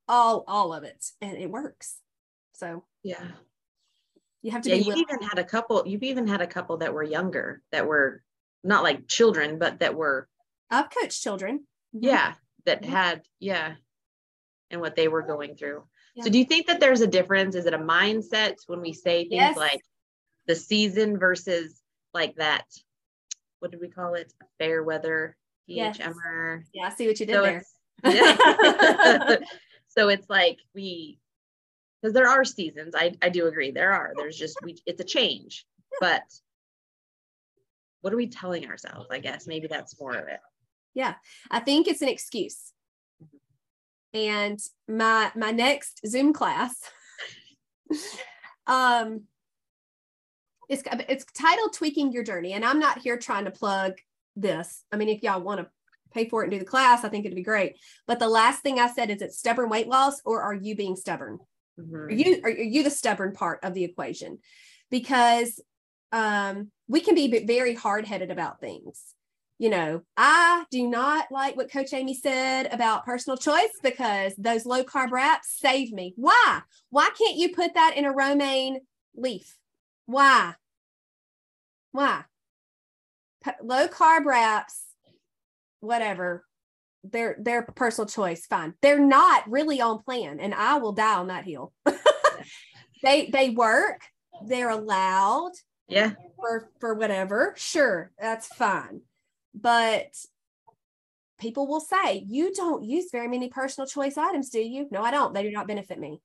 all, 0.09 0.44
all 0.46 0.72
of 0.72 0.85
it 0.85 1.04
and 1.20 1.37
it 1.37 1.50
works. 1.50 1.96
So, 2.54 2.85
yeah. 3.02 3.24
You 4.42 4.52
have 4.52 4.62
to 4.62 4.70
yeah, 4.70 4.76
be. 4.76 4.82
You've 4.85 4.96
even 4.98 5.22
had 5.22 5.40
a 5.40 5.44
couple. 5.44 5.82
You've 5.85 6.04
even 6.04 6.28
had 6.28 6.40
a 6.40 6.46
couple 6.46 6.76
that 6.76 6.94
were 6.94 7.02
younger, 7.02 7.62
that 7.72 7.85
were 7.85 8.22
not 8.62 8.85
like 8.85 9.09
children, 9.09 9.59
but 9.59 9.80
that 9.80 9.96
were. 9.96 10.28
I've 10.70 10.88
coached 10.88 11.20
children. 11.20 11.66
Mm-hmm. 11.92 12.04
Yeah, 12.04 12.35
that 12.64 12.82
mm-hmm. 12.82 12.92
had 12.92 13.22
yeah, 13.40 13.72
and 14.70 14.80
what 14.80 14.94
they 14.94 15.09
were 15.09 15.22
going 15.22 15.56
through. 15.56 15.82
Yeah. 16.14 16.22
So, 16.22 16.30
do 16.30 16.38
you 16.38 16.44
think 16.44 16.68
that 16.68 16.78
there's 16.78 17.00
a 17.00 17.09
difference? 17.09 17.56
Is 17.56 17.66
it 17.66 17.74
a 17.74 17.78
mindset 17.78 18.54
when 18.68 18.80
we 18.80 18.92
say 18.92 19.22
things 19.22 19.32
yes. 19.32 19.56
like 19.56 19.80
the 20.46 20.56
season 20.56 21.18
versus 21.18 21.80
like 22.14 22.37
that? 22.37 22.64
What 23.61 23.70
did 23.70 23.80
we 23.80 23.88
call 23.88 24.14
it? 24.14 24.32
Fair 24.59 24.82
weather 24.82 25.37
yes. 25.66 25.98
Yeah, 26.72 26.87
I 26.87 26.90
see 26.90 27.06
what 27.06 27.20
you 27.20 27.26
did 27.26 27.35
so 27.35 27.42
there. 27.42 27.64
Yeah. 28.04 29.37
so 29.88 30.09
it's 30.09 30.28
like 30.28 30.59
we 30.74 31.18
because 32.00 32.14
there 32.14 32.28
are 32.28 32.44
seasons. 32.44 32.94
I, 32.96 33.14
I 33.22 33.28
do 33.28 33.46
agree. 33.46 33.70
There 33.70 33.92
are. 33.92 34.12
There's 34.16 34.37
just 34.37 34.59
we 34.62 34.76
it's 34.87 35.00
a 35.00 35.04
change. 35.04 35.66
But 36.00 36.22
what 38.00 38.12
are 38.12 38.16
we 38.16 38.28
telling 38.28 38.66
ourselves? 38.66 39.09
I 39.11 39.18
guess 39.18 39.46
maybe 39.46 39.66
that's 39.66 39.98
more 40.00 40.14
of 40.14 40.28
it. 40.28 40.40
Yeah. 40.94 41.14
I 41.50 41.61
think 41.61 41.88
it's 41.88 42.02
an 42.02 42.09
excuse. 42.09 42.72
And 44.14 44.59
my 44.88 45.32
my 45.35 45.50
next 45.50 46.00
Zoom 46.06 46.32
class 46.32 46.74
um 48.66 49.22
it's 50.68 50.83
it's 51.09 51.24
titled 51.33 51.72
tweaking 51.72 52.12
your 52.12 52.24
journey 52.24 52.52
and 52.52 52.64
i'm 52.64 52.81
not 52.81 52.98
here 52.98 53.16
trying 53.16 53.44
to 53.44 53.50
plug 53.50 53.92
this 54.35 54.85
i 54.92 54.96
mean 54.96 55.09
if 55.09 55.22
y'all 55.22 55.40
want 55.40 55.61
to 55.61 55.66
pay 56.12 56.29
for 56.29 56.42
it 56.42 56.46
and 56.46 56.52
do 56.52 56.59
the 56.59 56.64
class 56.64 57.05
i 57.05 57.09
think 57.09 57.24
it'd 57.24 57.37
be 57.37 57.42
great 57.42 57.76
but 58.07 58.18
the 58.18 58.29
last 58.29 58.62
thing 58.62 58.79
i 58.79 58.90
said 58.90 59.11
is 59.11 59.22
it 59.22 59.33
stubborn 59.33 59.68
weight 59.68 59.88
loss 59.88 60.20
or 60.24 60.42
are 60.42 60.55
you 60.55 60.74
being 60.74 60.96
stubborn 60.96 61.38
Mm-hmm. 61.81 61.94
Are 61.94 62.11
you 62.11 62.40
are 62.44 62.50
you 62.50 62.83
the 62.83 62.90
stubborn 62.90 63.33
part 63.33 63.61
of 63.62 63.74
the 63.74 63.85
equation? 63.85 64.38
Because 64.90 65.61
um, 66.12 66.70
we 66.88 67.00
can 67.00 67.14
be 67.14 67.44
very 67.44 67.74
hard 67.74 68.07
headed 68.07 68.31
about 68.31 68.61
things. 68.61 69.02
You 69.59 69.70
know, 69.70 70.02
I 70.16 70.64
do 70.70 70.87
not 70.87 71.26
like 71.31 71.57
what 71.57 71.72
Coach 71.72 71.94
Amy 71.94 72.14
said 72.14 72.68
about 72.72 73.07
personal 73.07 73.38
choice 73.38 73.72
because 73.83 74.35
those 74.37 74.66
low 74.66 74.85
carb 74.85 75.11
wraps 75.11 75.57
save 75.59 75.92
me. 75.92 76.12
Why? 76.16 76.61
Why 76.90 77.09
can't 77.18 77.37
you 77.37 77.55
put 77.55 77.74
that 77.74 77.94
in 77.96 78.05
a 78.05 78.12
romaine 78.12 78.81
leaf? 79.14 79.57
Why? 80.07 80.55
Why? 81.92 82.25
P- 83.45 83.51
low 83.62 83.88
carb 83.88 84.25
wraps, 84.25 84.85
whatever, 85.81 86.45
they're 87.05 87.37
their 87.38 87.62
personal 87.62 88.09
choice 88.09 88.47
fine. 88.47 88.75
They're 88.83 88.99
not 88.99 89.49
really 89.49 89.81
on 89.81 90.03
plan 90.03 90.40
and 90.40 90.53
i 90.53 90.79
will 90.79 90.92
die 90.92 91.14
on 91.14 91.29
that 91.29 91.45
hill. 91.45 91.73
They 93.03 93.27
they 93.27 93.51
work. 93.51 94.03
They're 94.47 94.71
allowed 94.71 95.53
yeah. 95.88 96.12
for 96.37 96.71
for 96.81 96.95
whatever. 96.95 97.55
Sure 97.57 98.11
that's 98.19 98.49
fine. 98.49 99.03
But 99.55 100.09
people 101.38 101.66
will 101.66 101.81
say 101.81 102.25
you 102.27 102.53
don't 102.55 102.85
use 102.85 103.07
very 103.12 103.29
many 103.29 103.49
personal 103.49 103.87
choice 103.87 104.16
items 104.16 104.51
do 104.51 104.61
you? 104.61 104.88
No 104.90 105.03
i 105.03 105.11
don't. 105.11 105.35
They 105.35 105.42
do 105.42 105.51
not 105.51 105.69
benefit 105.69 105.99
me 105.99 106.21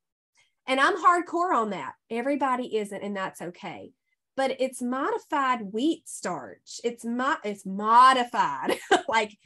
and 0.71 0.79
i'm 0.79 0.95
hardcore 0.97 1.53
on 1.53 1.69
that 1.71 1.93
everybody 2.09 2.77
isn't 2.77 3.03
and 3.03 3.15
that's 3.15 3.41
okay 3.41 3.91
but 4.35 4.55
it's 4.59 4.81
modified 4.81 5.61
wheat 5.71 6.07
starch 6.07 6.79
it's 6.83 7.05
mo- 7.05 7.37
it's 7.43 7.65
modified 7.65 8.77
like 9.09 9.37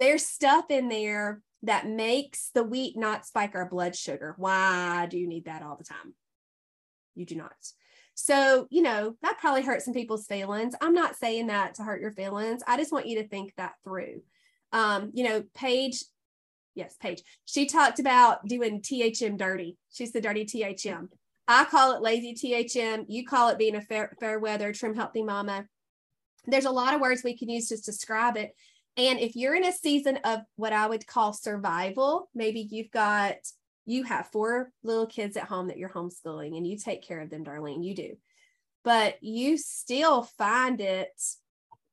there's 0.00 0.26
stuff 0.26 0.64
in 0.70 0.88
there 0.88 1.42
that 1.62 1.86
makes 1.86 2.50
the 2.54 2.64
wheat 2.64 2.96
not 2.96 3.24
spike 3.24 3.54
our 3.54 3.68
blood 3.68 3.94
sugar. 3.94 4.34
Why 4.36 5.06
do 5.08 5.18
you 5.18 5.28
need 5.28 5.44
that 5.44 5.62
all 5.62 5.76
the 5.76 5.84
time? 5.84 6.14
You 7.14 7.24
do 7.24 7.36
not. 7.36 7.52
So, 8.14 8.66
you 8.70 8.82
know, 8.82 9.14
that 9.22 9.38
probably 9.38 9.62
hurts 9.62 9.84
some 9.84 9.94
people's 9.94 10.26
feelings. 10.26 10.74
I'm 10.80 10.92
not 10.92 11.16
saying 11.16 11.46
that 11.46 11.76
to 11.76 11.82
hurt 11.82 12.00
your 12.00 12.10
feelings. 12.10 12.62
I 12.66 12.76
just 12.76 12.92
want 12.92 13.06
you 13.06 13.22
to 13.22 13.28
think 13.28 13.54
that 13.56 13.74
through. 13.84 14.22
Um, 14.72 15.10
you 15.14 15.24
know, 15.24 15.44
Paige, 15.54 16.02
yes, 16.74 16.96
Paige, 17.00 17.22
she 17.44 17.66
talked 17.66 17.98
about 17.98 18.46
doing 18.46 18.80
THM 18.80 19.36
dirty. 19.36 19.76
She's 19.92 20.12
the 20.12 20.20
dirty 20.20 20.44
THM. 20.44 21.08
I 21.48 21.64
call 21.64 21.92
it 21.92 22.02
lazy 22.02 22.34
THM. 22.34 23.06
You 23.08 23.26
call 23.26 23.48
it 23.48 23.58
being 23.58 23.76
a 23.76 23.80
fair, 23.80 24.12
fair 24.20 24.38
weather, 24.38 24.72
trim, 24.72 24.94
healthy 24.94 25.22
mama. 25.22 25.66
There's 26.46 26.64
a 26.64 26.70
lot 26.70 26.94
of 26.94 27.00
words 27.00 27.22
we 27.22 27.36
can 27.36 27.48
use 27.48 27.68
to 27.68 27.76
describe 27.76 28.36
it. 28.36 28.54
And 28.96 29.18
if 29.18 29.36
you're 29.36 29.54
in 29.54 29.64
a 29.64 29.72
season 29.72 30.18
of 30.24 30.40
what 30.56 30.72
I 30.72 30.86
would 30.86 31.06
call 31.06 31.32
survival, 31.32 32.28
maybe 32.34 32.60
you've 32.60 32.90
got, 32.90 33.36
you 33.86 34.04
have 34.04 34.30
four 34.30 34.70
little 34.82 35.06
kids 35.06 35.36
at 35.36 35.44
home 35.44 35.68
that 35.68 35.78
you're 35.78 35.88
homeschooling 35.88 36.56
and 36.56 36.66
you 36.66 36.76
take 36.76 37.02
care 37.02 37.20
of 37.20 37.30
them, 37.30 37.44
Darlene, 37.44 37.84
you 37.84 37.94
do. 37.94 38.16
But 38.84 39.22
you 39.22 39.56
still 39.56 40.22
find 40.22 40.80
it 40.80 41.10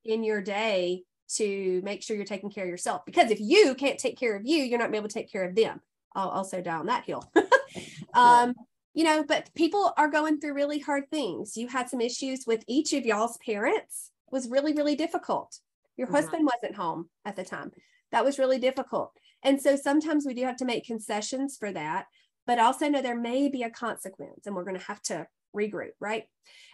in 0.04 0.24
your 0.24 0.42
day 0.42 1.04
to 1.36 1.82
make 1.84 2.02
sure 2.02 2.16
you're 2.16 2.26
taking 2.26 2.50
care 2.50 2.64
of 2.64 2.70
yourself. 2.70 3.06
Because 3.06 3.32
if 3.32 3.40
you 3.40 3.76
can't 3.76 4.00
take 4.00 4.20
care 4.20 4.36
of 4.36 4.46
you, 4.46 4.64
you're 4.64 4.80
not 4.80 4.94
able 4.94 5.08
to 5.08 5.14
take 5.14 5.32
care 5.32 5.48
of 5.48 5.56
them. 5.56 5.80
I'll 6.16 6.30
also 6.30 6.62
die 6.62 6.76
on 6.76 6.88
that 6.88 7.06
hill. 7.06 7.32
um, 8.14 8.54
you 8.94 9.04
know, 9.04 9.24
but 9.24 9.50
people 9.56 9.94
are 9.98 10.10
going 10.10 10.40
through 10.40 10.56
really 10.56 10.80
hard 10.80 11.10
things. 11.12 11.56
You 11.56 11.68
had 11.68 11.90
some 11.90 12.02
issues 12.02 12.46
with 12.48 12.64
each 12.68 12.94
of 12.94 13.06
y'all's 13.06 13.38
parents 13.38 14.12
was 14.32 14.50
really, 14.50 14.74
really 14.74 14.96
difficult. 14.96 15.58
Your 15.98 16.08
mm-hmm. 16.08 16.16
husband 16.16 16.50
wasn't 16.52 16.76
home 16.76 17.10
at 17.26 17.36
the 17.36 17.44
time. 17.44 17.72
That 18.12 18.26
was 18.26 18.40
really 18.40 18.58
difficult. 18.58 19.14
And 19.44 19.62
so 19.62 19.76
sometimes 19.76 20.26
we 20.26 20.34
do 20.34 20.44
have 20.44 20.58
to 20.58 20.66
make 20.66 20.86
concessions 20.86 21.58
for 21.58 21.72
that, 21.72 22.06
but 22.48 22.60
also 22.60 22.90
know 22.90 23.02
there 23.02 23.20
may 23.20 23.50
be 23.50 23.64
a 23.64 23.70
consequence 23.70 24.46
and 24.46 24.56
we're 24.56 24.66
going 24.66 24.78
to 24.80 24.86
have 24.86 25.02
to 25.04 25.28
regroup, 25.56 25.92
right? 26.00 26.24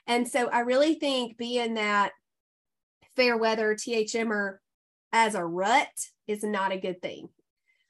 And 0.07 0.27
so 0.27 0.47
I 0.47 0.61
really 0.61 0.95
think 0.95 1.37
being 1.37 1.75
that 1.75 2.11
fair 3.15 3.37
weather 3.37 3.75
THMer 3.75 4.57
as 5.11 5.35
a 5.35 5.45
rut 5.45 5.87
is 6.27 6.43
not 6.43 6.71
a 6.71 6.79
good 6.79 7.01
thing. 7.01 7.29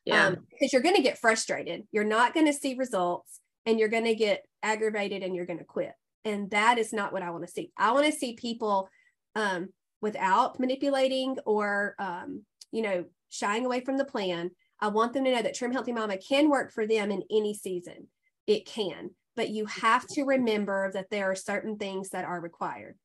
Yeah. 0.05 0.27
Um, 0.27 0.37
because 0.51 0.71
you're 0.71 0.83
going 0.83 0.95
to 0.95 1.01
get 1.01 1.17
frustrated. 1.17 1.83
You're 1.91 2.03
not 2.03 2.33
going 2.33 2.45
to 2.45 2.53
see 2.53 2.75
results 2.75 3.39
and 3.65 3.79
you're 3.79 3.89
going 3.89 4.05
to 4.05 4.15
get 4.15 4.45
aggravated 4.61 5.23
and 5.23 5.35
you're 5.35 5.47
going 5.47 5.59
to 5.59 5.65
quit. 5.65 5.93
And 6.23 6.49
that 6.51 6.77
is 6.77 6.93
not 6.93 7.11
what 7.11 7.23
I 7.23 7.31
want 7.31 7.45
to 7.45 7.51
see. 7.51 7.71
I 7.77 7.91
want 7.91 8.05
to 8.05 8.11
see 8.11 8.33
people 8.33 8.87
um, 9.35 9.69
without 10.01 10.59
manipulating 10.59 11.37
or 11.45 11.95
um, 11.97 12.43
you 12.71 12.81
know 12.81 13.05
shying 13.29 13.65
away 13.65 13.79
from 13.79 13.97
the 13.97 14.05
plan 14.05 14.51
i 14.81 14.87
want 14.87 15.13
them 15.13 15.23
to 15.23 15.31
know 15.31 15.41
that 15.41 15.55
trim 15.55 15.71
healthy 15.71 15.93
mama 15.93 16.17
can 16.17 16.49
work 16.49 16.71
for 16.71 16.85
them 16.85 17.09
in 17.09 17.23
any 17.31 17.53
season 17.53 18.07
it 18.45 18.65
can 18.65 19.09
but 19.35 19.49
you 19.49 19.65
have 19.65 20.05
to 20.07 20.23
remember 20.23 20.91
that 20.93 21.09
there 21.09 21.31
are 21.31 21.35
certain 21.35 21.77
things 21.77 22.09
that 22.09 22.25
are 22.25 22.39
required 22.39 22.95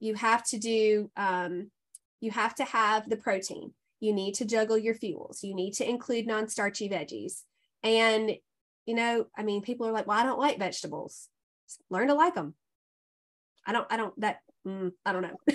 you 0.00 0.14
have 0.14 0.44
to 0.48 0.58
do 0.58 1.10
um, 1.16 1.70
you 2.20 2.30
have 2.30 2.54
to 2.56 2.64
have 2.64 3.08
the 3.08 3.16
protein 3.16 3.72
you 4.00 4.12
need 4.12 4.34
to 4.34 4.44
juggle 4.44 4.78
your 4.78 4.94
fuels. 4.94 5.42
You 5.42 5.54
need 5.54 5.72
to 5.74 5.88
include 5.88 6.26
non 6.26 6.48
starchy 6.48 6.88
veggies. 6.88 7.42
And, 7.82 8.32
you 8.84 8.94
know, 8.94 9.26
I 9.36 9.42
mean, 9.42 9.62
people 9.62 9.86
are 9.86 9.92
like, 9.92 10.06
well, 10.06 10.18
I 10.18 10.22
don't 10.22 10.38
like 10.38 10.58
vegetables. 10.58 11.28
Learn 11.90 12.08
to 12.08 12.14
like 12.14 12.34
them. 12.34 12.54
I 13.66 13.72
don't, 13.72 13.86
I 13.90 13.96
don't, 13.96 14.18
that, 14.20 14.40
mm, 14.66 14.92
I 15.04 15.12
don't 15.12 15.22
know. 15.22 15.36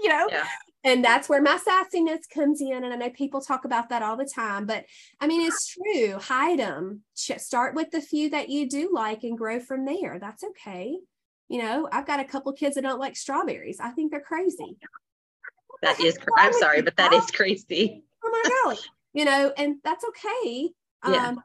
you 0.00 0.08
know? 0.08 0.28
Yeah. 0.30 0.44
And 0.84 1.04
that's 1.04 1.28
where 1.28 1.42
my 1.42 1.58
sassiness 1.58 2.20
comes 2.32 2.60
in. 2.60 2.84
And 2.84 2.92
I 2.92 2.96
know 2.96 3.10
people 3.10 3.40
talk 3.40 3.64
about 3.64 3.88
that 3.88 4.02
all 4.02 4.16
the 4.16 4.30
time, 4.32 4.64
but 4.66 4.84
I 5.20 5.26
mean, 5.26 5.46
it's 5.46 5.66
true. 5.66 6.18
Hide 6.18 6.58
them. 6.58 7.02
Start 7.14 7.74
with 7.74 7.90
the 7.90 8.00
few 8.00 8.30
that 8.30 8.48
you 8.48 8.68
do 8.68 8.90
like 8.92 9.24
and 9.24 9.36
grow 9.36 9.60
from 9.60 9.84
there. 9.84 10.18
That's 10.20 10.44
okay. 10.44 10.96
You 11.48 11.62
know, 11.62 11.88
I've 11.90 12.06
got 12.06 12.20
a 12.20 12.24
couple 12.24 12.52
kids 12.52 12.74
that 12.74 12.82
don't 12.82 13.00
like 13.00 13.16
strawberries. 13.16 13.80
I 13.80 13.90
think 13.90 14.10
they're 14.10 14.20
crazy. 14.20 14.76
That 15.82 16.00
is, 16.00 16.18
I'm 16.36 16.52
sorry, 16.52 16.82
but 16.82 16.96
that 16.96 17.12
is 17.12 17.26
crazy. 17.30 18.04
Oh 18.24 18.30
my 18.30 18.50
God. 18.64 18.78
you 19.12 19.24
know, 19.24 19.52
and 19.56 19.76
that's 19.84 20.04
okay. 20.04 20.70
Yeah. 21.08 21.28
Um, 21.28 21.42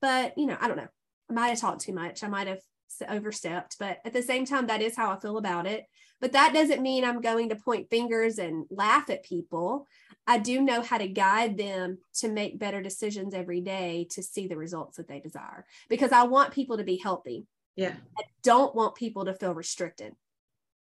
but 0.00 0.36
you 0.36 0.46
know, 0.46 0.56
I 0.60 0.68
don't 0.68 0.76
know. 0.76 0.88
I 1.30 1.32
might 1.32 1.48
have 1.48 1.60
talked 1.60 1.80
too 1.82 1.92
much. 1.92 2.22
I 2.22 2.28
might 2.28 2.46
have 2.46 2.60
overstepped, 3.08 3.78
but 3.78 3.98
at 4.04 4.12
the 4.12 4.22
same 4.22 4.44
time, 4.44 4.66
that 4.66 4.82
is 4.82 4.96
how 4.96 5.10
I 5.10 5.18
feel 5.18 5.38
about 5.38 5.66
it. 5.66 5.86
But 6.20 6.32
that 6.32 6.54
doesn't 6.54 6.82
mean 6.82 7.04
I'm 7.04 7.20
going 7.20 7.50
to 7.50 7.56
point 7.56 7.90
fingers 7.90 8.38
and 8.38 8.64
laugh 8.70 9.10
at 9.10 9.24
people. 9.24 9.86
I 10.26 10.38
do 10.38 10.62
know 10.62 10.82
how 10.82 10.98
to 10.98 11.08
guide 11.08 11.58
them 11.58 11.98
to 12.20 12.28
make 12.28 12.58
better 12.58 12.80
decisions 12.80 13.34
every 13.34 13.60
day 13.60 14.06
to 14.10 14.22
see 14.22 14.46
the 14.46 14.56
results 14.56 14.96
that 14.96 15.08
they 15.08 15.20
desire 15.20 15.66
because 15.88 16.12
I 16.12 16.24
want 16.24 16.54
people 16.54 16.78
to 16.78 16.84
be 16.84 16.96
healthy. 16.96 17.46
Yeah. 17.76 17.94
I 18.18 18.22
don't 18.42 18.74
want 18.74 18.94
people 18.94 19.26
to 19.26 19.34
feel 19.34 19.54
restricted. 19.54 20.14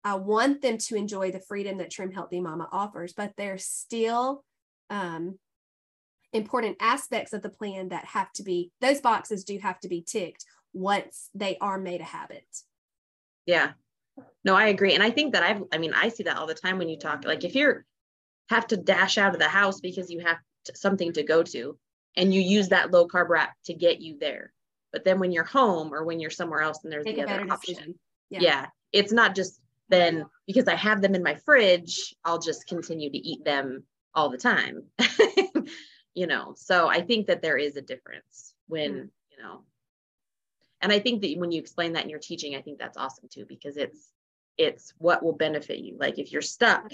I 0.04 0.16
want 0.16 0.62
them 0.62 0.78
to 0.78 0.96
enjoy 0.96 1.32
the 1.32 1.40
freedom 1.40 1.80
that 1.80 1.92
Trim 1.92 2.12
Healthy 2.12 2.40
Mama 2.40 2.70
offers, 2.72 3.14
but 3.14 3.34
there's 3.38 3.66
still 3.66 4.44
um, 4.90 5.40
important 6.32 6.78
aspects 6.80 7.34
of 7.34 7.42
the 7.42 7.50
plan 7.50 7.90
that 7.90 8.06
have 8.06 8.32
to 8.34 8.44
be, 8.44 8.72
those 8.82 9.02
boxes 9.02 9.44
do 9.44 9.58
have 9.60 9.80
to 9.80 9.90
be 9.90 10.02
ticked 10.02 10.46
once 10.74 11.30
they 11.34 11.58
are 11.60 11.80
made 11.80 12.02
a 12.02 12.06
habit. 12.06 12.46
Yeah. 13.46 13.72
No, 14.44 14.56
I 14.56 14.68
agree. 14.68 14.94
And 14.94 15.04
I 15.04 15.10
think 15.10 15.34
that 15.34 15.44
I've, 15.44 15.64
I 15.74 15.78
mean, 15.78 15.94
I 15.94 16.10
see 16.10 16.24
that 16.24 16.38
all 16.38 16.48
the 16.48 16.54
time 16.54 16.78
when 16.78 16.90
you 16.90 16.98
talk, 16.98 17.26
like 17.26 17.44
if 17.44 17.56
you're 17.56 17.86
have 18.50 18.68
to 18.68 18.78
dash 18.78 19.18
out 19.18 19.34
of 19.34 19.40
the 19.40 19.48
house 19.48 19.80
because 19.80 20.12
you 20.12 20.20
have 20.20 20.38
to, 20.66 20.76
something 20.76 21.12
to 21.14 21.24
go 21.24 21.42
to 21.42 21.78
and 22.16 22.34
you 22.34 22.42
use 22.42 22.70
that 22.70 22.92
low 22.92 23.08
carb 23.08 23.30
wrap 23.30 23.54
to 23.66 23.74
get 23.74 24.02
you 24.02 24.18
there. 24.20 24.54
But 24.96 25.04
then 25.04 25.20
when 25.20 25.34
you're 25.34 25.44
home 25.44 25.94
or 25.94 26.06
when 26.06 26.22
you're 26.22 26.30
somewhere 26.30 26.62
else 26.62 26.80
and 26.84 26.94
there's 26.94 27.04
Take 27.04 27.18
the 27.18 27.24
other 27.24 27.52
option. 27.52 27.96
Yeah. 28.30 28.40
yeah. 28.42 28.66
It's 28.94 29.12
not 29.12 29.36
just 29.36 29.60
then 29.90 30.26
because 30.48 30.70
I 30.70 30.76
have 30.76 31.02
them 31.02 31.16
in 31.16 31.22
my 31.22 31.36
fridge, 31.36 32.16
I'll 32.24 32.40
just 32.40 32.66
continue 32.66 33.10
to 33.10 33.18
eat 33.18 33.44
them 33.44 33.84
all 34.14 34.30
the 34.30 34.38
time. 34.38 34.84
you 36.14 36.28
know, 36.28 36.54
so 36.56 36.88
I 36.88 37.02
think 37.02 37.28
that 37.28 37.42
there 37.42 37.58
is 37.58 37.76
a 37.76 37.82
difference 37.82 38.54
when, 38.68 38.92
mm. 38.94 39.10
you 39.32 39.44
know, 39.44 39.64
and 40.86 40.94
i 40.94 41.00
think 41.00 41.22
that 41.22 41.34
when 41.38 41.52
you 41.52 41.60
explain 41.60 41.94
that 41.94 42.04
in 42.04 42.10
your 42.10 42.20
teaching 42.20 42.56
i 42.56 42.62
think 42.62 42.78
that's 42.78 42.98
awesome 42.98 43.28
too 43.30 43.46
because 43.48 43.76
it's 43.76 44.12
it's 44.58 44.94
what 45.00 45.24
will 45.24 45.34
benefit 45.34 45.80
you 45.80 45.98
like 46.00 46.20
if 46.20 46.32
you're 46.32 46.42
stuck 46.42 46.92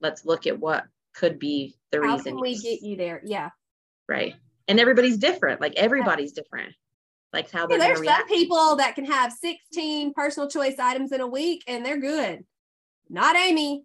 let's 0.00 0.24
look 0.24 0.46
at 0.46 0.60
what 0.60 0.84
could 1.14 1.38
be 1.38 1.74
the 1.90 1.98
How 1.98 2.16
reason 2.16 2.34
can 2.34 2.40
we 2.40 2.58
get 2.58 2.82
you 2.82 2.96
there 2.96 3.22
yeah 3.24 3.50
right 4.08 4.34
and 4.68 4.78
everybody's 4.78 5.16
different 5.16 5.60
like 5.60 5.74
everybody's 5.76 6.32
different 6.32 6.74
like 7.36 7.50
how 7.50 7.66
yeah, 7.68 7.76
there's 7.76 8.04
some 8.04 8.26
people 8.26 8.76
that 8.76 8.94
can 8.94 9.04
have 9.04 9.32
16 9.32 10.14
personal 10.14 10.48
choice 10.48 10.78
items 10.78 11.12
in 11.12 11.20
a 11.20 11.26
week 11.26 11.62
and 11.66 11.84
they're 11.84 12.00
good 12.00 12.44
not 13.08 13.36
amy 13.36 13.84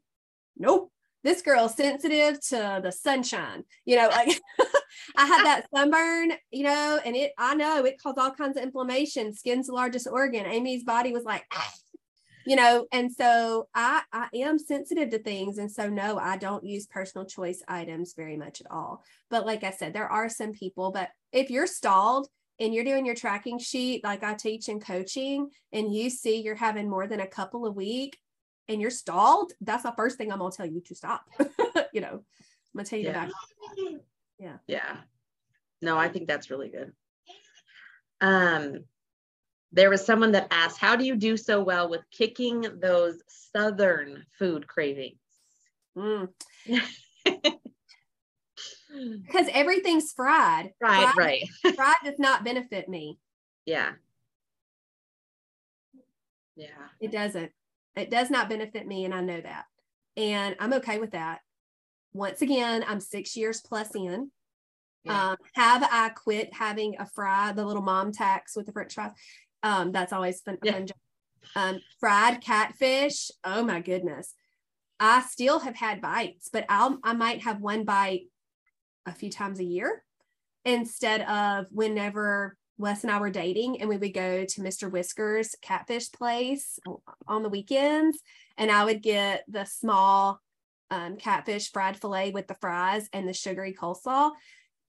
nope 0.58 0.91
this 1.24 1.41
girl's 1.41 1.76
sensitive 1.76 2.39
to 2.47 2.80
the 2.84 2.91
sunshine 2.91 3.64
you 3.86 3.95
know 3.95 4.08
like 4.10 4.39
I 5.16 5.26
had 5.26 5.45
that 5.45 5.68
sunburn, 5.74 6.34
you 6.52 6.64
know, 6.64 6.99
and 7.04 7.16
it, 7.16 7.32
I 7.38 7.56
know 7.56 7.84
it 7.86 8.02
caused 8.02 8.18
all 8.18 8.32
kinds 8.32 8.58
of 8.58 8.64
inflammation. 8.64 9.34
Skin's 9.34 9.68
the 9.68 9.74
largest 9.74 10.08
organ. 10.08 10.45
Amy's 10.45 10.84
body 10.84 11.12
was 11.12 11.24
like, 11.24 11.43
ah, 11.54 11.72
you 12.45 12.56
know, 12.56 12.88
and 12.91 13.12
so 13.12 13.68
I, 13.74 14.02
I 14.12 14.28
am 14.34 14.58
sensitive 14.58 15.10
to 15.12 15.20
things. 15.20 15.58
And 15.58 15.72
so, 15.72 15.89
no, 15.89 16.18
I 16.18 16.38
don't 16.38 16.66
use 16.66 16.88
personal 16.88 17.26
choice 17.26 17.62
items 17.68 18.14
very 18.16 18.38
much 18.38 18.62
at 18.62 18.72
all. 18.72 19.04
But 19.30 19.45
like 19.45 19.64
I 19.64 19.72
said, 19.72 19.93
there 19.93 20.10
are 20.10 20.30
some 20.30 20.52
people, 20.52 20.91
but 20.91 21.10
if 21.32 21.49
you're 21.49 21.68
stalled, 21.68 22.28
and 22.62 22.74
you're 22.74 22.86
doing 22.86 23.05
your 23.05 23.16
tracking 23.16 23.59
sheet 23.59 24.03
like 24.03 24.24
I 24.24 24.36
teach 24.36 24.70
in 24.70 24.80
coaching 24.80 25.49
and 25.74 25.93
you 25.93 26.09
see 26.09 26.41
you're 26.41 26.55
having 26.55 26.89
more 26.89 27.07
than 27.07 27.20
a 27.20 27.28
couple 27.28 27.66
a 27.66 27.72
week 27.72 28.18
and 28.70 28.80
you're 28.80 28.89
stalled, 28.89 29.51
that's 29.59 29.84
the 29.84 29.93
first 29.97 30.18
thing 30.18 30.32
I'm 30.32 30.39
gonna 30.39 30.51
tell 30.51 30.66
you 30.66 30.80
to 30.82 30.95
stop. 30.95 31.26
you 31.93 31.99
know, 31.99 32.24
I'm 32.74 32.78
gonna 32.78 32.86
tell 32.86 32.99
you 32.99 33.07
yeah. 33.07 33.26
to 33.26 33.32
back 33.32 33.32
yeah 34.41 34.57
yeah 34.68 34.97
no 35.82 35.97
i 35.97 36.09
think 36.09 36.28
that's 36.28 36.49
really 36.49 36.70
good 36.70 36.91
um 38.20 38.84
there 39.72 39.89
was 39.89 40.03
someone 40.03 40.34
that 40.34 40.47
asked 40.51 40.80
how 40.80 40.95
do 40.95 41.05
you 41.05 41.16
do 41.16 41.38
so 41.38 41.64
well 41.64 41.89
with 41.89 42.01
kicking 42.12 42.66
those 42.82 43.22
southern 43.28 44.26
food 44.38 44.68
cravings 44.68 45.20
mm. 45.95 46.28
because 49.26 49.48
everything's 49.54 50.12
fried 50.12 50.72
right 50.82 51.14
fried, 51.14 51.18
right 51.64 51.76
fried 51.76 51.96
does 52.04 52.20
not 52.20 52.44
benefit 52.44 52.89
me 52.89 53.18
yeah 53.66 53.92
yeah 56.56 56.68
it 57.00 57.12
doesn't 57.12 57.52
it 57.96 58.10
does 58.10 58.30
not 58.30 58.50
benefit 58.50 58.86
me 58.88 59.06
and 59.06 59.14
i 59.14 59.22
know 59.22 59.39
that 59.39 59.66
and 60.18 60.56
i'm 60.60 60.74
okay 60.74 61.00
with 61.00 61.12
that 61.12 61.39
once 62.14 62.42
again, 62.42 62.84
I'm 62.88 63.00
six 63.00 63.36
years 63.36 63.62
plus 63.62 63.96
in. 63.96 64.32
Yeah. 65.04 65.32
Um, 65.32 65.38
have 65.56 65.84
I 65.84 66.10
quit 66.10 66.54
having 66.54 66.96
a 67.00 67.06
fry, 67.06 67.54
the 67.54 67.66
little 67.66 67.82
mom 67.82 68.12
tax 68.12 68.56
with 68.56 68.66
the 68.66 68.72
French 68.72 68.94
fries? 68.94 69.12
Um, 69.64 69.92
that's 69.92 70.14
always 70.14 70.42
fun. 70.42 70.58
Yeah. 70.62 70.74
fun 70.74 70.88
um, 71.56 71.80
fried 72.00 72.42
catfish. 72.42 73.32
Oh 73.44 73.64
my 73.64 73.80
goodness. 73.80 74.34
I 75.00 75.22
still 75.22 75.60
have 75.60 75.76
had 75.76 76.02
bites, 76.02 76.50
but 76.52 76.66
I'll 76.70 77.00
I 77.04 77.14
might 77.14 77.42
have 77.42 77.62
one 77.62 77.86
bite 77.86 78.26
a 79.06 79.12
few 79.12 79.30
times 79.30 79.60
a 79.60 79.64
year 79.64 80.04
instead 80.66 81.22
of 81.22 81.68
whenever 81.72 82.58
Wes 82.78 83.04
and 83.04 83.12
I 83.12 83.20
were 83.20 83.30
dating 83.30 83.80
and 83.80 83.89
we 83.89 83.97
would 83.97 84.14
go 84.14 84.43
to 84.43 84.62
Mr. 84.62 84.91
Whiskers 84.91 85.56
catfish 85.62 86.12
place 86.12 86.80
on 87.28 87.43
the 87.43 87.49
weekends. 87.49 88.20
And 88.58 88.72
I 88.72 88.84
would 88.84 89.02
get 89.04 89.43
the 89.47 89.66
small 89.66 90.39
um, 90.89 91.18
catfish 91.18 91.72
fried 91.72 91.97
filet 91.97 92.32
with 92.32 92.47
the 92.47 92.56
fries 92.56 93.08
and 93.14 93.28
the 93.28 93.34
sugary 93.34 93.74
coleslaw 93.74 94.32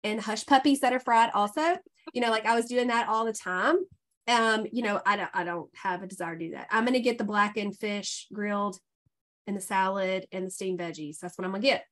and 0.03 0.21
hush 0.21 0.47
puppies 0.47 0.81
that 0.81 0.93
are 0.93 1.01
fried 1.01 1.31
also. 1.35 1.77
You 2.13 2.21
know 2.21 2.31
like 2.31 2.47
i 2.47 2.57
was 2.57 2.67
doing 2.67 2.89
that 2.89 3.09
all 3.09 3.25
the 3.25 3.33
time. 3.33 3.77
Um 4.27 4.67
you 4.73 4.83
know 4.83 5.01
i 5.07 5.17
don't 5.17 5.31
i 5.33 5.45
don't 5.45 5.71
have 5.81 6.03
a 6.03 6.07
desire 6.07 6.37
to 6.37 6.47
do 6.47 6.51
that. 6.53 6.69
I'm 6.71 6.87
to 6.87 7.01
get 7.01 7.19
the 7.19 7.25
blackened 7.25 7.79
fish 7.79 8.27
grilled 8.33 8.79
and 9.47 9.57
the 9.57 9.61
salad 9.61 10.27
and 10.33 10.47
the 10.47 10.51
steamed 10.51 10.81
veggies. 10.81 11.19
That's 11.19 11.39
what 11.39 11.45
i'm 11.45 11.53
to 11.53 11.61
get 11.61 11.85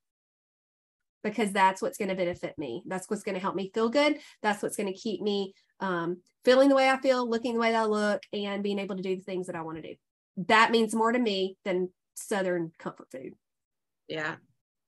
because 1.22 1.52
that's 1.52 1.82
what's 1.82 1.98
going 1.98 2.08
to 2.08 2.14
benefit 2.14 2.56
me 2.58 2.82
that's 2.86 3.08
what's 3.08 3.22
going 3.22 3.34
to 3.34 3.40
help 3.40 3.54
me 3.54 3.70
feel 3.74 3.88
good 3.88 4.18
that's 4.42 4.62
what's 4.62 4.76
going 4.76 4.92
to 4.92 4.98
keep 4.98 5.20
me 5.20 5.52
um, 5.80 6.18
feeling 6.44 6.68
the 6.68 6.74
way 6.74 6.88
i 6.88 6.98
feel 7.00 7.28
looking 7.28 7.54
the 7.54 7.60
way 7.60 7.72
that 7.72 7.82
i 7.82 7.84
look 7.84 8.22
and 8.32 8.62
being 8.62 8.78
able 8.78 8.96
to 8.96 9.02
do 9.02 9.16
the 9.16 9.22
things 9.22 9.46
that 9.46 9.56
i 9.56 9.62
want 9.62 9.76
to 9.76 9.82
do 9.82 9.94
that 10.48 10.70
means 10.70 10.94
more 10.94 11.12
to 11.12 11.18
me 11.18 11.56
than 11.64 11.90
southern 12.14 12.72
comfort 12.78 13.08
food 13.10 13.34
yeah. 14.10 14.34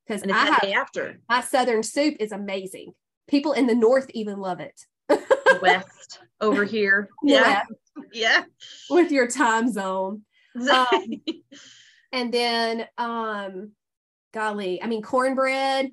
Because 0.06 0.24
I 0.24 0.46
have, 0.46 0.64
after 0.74 1.20
my 1.28 1.40
southern 1.40 1.82
soup 1.84 2.16
is 2.18 2.32
amazing. 2.32 2.92
People 3.28 3.52
in 3.52 3.66
the 3.66 3.74
north 3.74 4.10
even 4.12 4.38
love 4.38 4.58
it. 4.60 4.84
West 5.62 6.18
over 6.40 6.64
here. 6.64 7.08
Yeah. 7.22 7.62
Yeah. 8.12 8.42
With 8.90 9.10
your 9.10 9.28
time 9.28 9.72
zone. 9.72 10.22
Um, 10.54 11.22
and 12.12 12.30
then 12.30 12.86
um 12.98 13.72
golly, 14.34 14.82
I 14.82 14.86
mean 14.86 15.00
cornbread, 15.00 15.88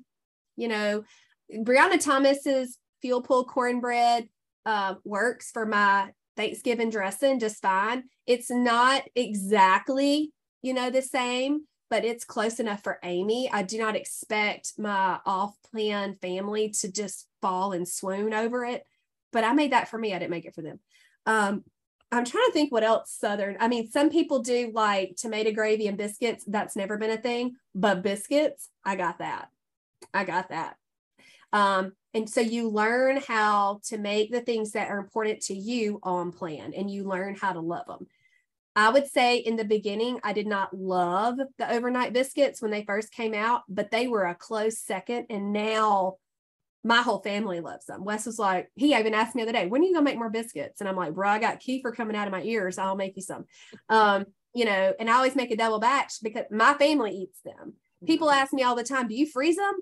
you 0.60 0.68
know, 0.68 1.04
Briana 1.52 2.02
Thomas's 2.02 2.78
fuel 3.00 3.22
pull 3.22 3.44
cornbread 3.44 4.28
uh, 4.66 4.94
works 5.04 5.50
for 5.50 5.64
my 5.64 6.10
Thanksgiving 6.36 6.90
dressing 6.90 7.40
just 7.40 7.62
fine. 7.62 8.04
It's 8.26 8.50
not 8.50 9.02
exactly, 9.14 10.32
you 10.62 10.74
know, 10.74 10.90
the 10.90 11.02
same, 11.02 11.62
but 11.88 12.04
it's 12.04 12.24
close 12.24 12.60
enough 12.60 12.82
for 12.82 12.98
Amy. 13.02 13.50
I 13.50 13.62
do 13.62 13.78
not 13.78 13.96
expect 13.96 14.74
my 14.78 15.18
off 15.24 15.56
plan 15.70 16.16
family 16.20 16.70
to 16.80 16.92
just 16.92 17.26
fall 17.40 17.72
and 17.72 17.88
swoon 17.88 18.34
over 18.34 18.64
it. 18.64 18.84
But 19.32 19.44
I 19.44 19.52
made 19.52 19.72
that 19.72 19.88
for 19.88 19.98
me. 19.98 20.14
I 20.14 20.18
didn't 20.18 20.30
make 20.30 20.44
it 20.44 20.54
for 20.54 20.62
them. 20.62 20.78
Um, 21.26 21.64
I'm 22.12 22.24
trying 22.24 22.46
to 22.46 22.52
think 22.52 22.72
what 22.72 22.82
else 22.82 23.16
Southern. 23.18 23.56
I 23.60 23.68
mean, 23.68 23.90
some 23.90 24.10
people 24.10 24.40
do 24.40 24.72
like 24.74 25.16
tomato 25.16 25.52
gravy 25.52 25.86
and 25.86 25.96
biscuits. 25.96 26.44
That's 26.46 26.76
never 26.76 26.98
been 26.98 27.10
a 27.10 27.16
thing, 27.16 27.54
but 27.74 28.02
biscuits, 28.02 28.68
I 28.84 28.96
got 28.96 29.18
that. 29.18 29.48
I 30.12 30.24
got 30.24 30.50
that. 30.50 30.76
Um, 31.52 31.92
and 32.14 32.28
so 32.28 32.40
you 32.40 32.68
learn 32.68 33.20
how 33.26 33.80
to 33.84 33.98
make 33.98 34.30
the 34.30 34.40
things 34.40 34.72
that 34.72 34.88
are 34.88 34.98
important 34.98 35.40
to 35.42 35.54
you 35.54 36.00
on 36.02 36.32
plan 36.32 36.72
and 36.76 36.90
you 36.90 37.04
learn 37.04 37.34
how 37.34 37.52
to 37.52 37.60
love 37.60 37.86
them. 37.86 38.06
I 38.76 38.88
would 38.88 39.08
say 39.08 39.38
in 39.38 39.56
the 39.56 39.64
beginning, 39.64 40.20
I 40.22 40.32
did 40.32 40.46
not 40.46 40.72
love 40.72 41.38
the 41.58 41.72
overnight 41.72 42.12
biscuits 42.12 42.62
when 42.62 42.70
they 42.70 42.84
first 42.84 43.12
came 43.12 43.34
out, 43.34 43.62
but 43.68 43.90
they 43.90 44.06
were 44.06 44.24
a 44.24 44.34
close 44.34 44.78
second. 44.78 45.26
And 45.28 45.52
now 45.52 46.16
my 46.82 47.02
whole 47.02 47.20
family 47.20 47.60
loves 47.60 47.86
them. 47.86 48.04
Wes 48.04 48.26
was 48.26 48.38
like, 48.38 48.70
he 48.76 48.94
even 48.94 49.12
asked 49.12 49.34
me 49.34 49.42
the 49.42 49.50
other 49.50 49.58
day, 49.58 49.66
when 49.66 49.82
are 49.82 49.84
you 49.84 49.92
gonna 49.92 50.04
make 50.04 50.16
more 50.16 50.30
biscuits? 50.30 50.80
And 50.80 50.88
I'm 50.88 50.96
like, 50.96 51.14
bro, 51.14 51.28
I 51.28 51.38
got 51.38 51.60
kefir 51.60 51.94
coming 51.94 52.16
out 52.16 52.28
of 52.28 52.32
my 52.32 52.42
ears. 52.42 52.78
I'll 52.78 52.96
make 52.96 53.16
you 53.16 53.22
some. 53.22 53.44
Um, 53.88 54.24
you 54.54 54.64
know, 54.64 54.94
and 54.98 55.10
I 55.10 55.14
always 55.14 55.36
make 55.36 55.50
a 55.50 55.56
double 55.56 55.80
batch 55.80 56.14
because 56.22 56.44
my 56.50 56.74
family 56.74 57.12
eats 57.12 57.40
them. 57.44 57.74
People 58.06 58.28
Mm-hmm. 58.28 58.38
ask 58.38 58.52
me 58.52 58.62
all 58.62 58.76
the 58.76 58.84
time, 58.84 59.08
do 59.08 59.14
you 59.14 59.26
freeze 59.26 59.56
them? 59.56 59.74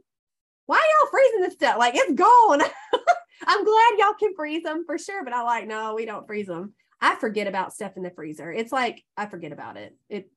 Why 0.68 0.76
y'all 0.76 1.10
freezing 1.10 1.40
this 1.40 1.54
stuff? 1.54 1.78
Like 1.78 1.94
it's 1.96 2.12
gone. 2.12 2.60
I'm 3.46 3.64
glad 3.64 3.98
y'all 3.98 4.12
can 4.12 4.34
freeze 4.34 4.62
them 4.62 4.84
for 4.84 4.98
sure, 4.98 5.24
but 5.24 5.32
I 5.32 5.42
like, 5.42 5.66
no, 5.66 5.94
we 5.94 6.04
don't 6.04 6.26
freeze 6.26 6.46
them. 6.46 6.74
I 7.00 7.14
forget 7.14 7.46
about 7.46 7.72
stuff 7.72 7.96
in 7.96 8.02
the 8.02 8.10
freezer. 8.10 8.52
It's 8.52 8.70
like 8.70 9.02
I 9.16 9.24
forget 9.24 9.52
about 9.52 9.78
it. 9.78 9.96
It 10.10 10.30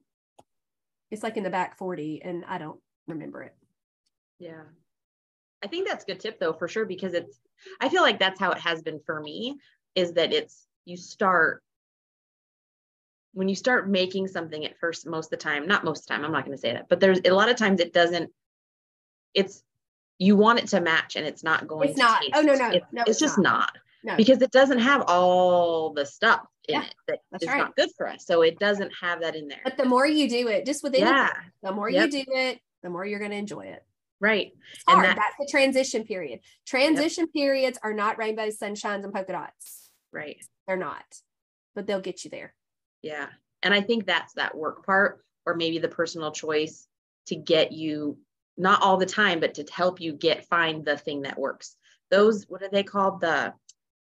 it's 1.12 1.22
like 1.22 1.36
in 1.36 1.44
the 1.44 1.50
back 1.50 1.78
40 1.78 2.22
and 2.24 2.46
I 2.48 2.60
don't 2.60 2.80
remember 3.08 3.44
it. 3.44 3.54
Yeah. 4.40 4.64
I 5.62 5.68
think 5.68 5.86
that's 5.86 6.06
a 6.06 6.08
good 6.08 6.22
tip 6.22 6.40
though, 6.40 6.54
for 6.54 6.70
sure, 6.70 6.86
because 6.86 7.14
it's, 7.14 7.42
I 7.82 7.90
feel 7.90 8.02
like 8.02 8.18
that's 8.18 8.40
how 8.40 8.52
it 8.52 8.60
has 8.60 8.82
been 8.82 9.02
for 9.06 9.20
me 9.20 9.58
is 9.96 10.14
that 10.14 10.32
it's, 10.32 10.66
you 10.86 10.96
start, 10.96 11.62
when 13.34 13.50
you 13.50 13.56
start 13.56 13.90
making 13.90 14.30
something 14.30 14.66
at 14.66 14.80
first, 14.80 15.06
most 15.06 15.26
of 15.26 15.32
the 15.32 15.44
time, 15.44 15.68
not 15.68 15.84
most 15.84 16.04
of 16.04 16.08
the 16.08 16.14
time, 16.14 16.24
I'm 16.24 16.32
not 16.32 16.46
going 16.46 16.58
to 16.58 16.62
say 16.62 16.72
that, 16.72 16.88
but 16.88 17.02
there's 17.02 17.20
a 17.26 17.32
lot 17.32 17.50
of 17.50 17.58
times 17.58 17.82
it 17.82 17.92
doesn't, 17.92 18.32
it's, 19.34 19.62
you 20.22 20.36
want 20.36 20.60
it 20.60 20.68
to 20.68 20.80
match 20.80 21.16
and 21.16 21.26
it's 21.26 21.44
not 21.44 21.68
going 21.68 21.90
It's 21.90 21.98
not. 21.98 22.22
Oh, 22.36 22.42
no, 22.42 22.54
no, 22.54 22.70
It's, 22.70 22.86
no, 22.92 23.02
it's 23.02 23.10
it's 23.12 23.20
just 23.20 23.40
not. 23.40 23.44
not, 23.44 23.78
No. 24.04 24.16
because 24.18 24.40
it 24.44 24.52
doesn't 24.52 24.78
have 24.78 25.04
all 25.08 25.94
the 25.94 26.06
stuff 26.06 26.42
in 26.68 26.76
Yeah, 26.76 26.84
it 26.86 26.94
that 27.08 27.20
that's 27.32 27.44
is 27.44 27.50
right. 27.50 27.58
not 27.58 27.76
good 27.76 27.90
for 27.98 28.08
us. 28.08 28.24
So 28.28 28.44
it 28.44 28.60
doesn't 28.60 28.92
have 29.02 29.22
that 29.22 29.36
in 29.36 29.48
there. 29.48 29.62
But 29.64 29.78
the 29.78 29.86
more 29.86 30.06
you 30.06 30.30
do 30.30 30.48
it, 30.48 30.64
just 30.68 30.84
with 30.84 30.94
anything, 30.94 31.12
Yeah. 31.16 31.34
the 31.64 31.72
more 31.72 31.90
Yep. 31.90 32.12
you 32.12 32.24
do 32.24 32.32
it, 32.36 32.60
the 32.84 32.90
more 32.92 33.04
you're 33.04 33.18
going 33.18 33.32
to 33.32 33.38
enjoy 33.38 33.62
it. 33.66 33.84
Right. 34.20 34.52
It's 34.74 34.84
And 34.88 35.04
that- 35.04 35.16
That's 35.16 35.36
the 35.40 35.48
transition 35.50 36.04
period. 36.04 36.42
Transition 36.68 37.28
periods 37.30 37.80
are 37.82 37.94
not 37.94 38.20
rainbows, 38.20 38.60
sunshines, 38.60 39.04
and 39.04 39.12
polka 39.12 39.32
dots. 39.32 39.90
Right. 40.12 40.38
They're 40.68 40.78
not, 40.78 41.04
but 41.74 41.88
they'll 41.88 42.00
get 42.02 42.24
you 42.24 42.30
there. 42.30 42.54
Yeah. 43.02 43.30
And 43.64 43.74
I 43.74 43.82
think 43.82 44.06
that's 44.06 44.34
that 44.34 44.56
work 44.56 44.86
part, 44.86 45.26
or 45.48 45.56
maybe 45.56 45.80
the 45.80 45.88
personal 45.88 46.32
choice 46.32 46.88
to 47.26 47.36
get 47.36 47.72
you 47.72 48.20
not 48.58 48.82
all 48.82 48.98
the 48.98 49.06
time, 49.06 49.40
but 49.40 49.54
to 49.56 49.66
help 49.72 50.00
you 50.02 50.14
get 50.14 50.46
find 50.48 50.86
the 50.86 50.98
thing 50.98 51.22
that 51.24 51.38
works. 51.40 51.76
Those, 52.10 52.46
what 52.50 52.62
are 52.62 52.70
they 52.70 52.84
called? 52.84 53.22
The 53.22 53.54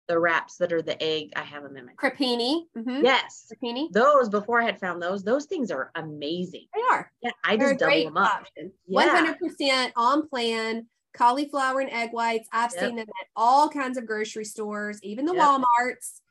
the 0.08 0.18
wraps 0.18 0.56
that 0.56 0.72
are 0.72 0.82
the 0.82 1.02
egg. 1.04 1.32
I 1.36 1.42
have 1.44 1.64
them 1.64 1.76
in 1.76 1.86
my 1.86 1.92
Crepini. 1.94 2.62
mhm, 2.78 3.04
yes. 3.04 3.52
Crepini. 3.52 3.92
Those 3.92 4.30
before 4.30 4.62
I 4.62 4.66
had 4.66 4.80
found 4.80 5.02
those, 5.02 5.22
those 5.22 5.48
things 5.48 5.70
are 5.70 5.92
amazing. 5.96 6.68
They 6.74 6.82
are. 6.96 7.12
Yeah, 7.22 7.32
I 7.44 7.58
They're 7.58 7.72
just 7.72 7.80
double 7.82 8.06
them 8.06 8.16
up. 8.16 8.48
100% 8.90 9.92
on 9.98 10.30
plan. 10.30 10.88
Cauliflower 11.14 11.82
and 11.82 11.92
egg 11.92 12.12
whites. 12.14 12.48
I've 12.54 12.72
Yep. 12.72 12.80
seen 12.80 12.96
them 12.96 13.08
at 13.20 13.28
all 13.36 13.68
kinds 13.70 13.98
of 13.98 14.06
grocery 14.06 14.46
stores, 14.46 15.00
even 15.04 15.26
the 15.26 15.34
Yep. 15.34 15.44
Walmarts, 15.44 16.22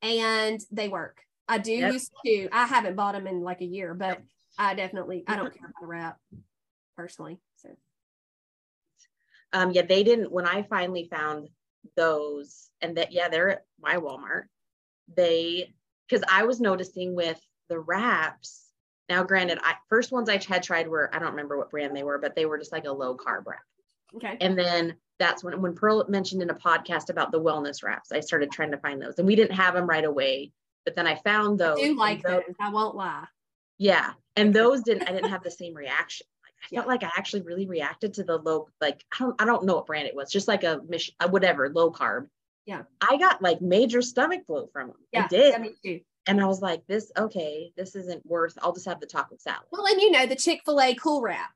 and 0.00 0.60
they 0.70 0.88
work. 0.88 1.22
I 1.48 1.58
do 1.58 1.72
Yep. 1.72 1.92
used 1.92 2.12
to. 2.24 2.48
I 2.52 2.66
haven't 2.66 2.94
bought 2.94 3.12
them 3.12 3.26
in 3.26 3.40
like 3.42 3.62
a 3.62 3.66
year, 3.66 3.94
but 3.94 4.22
I 4.58 4.74
definitely 4.74 5.24
I 5.26 5.34
don't 5.36 5.52
care 5.52 5.66
about 5.66 5.80
the 5.80 5.86
wrap 5.88 6.18
personally. 6.96 7.40
Um, 9.54 9.70
yeah, 9.70 9.82
they 9.82 10.02
didn't 10.04 10.30
when 10.30 10.46
I 10.46 10.62
finally 10.62 11.08
found 11.10 11.48
those, 11.96 12.68
and 12.82 12.96
that 12.96 13.12
yeah, 13.12 13.28
they're 13.28 13.50
at 13.50 13.64
my 13.80 13.96
Walmart. 13.96 14.44
They 15.16 15.74
because 16.08 16.24
I 16.30 16.44
was 16.44 16.60
noticing 16.60 17.14
with 17.14 17.40
the 17.68 17.78
wraps. 17.78 18.62
Now, 19.08 19.22
granted, 19.22 19.58
I 19.62 19.74
first 19.88 20.12
ones 20.12 20.28
I 20.28 20.38
had 20.38 20.62
tried 20.62 20.88
were 20.88 21.14
I 21.14 21.18
don't 21.18 21.30
remember 21.30 21.56
what 21.56 21.70
brand 21.70 21.96
they 21.96 22.02
were, 22.02 22.18
but 22.18 22.34
they 22.34 22.46
were 22.46 22.58
just 22.58 22.72
like 22.72 22.84
a 22.84 22.92
low 22.92 23.16
carb 23.16 23.46
wrap. 23.46 23.62
okay. 24.16 24.36
And 24.40 24.58
then 24.58 24.96
that's 25.18 25.44
when 25.44 25.60
when 25.62 25.74
Pearl 25.74 26.04
mentioned 26.08 26.42
in 26.42 26.50
a 26.50 26.54
podcast 26.54 27.08
about 27.08 27.30
the 27.32 27.40
wellness 27.40 27.82
wraps, 27.82 28.12
I 28.12 28.20
started 28.20 28.50
trying 28.50 28.72
to 28.72 28.78
find 28.78 29.00
those, 29.00 29.18
and 29.18 29.26
we 29.26 29.36
didn't 29.36 29.56
have 29.56 29.74
them 29.74 29.86
right 29.88 30.04
away. 30.04 30.52
But 30.84 30.96
then 30.96 31.06
I 31.06 31.14
found 31.16 31.58
those. 31.58 31.78
I 31.78 31.82
do 31.82 31.96
like 31.96 32.22
tho- 32.22 32.42
those. 32.46 32.56
I 32.60 32.70
won't 32.70 32.96
lie. 32.96 33.24
yeah. 33.78 34.12
And 34.36 34.52
those 34.52 34.82
didn't, 34.82 35.08
I 35.08 35.12
didn't 35.12 35.30
have 35.30 35.44
the 35.44 35.50
same 35.50 35.74
reaction. 35.74 36.26
I 36.64 36.76
felt 36.76 36.88
like 36.88 37.04
I 37.04 37.10
actually 37.16 37.42
really 37.42 37.66
reacted 37.66 38.14
to 38.14 38.24
the 38.24 38.38
low, 38.38 38.68
like, 38.80 39.04
I 39.12 39.24
don't, 39.24 39.42
I 39.42 39.44
don't 39.44 39.64
know 39.64 39.76
what 39.76 39.86
brand 39.86 40.08
it 40.08 40.16
was, 40.16 40.30
just 40.30 40.48
like 40.48 40.64
a 40.64 40.80
mission, 40.88 41.14
uh, 41.20 41.28
whatever, 41.28 41.68
low 41.68 41.92
carb. 41.92 42.26
Yeah. 42.66 42.82
I 43.00 43.18
got 43.18 43.42
like 43.42 43.60
major 43.60 44.00
stomach 44.02 44.46
bloat 44.46 44.70
from 44.72 44.88
them. 44.88 44.96
Yeah, 45.12 45.24
I 45.24 45.28
did. 45.28 45.60
me 45.60 45.70
too. 45.84 46.00
And 46.26 46.40
I 46.40 46.46
was 46.46 46.62
like, 46.62 46.86
this, 46.86 47.12
okay, 47.18 47.72
this 47.76 47.94
isn't 47.94 48.24
worth, 48.24 48.56
I'll 48.62 48.72
just 48.72 48.86
have 48.86 49.00
the 49.00 49.06
taco 49.06 49.36
salad. 49.38 49.66
Well, 49.70 49.86
and 49.86 50.00
you 50.00 50.10
know 50.10 50.26
the 50.26 50.36
Chick 50.36 50.62
Fil 50.64 50.80
A 50.80 50.94
Cool 50.94 51.20
Wrap. 51.20 51.50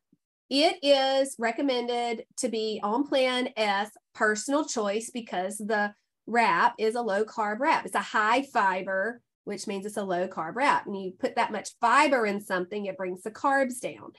It 0.50 0.78
is 0.82 1.34
recommended 1.38 2.24
to 2.38 2.48
be 2.48 2.80
on 2.82 3.06
Plan 3.06 3.50
S 3.56 3.90
personal 4.14 4.64
choice 4.64 5.10
because 5.12 5.58
the 5.58 5.92
wrap 6.26 6.74
is 6.78 6.94
a 6.94 7.02
low 7.02 7.24
carb 7.24 7.60
wrap. 7.60 7.86
It's 7.86 7.94
a 7.94 8.00
high 8.00 8.42
fiber, 8.42 9.20
which 9.44 9.66
means 9.66 9.86
it's 9.86 9.96
a 9.96 10.04
low 10.04 10.28
carb 10.28 10.56
wrap. 10.56 10.86
And 10.86 11.00
you 11.00 11.12
put 11.18 11.36
that 11.36 11.52
much 11.52 11.70
fiber 11.80 12.26
in 12.26 12.40
something, 12.40 12.86
it 12.86 12.96
brings 12.96 13.22
the 13.22 13.30
carbs 13.30 13.80
down. 13.80 14.12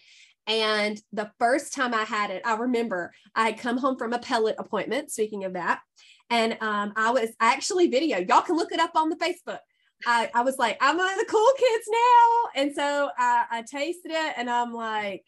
And 0.48 1.00
the 1.14 1.32
first 1.40 1.74
time 1.74 1.94
I 1.94 2.04
had 2.04 2.32
it, 2.32 2.42
I 2.46 2.56
remember 2.56 3.14
I 3.36 3.50
had 3.50 3.60
come 3.60 3.78
home 3.78 3.98
from 3.98 4.14
a 4.14 4.20
pellet 4.20 4.56
appointment. 4.58 5.12
Speaking 5.12 5.44
of 5.44 5.54
that, 5.54 5.82
and 6.30 6.58
um, 6.62 6.94
I 6.96 7.12
was 7.12 7.30
actually 7.40 7.88
video. 7.88 8.20
Y'all 8.20 8.42
can 8.42 8.56
look 8.56 8.72
it 8.72 8.80
up 8.80 8.96
on 8.96 9.10
the 9.10 9.16
Facebook. 9.16 9.60
I, 10.06 10.30
I 10.34 10.42
was 10.42 10.58
like, 10.58 10.78
I'm 10.82 10.98
one 10.98 11.12
of 11.12 11.20
the 11.20 11.26
cool 11.26 11.52
kids 11.58 11.90
now. 11.92 12.62
And 12.62 12.74
so 12.74 13.10
I, 13.18 13.46
I 13.52 13.62
tasted 13.64 14.12
it 14.12 14.34
and 14.38 14.50
I'm 14.50 14.74
like, 14.74 15.26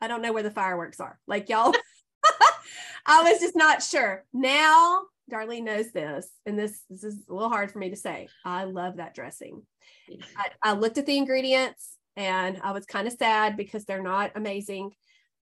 I 0.00 0.08
don't 0.08 0.22
know 0.22 0.32
where 0.32 0.42
the 0.42 0.50
fireworks 0.50 1.00
are. 1.00 1.18
Like, 1.26 1.48
y'all, 1.48 1.74
I 3.06 3.22
was 3.22 3.40
just 3.40 3.56
not 3.56 3.82
sure. 3.82 4.24
Now, 4.32 5.02
Darlene 5.30 5.64
knows 5.64 5.90
this, 5.92 6.28
and 6.44 6.58
this, 6.58 6.82
this 6.90 7.04
is 7.04 7.24
a 7.28 7.32
little 7.32 7.48
hard 7.48 7.70
for 7.70 7.78
me 7.78 7.90
to 7.90 7.96
say. 7.96 8.28
I 8.44 8.64
love 8.64 8.96
that 8.96 9.14
dressing. 9.14 9.62
I, 10.36 10.70
I 10.70 10.72
looked 10.72 10.98
at 10.98 11.06
the 11.06 11.16
ingredients 11.16 11.93
and 12.16 12.60
I 12.62 12.72
was 12.72 12.86
kind 12.86 13.06
of 13.06 13.14
sad 13.14 13.56
because 13.56 13.84
they're 13.84 14.02
not 14.02 14.32
amazing. 14.34 14.92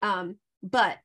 Um, 0.03 0.37
but 0.63 0.99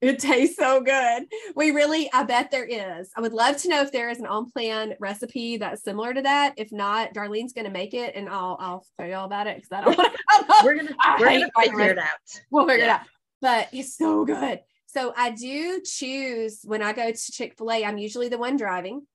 it 0.00 0.18
tastes 0.20 0.56
so 0.56 0.80
good. 0.80 1.24
We 1.54 1.70
really, 1.70 2.10
I 2.12 2.24
bet 2.24 2.50
there 2.50 2.64
is. 2.64 3.10
I 3.16 3.20
would 3.20 3.32
love 3.32 3.56
to 3.58 3.68
know 3.68 3.82
if 3.82 3.92
there 3.92 4.10
is 4.10 4.18
an 4.18 4.26
on 4.26 4.50
plan 4.50 4.94
recipe 5.00 5.56
that's 5.56 5.82
similar 5.82 6.12
to 6.14 6.22
that. 6.22 6.54
If 6.56 6.72
not, 6.72 7.14
Darlene's 7.14 7.52
going 7.52 7.66
to 7.66 7.70
make 7.70 7.94
it 7.94 8.14
and 8.14 8.28
I'll, 8.28 8.56
I'll 8.60 8.86
tell 8.98 9.08
you 9.08 9.14
all 9.14 9.26
about 9.26 9.46
it 9.46 9.56
because 9.56 9.72
I 9.72 9.84
don't 9.84 9.98
want 9.98 10.12
to. 10.12 10.54
We're 10.64 10.74
going 10.74 10.88
to, 10.88 10.94
I 11.00 11.16
we're 11.18 11.26
going 11.28 11.40
to 11.40 11.50
finding 11.54 11.72
figure 11.78 11.90
it 11.92 11.98
out. 11.98 12.40
We'll 12.50 12.66
figure 12.66 12.84
Yeah. 12.86 12.96
it 12.96 13.00
out. 13.00 13.06
But 13.40 13.68
it's 13.72 13.96
so 13.96 14.24
good. 14.24 14.60
So 14.86 15.12
I 15.16 15.30
do 15.30 15.82
choose 15.84 16.60
when 16.64 16.82
I 16.82 16.92
go 16.92 17.10
to 17.10 17.32
Chick 17.32 17.54
fil 17.58 17.72
A, 17.72 17.84
I'm 17.84 17.98
usually 17.98 18.28
the 18.28 18.38
one 18.38 18.56
driving. 18.56 19.06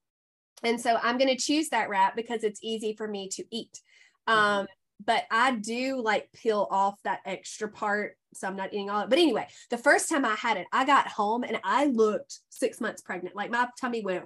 And 0.64 0.80
so 0.80 0.98
I'm 1.02 1.18
going 1.18 1.30
to 1.36 1.42
choose 1.42 1.70
that 1.70 1.90
wrap 1.90 2.16
because 2.16 2.44
it's 2.44 2.60
easy 2.62 2.94
for 2.98 3.08
me 3.08 3.30
to 3.30 3.44
eat. 3.50 3.80
Um, 4.28 4.68
but 5.04 5.24
I 5.32 5.56
do 5.56 6.02
like 6.02 6.32
peel 6.34 6.68
off 6.70 7.02
that 7.04 7.22
extra 7.26 7.70
part. 7.70 8.16
So 8.34 8.48
I'm 8.48 8.56
not 8.56 8.74
eating 8.74 8.90
all 8.90 9.02
it. 9.02 9.10
But 9.10 9.20
anyway, 9.20 9.48
the 9.70 9.78
first 9.78 10.10
time 10.10 10.26
I 10.26 10.36
had 10.36 10.58
it, 10.58 10.68
I 10.72 10.86
got 10.86 11.08
home 11.08 11.44
and 11.44 11.60
I 11.64 11.86
looked 11.86 12.40
six 12.50 12.80
months 12.80 13.02
pregnant. 13.02 13.36
Like 13.36 13.50
my 13.50 13.68
tummy 13.80 14.04
went, 14.04 14.26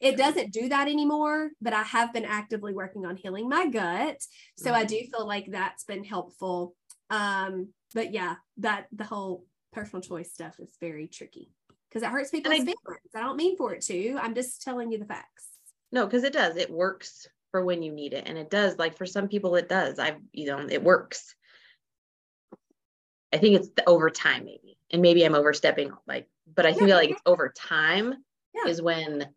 it 0.00 0.16
doesn't 0.16 0.52
do 0.52 0.68
that 0.68 0.88
anymore, 0.88 1.50
but 1.60 1.72
I 1.72 1.82
have 1.82 2.12
been 2.12 2.24
actively 2.24 2.74
working 2.74 3.06
on 3.06 3.16
healing 3.16 3.48
my 3.48 3.68
gut. 3.68 4.18
So 4.56 4.74
I 4.74 4.84
do 4.84 4.98
feel 5.10 5.26
like 5.26 5.46
that's 5.50 5.84
been 5.84 6.04
helpful. 6.04 6.74
Um, 7.08 7.68
but 7.94 8.12
yeah, 8.12 8.34
that 8.58 8.86
the 8.92 9.04
whole 9.04 9.46
personal 9.72 10.02
choice 10.02 10.32
stuff 10.32 10.58
is 10.58 10.76
very 10.80 11.06
tricky 11.06 11.52
because 11.88 12.02
it 12.02 12.10
hurts 12.10 12.30
people's 12.30 12.54
I- 12.54 12.58
feelings. 12.58 13.12
I 13.14 13.20
don't 13.20 13.36
mean 13.36 13.56
for 13.56 13.72
it 13.74 13.82
to. 13.82 14.18
I'm 14.20 14.34
just 14.34 14.62
telling 14.62 14.90
you 14.90 14.98
the 14.98 15.06
facts. 15.06 15.46
No, 15.92 16.06
because 16.06 16.24
it 16.24 16.32
does. 16.32 16.56
It 16.56 16.70
works 16.70 17.28
for 17.52 17.64
when 17.64 17.82
you 17.82 17.92
need 17.92 18.14
it. 18.14 18.24
And 18.26 18.36
it 18.36 18.50
does. 18.50 18.78
Like 18.78 18.96
for 18.96 19.06
some 19.06 19.28
people, 19.28 19.54
it 19.54 19.68
does. 19.68 20.00
I've, 20.00 20.16
you 20.32 20.46
know, 20.46 20.66
it 20.68 20.82
works. 20.82 21.36
I 23.32 23.38
think 23.38 23.54
it's 23.54 23.68
the 23.68 23.88
over 23.88 24.10
time, 24.10 24.44
maybe. 24.44 24.76
And 24.90 25.00
maybe 25.00 25.22
I'm 25.22 25.36
overstepping, 25.36 25.92
like, 26.08 26.28
but 26.52 26.66
I 26.66 26.70
Yeah, 26.70 26.86
feel 26.86 26.96
like 26.96 27.10
it's 27.10 27.22
over 27.24 27.52
time 27.56 28.24
Yeah. 28.52 28.68
is 28.68 28.82
when 28.82 29.28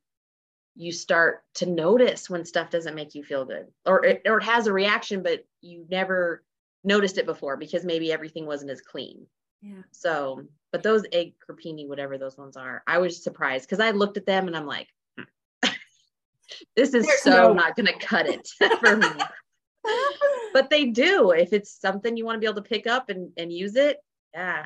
you 0.76 0.92
start 0.92 1.44
to 1.56 1.66
notice 1.66 2.30
when 2.30 2.44
stuff 2.44 2.70
doesn't 2.70 2.96
make 2.96 3.16
you 3.16 3.24
feel 3.24 3.46
good 3.46 3.68
or 3.86 4.04
it, 4.04 4.24
or 4.26 4.40
it 4.40 4.44
has 4.44 4.68
a 4.68 4.74
reaction, 4.74 5.22
but 5.22 5.46
you 5.62 5.86
never 5.90 6.44
noticed 6.84 7.18
it 7.18 7.26
before 7.26 7.56
because 7.58 7.86
maybe 7.86 8.12
everything 8.12 8.46
wasn't 8.46 8.72
as 8.72 8.82
clean. 8.82 9.28
Yeah. 9.62 9.84
So, 9.92 10.44
but 10.72 10.84
those 10.84 11.06
egg 11.12 11.36
crepini, 11.40 11.88
whatever 11.88 12.18
those 12.18 12.38
ones 12.38 12.58
are, 12.58 12.84
I 12.88 12.98
was 12.98 13.24
surprised 13.24 13.70
because 13.70 13.80
I 13.80 13.92
looked 13.92 14.18
at 14.18 14.26
them 14.26 14.48
and 14.48 14.56
I'm 14.56 14.66
like. 14.66 14.88
This 16.76 16.94
is 16.94 17.06
There's 17.06 17.22
so 17.22 17.30
no- 17.32 17.54
not 17.54 17.76
going 17.76 17.88
to 17.88 17.98
cut 18.06 18.28
it 18.28 18.48
for 18.80 18.98
me. 18.98 19.08
but 20.54 20.70
they 20.70 20.86
do. 20.88 21.32
If 21.32 21.54
it's 21.54 21.80
something 21.80 22.16
you 22.18 22.26
want 22.26 22.36
to 22.38 22.40
be 22.40 22.46
able 22.46 22.62
to 22.62 22.68
pick 22.70 22.88
up 22.88 23.10
and, 23.10 23.32
and 23.38 23.52
use 23.52 23.76
it, 23.76 23.98
yeah, 24.34 24.66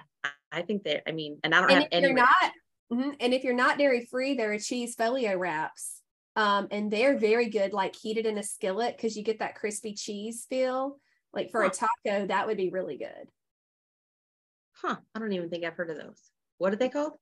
I- 0.52 0.62
think 0.64 0.84
that, 0.84 1.08
I 1.08 1.12
mean, 1.12 1.38
and 1.44 1.54
I 1.54 1.62
don't 1.62 1.70
and 1.72 1.80
have 1.84 1.88
if 1.92 1.98
any. 1.98 2.08
you're 2.08 2.16
not, 2.16 2.52
Mhm. 2.92 3.16
and 3.20 3.34
if 3.36 3.44
you're 3.44 3.54
not 3.54 3.78
dairy 3.78 4.06
free, 4.06 4.34
there 4.36 4.52
are 4.52 4.58
cheese 4.60 4.96
folio 4.96 5.38
wraps 5.38 6.02
Um, 6.36 6.68
and 6.72 6.90
they're 6.92 7.18
very 7.18 7.50
good, 7.50 7.72
like 7.74 7.96
heated 7.96 8.26
in 8.26 8.38
a 8.38 8.44
skillet 8.44 8.96
because 8.98 9.16
you 9.18 9.24
get 9.24 9.40
that 9.40 9.56
crispy 9.56 9.94
cheese 9.94 10.46
feel. 10.50 11.00
Like 11.34 11.52
for 11.52 11.62
huh. 11.64 11.70
a 11.70 11.72
taco, 12.10 12.26
that 12.28 12.48
would 12.48 12.58
be 12.58 12.70
really 12.70 12.98
good. 12.98 13.28
Huh. 14.82 14.96
I 15.14 15.20
don't 15.20 15.34
even 15.34 15.50
think 15.50 15.66
I've 15.66 15.76
heard 15.76 15.90
of 15.92 15.98
those. 15.98 16.20
What 16.58 16.74
are 16.74 16.78
they 16.78 16.90
called? 16.90 17.14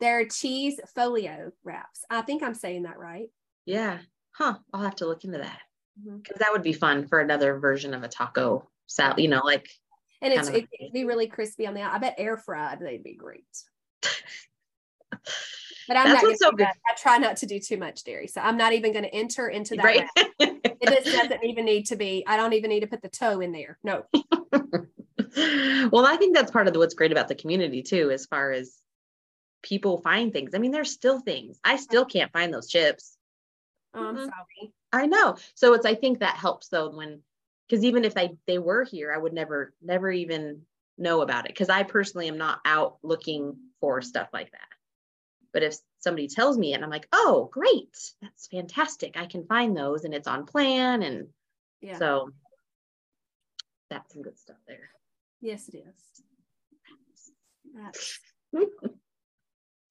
They're 0.00 0.26
cheese 0.26 0.80
folio 0.94 1.52
wraps. 1.62 2.04
I 2.10 2.22
think 2.22 2.42
I'm 2.42 2.54
saying 2.54 2.82
that 2.84 2.98
right. 2.98 3.28
Yeah. 3.66 3.98
Huh. 4.32 4.56
I'll 4.72 4.82
have 4.82 4.96
to 4.96 5.06
look 5.06 5.24
into 5.24 5.38
that. 5.38 5.60
Because 5.96 6.12
mm-hmm. 6.14 6.38
that 6.38 6.52
would 6.52 6.62
be 6.62 6.72
fun 6.72 7.06
for 7.06 7.20
another 7.20 7.58
version 7.58 7.94
of 7.94 8.02
a 8.02 8.08
taco 8.08 8.68
salad, 8.86 9.18
you 9.18 9.28
know, 9.28 9.42
like 9.44 9.68
and 10.22 10.32
it's 10.32 10.48
it'd 10.48 10.68
be 10.92 11.04
really 11.04 11.26
crispy 11.26 11.66
on 11.66 11.74
the 11.74 11.82
I 11.82 11.98
bet 11.98 12.14
air 12.16 12.36
fried 12.36 12.80
they'd 12.80 13.02
be 13.02 13.14
great. 13.14 13.44
But 15.88 15.96
I'm 15.96 16.08
That's 16.08 16.22
not 16.22 16.38
so 16.38 16.52
good. 16.52 16.66
I 16.66 16.94
try 16.96 17.18
not 17.18 17.36
to 17.38 17.46
do 17.46 17.58
too 17.58 17.76
much 17.76 18.04
dairy. 18.04 18.26
So 18.28 18.40
I'm 18.40 18.56
not 18.56 18.72
even 18.72 18.92
going 18.92 19.04
to 19.04 19.14
enter 19.14 19.48
into 19.48 19.74
that. 19.76 19.84
Right. 19.84 20.08
it 20.38 21.04
just 21.04 21.16
doesn't 21.16 21.44
even 21.44 21.64
need 21.64 21.86
to 21.86 21.96
be, 21.96 22.24
I 22.26 22.36
don't 22.36 22.52
even 22.52 22.70
need 22.70 22.80
to 22.80 22.86
put 22.86 23.02
the 23.02 23.08
toe 23.08 23.40
in 23.40 23.52
there. 23.52 23.78
No. 23.82 24.04
well, 25.90 26.06
I 26.06 26.16
think 26.18 26.34
that's 26.34 26.50
part 26.50 26.66
of 26.66 26.72
the, 26.72 26.78
what's 26.78 26.94
great 26.94 27.12
about 27.12 27.28
the 27.28 27.34
community 27.34 27.82
too, 27.82 28.10
as 28.10 28.26
far 28.26 28.52
as 28.52 28.78
people 29.62 30.00
find 30.00 30.32
things. 30.32 30.52
I 30.54 30.58
mean, 30.58 30.72
there's 30.72 30.92
still 30.92 31.20
things. 31.20 31.58
I 31.64 31.76
still 31.76 32.04
can't 32.04 32.32
find 32.32 32.52
those 32.52 32.68
chips. 32.68 33.16
Oh, 33.94 34.08
I'm 34.08 34.16
mm-hmm. 34.16 34.24
sorry. 34.24 34.72
I 34.92 35.06
know. 35.06 35.36
So 35.54 35.74
it's 35.74 35.86
I 35.86 35.94
think 35.94 36.18
that 36.18 36.36
helps 36.36 36.68
though 36.68 36.90
when 36.90 37.20
because 37.68 37.84
even 37.84 38.04
if 38.04 38.14
they 38.14 38.36
they 38.46 38.58
were 38.58 38.84
here, 38.84 39.12
I 39.12 39.18
would 39.18 39.32
never 39.32 39.74
never 39.82 40.10
even 40.10 40.62
know 40.98 41.22
about 41.22 41.46
it 41.46 41.52
because 41.52 41.68
I 41.68 41.82
personally 41.82 42.28
am 42.28 42.38
not 42.38 42.60
out 42.64 42.98
looking 43.02 43.56
for 43.80 44.02
stuff 44.02 44.28
like 44.32 44.50
that. 44.52 44.60
But 45.52 45.62
if 45.62 45.76
somebody 45.98 46.28
tells 46.28 46.56
me 46.56 46.72
it 46.72 46.76
and 46.76 46.84
I'm 46.84 46.90
like, 46.90 47.08
oh, 47.12 47.50
great, 47.52 47.96
that's 48.22 48.46
fantastic. 48.46 49.16
I 49.16 49.26
can 49.26 49.46
find 49.46 49.76
those 49.76 50.04
and 50.04 50.14
it's 50.14 50.28
on 50.28 50.46
plan. 50.46 51.02
And 51.02 51.28
yeah. 51.82 51.98
so 51.98 52.30
that's 53.90 54.12
some 54.12 54.22
good 54.22 54.38
stuff 54.38 54.56
there. 54.66 54.88
Yes, 55.40 55.68
it 55.68 55.76
is. 55.76 56.22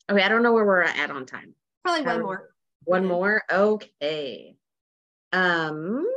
okay, 0.09 0.23
I 0.23 0.29
don't 0.29 0.43
know 0.43 0.53
where 0.53 0.65
we're 0.65 0.81
at 0.81 1.11
on 1.11 1.25
time. 1.25 1.53
Probably 1.83 2.05
one 2.05 2.21
more. 2.21 2.50
One 2.83 3.05
more? 3.05 3.43
Okay. 3.51 4.55
Um 5.33 6.07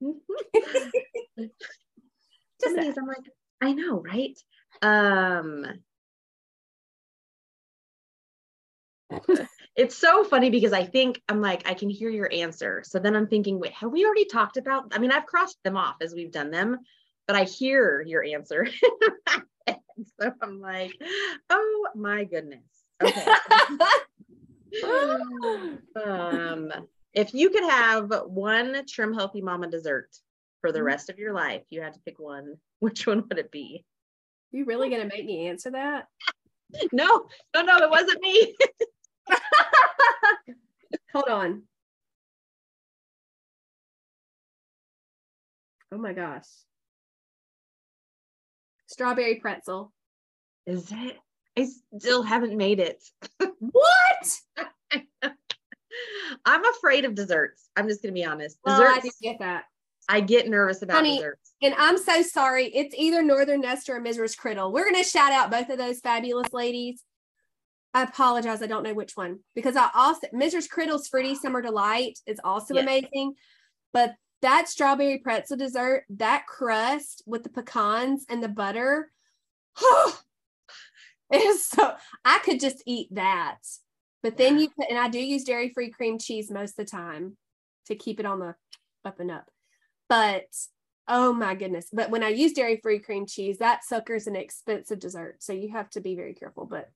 Some 0.00 0.20
of 2.76 2.80
these 2.80 2.96
I'm 2.98 3.06
like, 3.06 3.16
I 3.60 3.72
know, 3.72 4.00
right? 4.00 4.38
Um, 4.82 5.64
it's 9.76 9.96
so 9.96 10.24
funny 10.24 10.50
because 10.50 10.72
I 10.72 10.84
think 10.84 11.20
I'm 11.28 11.40
like, 11.40 11.68
I 11.68 11.74
can 11.74 11.90
hear 11.90 12.10
your 12.10 12.30
answer. 12.32 12.82
So 12.84 12.98
then 12.98 13.16
I'm 13.16 13.26
thinking, 13.26 13.58
wait, 13.58 13.72
have 13.72 13.90
we 13.90 14.04
already 14.04 14.26
talked 14.26 14.56
about? 14.56 14.92
I 14.92 14.98
mean, 14.98 15.12
I've 15.12 15.26
crossed 15.26 15.58
them 15.64 15.76
off 15.76 15.96
as 16.00 16.14
we've 16.14 16.32
done 16.32 16.50
them, 16.50 16.78
but 17.28 17.36
I 17.36 17.44
hear 17.44 18.02
your 18.04 18.24
answer. 18.24 18.66
so 19.68 20.32
I'm 20.42 20.60
like, 20.60 20.94
oh 21.50 21.88
my 21.94 22.24
goodness. 22.24 22.64
Okay. 23.00 23.26
um, 26.04 26.72
if 27.12 27.34
you 27.34 27.50
could 27.50 27.64
have 27.64 28.10
one 28.26 28.82
trim 28.88 29.12
healthy 29.12 29.42
mama 29.42 29.68
dessert 29.68 30.08
for 30.62 30.72
the 30.72 30.78
mm-hmm. 30.78 30.86
rest 30.86 31.10
of 31.10 31.18
your 31.18 31.34
life, 31.34 31.62
you 31.68 31.82
had 31.82 31.92
to 31.94 32.00
pick 32.00 32.18
one. 32.18 32.56
Which 32.80 33.06
one 33.06 33.24
would 33.28 33.38
it 33.38 33.52
be? 33.52 33.84
Are 34.52 34.56
you 34.56 34.64
really 34.64 34.88
gonna 34.88 35.04
make 35.04 35.26
me 35.26 35.48
answer 35.48 35.70
that? 35.72 36.06
no, 36.92 37.26
no, 37.54 37.62
no, 37.62 37.76
it 37.78 37.90
wasn't 37.90 38.22
me. 38.22 38.56
Hold 41.12 41.28
on. 41.28 41.62
Oh 45.92 45.98
my 45.98 46.12
gosh. 46.12 46.46
Strawberry 48.98 49.36
pretzel. 49.36 49.92
Is 50.66 50.90
it? 50.90 51.16
I 51.56 51.68
still 51.96 52.24
haven't 52.24 52.56
made 52.56 52.80
it. 52.80 53.00
what? 53.60 54.40
I'm 56.44 56.64
afraid 56.64 57.04
of 57.04 57.14
desserts. 57.14 57.70
I'm 57.76 57.86
just 57.86 58.02
gonna 58.02 58.12
be 58.12 58.24
honest. 58.24 58.58
Well, 58.64 58.80
desserts, 58.80 59.06
I 59.06 59.10
get 59.22 59.38
that. 59.38 59.64
I 60.08 60.20
get 60.20 60.48
nervous 60.48 60.82
about 60.82 60.96
Honey, 60.96 61.18
desserts. 61.18 61.52
And 61.62 61.76
I'm 61.78 61.96
so 61.96 62.22
sorry. 62.22 62.74
It's 62.74 62.92
either 62.98 63.22
Northern 63.22 63.60
Nester 63.60 63.94
or 63.96 64.00
Mrs. 64.00 64.36
Criddle. 64.36 64.72
We're 64.72 64.90
going 64.90 65.00
to 65.00 65.08
shout 65.08 65.30
out 65.30 65.50
both 65.50 65.68
of 65.68 65.78
those 65.78 66.00
fabulous 66.00 66.52
ladies. 66.52 67.04
I 67.94 68.02
apologize. 68.02 68.62
I 68.62 68.66
don't 68.66 68.82
know 68.82 68.94
which 68.94 69.12
one 69.16 69.40
because 69.54 69.76
I 69.76 69.90
also 69.94 70.26
Mrs. 70.34 70.68
Criddle's 70.68 71.06
Fruity 71.06 71.36
Summer 71.36 71.62
Delight 71.62 72.18
is 72.26 72.40
also 72.42 72.74
yes. 72.74 72.82
amazing. 72.82 73.34
But 73.92 74.14
that 74.42 74.68
strawberry 74.68 75.18
pretzel 75.18 75.56
dessert, 75.56 76.04
that 76.10 76.46
crust 76.46 77.22
with 77.26 77.42
the 77.42 77.48
pecans 77.48 78.24
and 78.28 78.42
the 78.42 78.48
butter, 78.48 79.10
oh, 79.80 80.20
it 81.32 81.42
is 81.42 81.66
so 81.66 81.94
I 82.24 82.38
could 82.38 82.60
just 82.60 82.82
eat 82.86 83.14
that. 83.14 83.58
But 84.22 84.36
then 84.36 84.58
you 84.58 84.68
put, 84.70 84.88
and 84.90 84.98
I 84.98 85.08
do 85.08 85.20
use 85.20 85.44
dairy 85.44 85.70
free 85.70 85.90
cream 85.90 86.18
cheese 86.18 86.50
most 86.50 86.78
of 86.78 86.86
the 86.86 86.90
time 86.90 87.36
to 87.86 87.94
keep 87.94 88.18
it 88.20 88.26
on 88.26 88.40
the 88.40 88.54
up 89.04 89.20
and 89.20 89.30
up. 89.30 89.48
But 90.08 90.46
oh 91.06 91.32
my 91.32 91.54
goodness. 91.54 91.88
But 91.92 92.10
when 92.10 92.22
I 92.22 92.28
use 92.28 92.52
dairy 92.52 92.80
free 92.82 92.98
cream 92.98 93.26
cheese, 93.26 93.58
that 93.58 93.84
sucker's 93.84 94.26
an 94.26 94.36
expensive 94.36 94.98
dessert. 94.98 95.36
So 95.42 95.52
you 95.52 95.70
have 95.72 95.88
to 95.90 96.00
be 96.00 96.16
very 96.16 96.34
careful. 96.34 96.66
But 96.66 96.90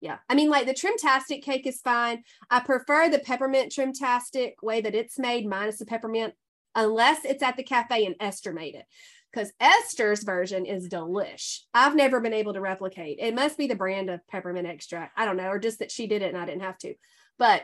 yeah, 0.00 0.18
I 0.28 0.34
mean, 0.34 0.50
like 0.50 0.66
the 0.66 0.74
Trimtastic 0.74 1.42
cake 1.42 1.66
is 1.66 1.80
fine. 1.80 2.24
I 2.50 2.60
prefer 2.60 3.08
the 3.08 3.20
peppermint 3.20 3.72
Trimtastic 3.72 4.54
way 4.62 4.80
that 4.80 4.94
it's 4.94 5.18
made, 5.18 5.46
minus 5.46 5.78
the 5.78 5.86
peppermint, 5.86 6.34
unless 6.74 7.24
it's 7.24 7.42
at 7.42 7.56
the 7.56 7.62
cafe 7.62 8.06
and 8.06 8.16
Esther 8.20 8.52
made 8.52 8.74
it. 8.74 8.84
Because 9.32 9.52
Esther's 9.60 10.24
version 10.24 10.66
is 10.66 10.90
delish. 10.90 11.60
I've 11.72 11.96
never 11.96 12.20
been 12.20 12.34
able 12.34 12.52
to 12.52 12.60
replicate. 12.60 13.18
It 13.18 13.34
must 13.34 13.56
be 13.56 13.66
the 13.66 13.74
brand 13.74 14.10
of 14.10 14.26
peppermint 14.28 14.66
extract. 14.66 15.18
I 15.18 15.24
don't 15.24 15.38
know, 15.38 15.48
or 15.48 15.58
just 15.58 15.78
that 15.78 15.90
she 15.90 16.06
did 16.06 16.20
it 16.20 16.28
and 16.28 16.36
I 16.36 16.44
didn't 16.44 16.62
have 16.62 16.76
to. 16.78 16.94
But 17.38 17.62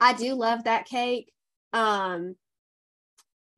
I 0.00 0.14
do 0.14 0.34
love 0.34 0.64
that 0.64 0.86
cake. 0.86 1.30
Um, 1.74 2.36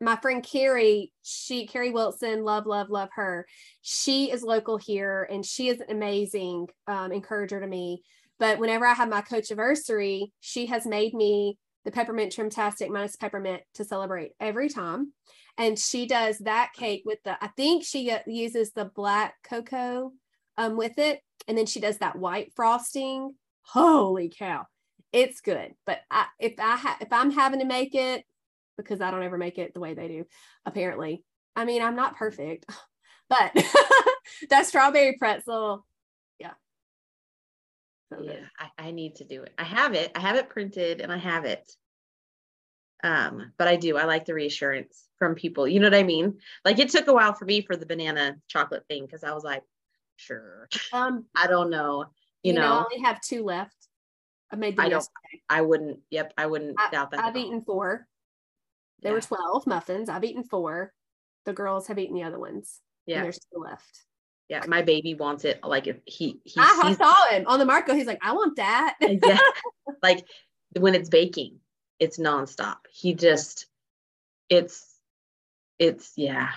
my 0.00 0.16
friend 0.16 0.42
Carrie, 0.42 1.12
she 1.22 1.66
Carrie 1.66 1.92
Wilson, 1.92 2.42
love, 2.42 2.66
love, 2.66 2.90
love 2.90 3.10
her. 3.14 3.46
She 3.82 4.30
is 4.30 4.42
local 4.42 4.76
here 4.76 5.26
and 5.30 5.46
she 5.46 5.68
is 5.68 5.80
an 5.80 5.86
amazing 5.90 6.66
um, 6.88 7.12
encourager 7.12 7.60
to 7.60 7.66
me. 7.66 8.02
But 8.40 8.58
whenever 8.58 8.84
I 8.84 8.94
have 8.94 9.08
my 9.08 9.20
coach 9.20 9.52
anniversary, 9.52 10.32
she 10.40 10.66
has 10.66 10.84
made 10.84 11.14
me 11.14 11.56
the 11.84 11.90
peppermint 11.90 12.32
trimtastic 12.32 12.88
minus 12.90 13.16
peppermint 13.16 13.62
to 13.74 13.84
celebrate 13.84 14.32
every 14.40 14.68
time. 14.68 15.12
And 15.58 15.78
she 15.78 16.06
does 16.06 16.38
that 16.38 16.72
cake 16.74 17.02
with 17.04 17.18
the, 17.24 17.42
I 17.42 17.48
think 17.48 17.84
she 17.84 18.10
uh, 18.10 18.20
uses 18.26 18.72
the 18.72 18.86
black 18.86 19.34
cocoa 19.42 20.12
um, 20.56 20.76
with 20.76 20.98
it. 20.98 21.20
And 21.48 21.58
then 21.58 21.66
she 21.66 21.80
does 21.80 21.98
that 21.98 22.16
white 22.16 22.52
frosting. 22.54 23.34
Holy 23.62 24.28
cow. 24.28 24.66
It's 25.12 25.40
good. 25.40 25.74
But 25.84 26.00
I, 26.10 26.26
if 26.38 26.54
I 26.58 26.76
ha- 26.76 26.98
if 27.00 27.12
I'm 27.12 27.30
having 27.30 27.60
to 27.60 27.66
make 27.66 27.94
it, 27.94 28.24
because 28.76 29.00
I 29.00 29.10
don't 29.10 29.22
ever 29.22 29.36
make 29.36 29.58
it 29.58 29.74
the 29.74 29.80
way 29.80 29.94
they 29.94 30.08
do, 30.08 30.24
apparently. 30.64 31.24
I 31.54 31.64
mean, 31.64 31.82
I'm 31.82 31.96
not 31.96 32.16
perfect, 32.16 32.64
but 33.28 33.52
that 34.50 34.66
strawberry 34.66 35.16
pretzel, 35.18 35.84
yeah, 38.20 38.34
I, 38.58 38.88
I 38.88 38.90
need 38.90 39.16
to 39.16 39.24
do 39.24 39.42
it. 39.42 39.52
I 39.58 39.64
have 39.64 39.94
it. 39.94 40.12
I 40.14 40.20
have 40.20 40.36
it 40.36 40.48
printed 40.48 41.00
and 41.00 41.12
I 41.12 41.18
have 41.18 41.44
it. 41.44 41.70
Um, 43.04 43.52
but 43.58 43.68
I 43.68 43.76
do. 43.76 43.96
I 43.96 44.04
like 44.04 44.26
the 44.26 44.34
reassurance 44.34 45.08
from 45.18 45.34
people. 45.34 45.66
You 45.66 45.80
know 45.80 45.86
what 45.86 45.94
I 45.94 46.04
mean? 46.04 46.38
Like 46.64 46.78
it 46.78 46.90
took 46.90 47.08
a 47.08 47.12
while 47.12 47.32
for 47.32 47.44
me 47.44 47.62
for 47.62 47.76
the 47.76 47.86
banana 47.86 48.36
chocolate 48.48 48.84
thing 48.88 49.04
because 49.04 49.24
I 49.24 49.32
was 49.32 49.44
like, 49.44 49.62
sure. 50.16 50.68
Um, 50.92 51.26
I 51.36 51.46
don't 51.46 51.70
know. 51.70 52.06
You, 52.42 52.52
you 52.52 52.58
know, 52.58 52.62
know, 52.62 52.74
I 52.74 52.84
only 52.84 53.04
have 53.04 53.20
two 53.20 53.44
left. 53.44 53.76
I 54.52 54.56
made 54.56 54.76
them 54.76 54.84
I 54.84 54.88
don't. 54.88 55.08
I 55.48 55.62
wouldn't. 55.62 56.00
Yep, 56.10 56.34
I 56.36 56.46
wouldn't 56.46 56.76
I, 56.78 56.90
doubt 56.90 57.10
that. 57.10 57.24
I've 57.24 57.36
eaten 57.36 57.62
four. 57.62 58.06
There 59.00 59.12
yeah. 59.12 59.16
were 59.16 59.20
12 59.20 59.66
muffins. 59.66 60.08
I've 60.08 60.24
eaten 60.24 60.44
four. 60.44 60.92
The 61.44 61.52
girls 61.52 61.88
have 61.88 61.98
eaten 61.98 62.14
the 62.14 62.22
other 62.22 62.38
ones. 62.38 62.80
Yeah. 63.06 63.22
there's 63.22 63.38
two 63.38 63.60
left. 63.60 64.04
Yeah, 64.52 64.64
my 64.68 64.82
baby 64.82 65.14
wants 65.14 65.46
it. 65.46 65.64
Like 65.64 65.86
if 65.86 65.96
he 66.04 66.38
he 66.44 66.60
I 66.60 66.94
saw 66.98 67.28
him 67.30 67.44
on 67.46 67.58
the 67.58 67.64
Marco. 67.64 67.94
He's 67.94 68.06
like, 68.06 68.20
I 68.22 68.32
want 68.32 68.56
that. 68.56 68.96
yeah. 69.00 69.38
Like 70.02 70.26
when 70.78 70.94
it's 70.94 71.08
baking, 71.08 71.60
it's 71.98 72.18
nonstop. 72.18 72.78
He 72.90 73.14
just 73.14 73.66
it's 74.50 74.84
it's 75.78 76.12
yeah. 76.16 76.50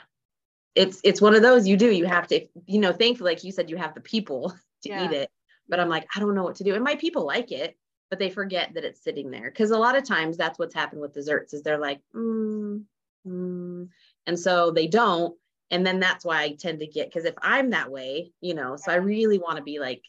It's 0.76 1.00
it's 1.06 1.22
one 1.22 1.36
of 1.36 1.42
those 1.42 1.68
you 1.68 1.78
do. 1.78 1.90
You 1.90 2.06
have 2.06 2.28
to, 2.28 2.46
you 2.66 2.80
know, 2.82 2.92
thankfully, 2.92 3.32
like 3.32 3.44
you 3.46 3.54
said, 3.54 3.70
you 3.70 3.78
have 3.78 3.94
the 3.94 4.02
people 4.02 4.50
to 4.84 4.90
yeah. 4.90 5.06
eat 5.06 5.12
it. 5.12 5.30
But 5.70 5.80
I'm 5.80 5.90
like, 5.90 6.06
I 6.14 6.20
don't 6.20 6.36
know 6.36 6.44
what 6.44 6.56
to 6.56 6.66
do. 6.66 6.76
And 6.76 6.84
my 6.84 6.96
people 6.96 7.26
like 7.26 7.54
it 7.54 7.78
but 8.10 8.20
they 8.20 8.30
forget 8.30 8.74
that 8.74 8.86
it's 8.86 9.04
sitting 9.04 9.32
there 9.32 9.50
because 9.50 9.72
a 9.72 9.78
lot 9.78 9.98
of 9.98 10.04
times 10.04 10.38
that's 10.38 10.60
what's 10.60 10.76
happened 10.76 11.02
with 11.02 11.12
desserts 11.14 11.54
is 11.54 11.64
they're 11.64 11.80
like 11.80 12.00
mm, 12.16 12.84
mm. 13.28 13.88
and 14.28 14.40
so 14.40 14.70
they 14.72 14.88
don't 14.88 15.36
and 15.72 15.86
then 15.86 16.00
that's 16.00 16.24
why 16.24 16.42
i 16.42 16.52
tend 16.54 16.80
to 16.80 16.88
get 16.88 17.08
because 17.08 17.26
if 17.26 17.36
i'm 17.42 17.72
that 17.72 17.92
way 17.92 18.32
you 18.42 18.54
know 18.54 18.76
so 18.76 18.92
i 18.92 18.96
really 18.96 19.38
want 19.38 19.58
to 19.58 19.64
be 19.64 19.80
like 19.80 20.02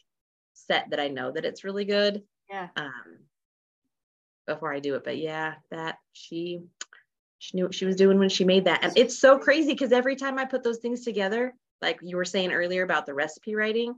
set 0.57 0.89
that 0.89 0.99
I 0.99 1.07
know 1.07 1.31
that 1.31 1.45
it's 1.45 1.63
really 1.63 1.85
good. 1.85 2.23
Yeah. 2.49 2.67
Um, 2.75 3.19
before 4.45 4.73
I 4.73 4.79
do 4.79 4.95
it, 4.95 5.03
but 5.03 5.17
yeah, 5.17 5.55
that 5.71 5.97
she 6.13 6.61
she 7.39 7.55
knew 7.55 7.65
what 7.65 7.75
she 7.75 7.85
was 7.85 7.95
doing 7.95 8.17
when 8.17 8.29
she 8.29 8.45
made 8.45 8.65
that, 8.65 8.83
and 8.83 8.97
it's 8.97 9.19
so 9.19 9.37
crazy 9.37 9.73
because 9.73 9.91
every 9.91 10.15
time 10.15 10.39
I 10.39 10.45
put 10.45 10.63
those 10.63 10.77
things 10.79 11.03
together, 11.03 11.53
like 11.81 11.99
you 12.01 12.15
were 12.15 12.25
saying 12.25 12.51
earlier 12.51 12.83
about 12.83 13.05
the 13.05 13.13
recipe 13.13 13.55
writing, 13.55 13.93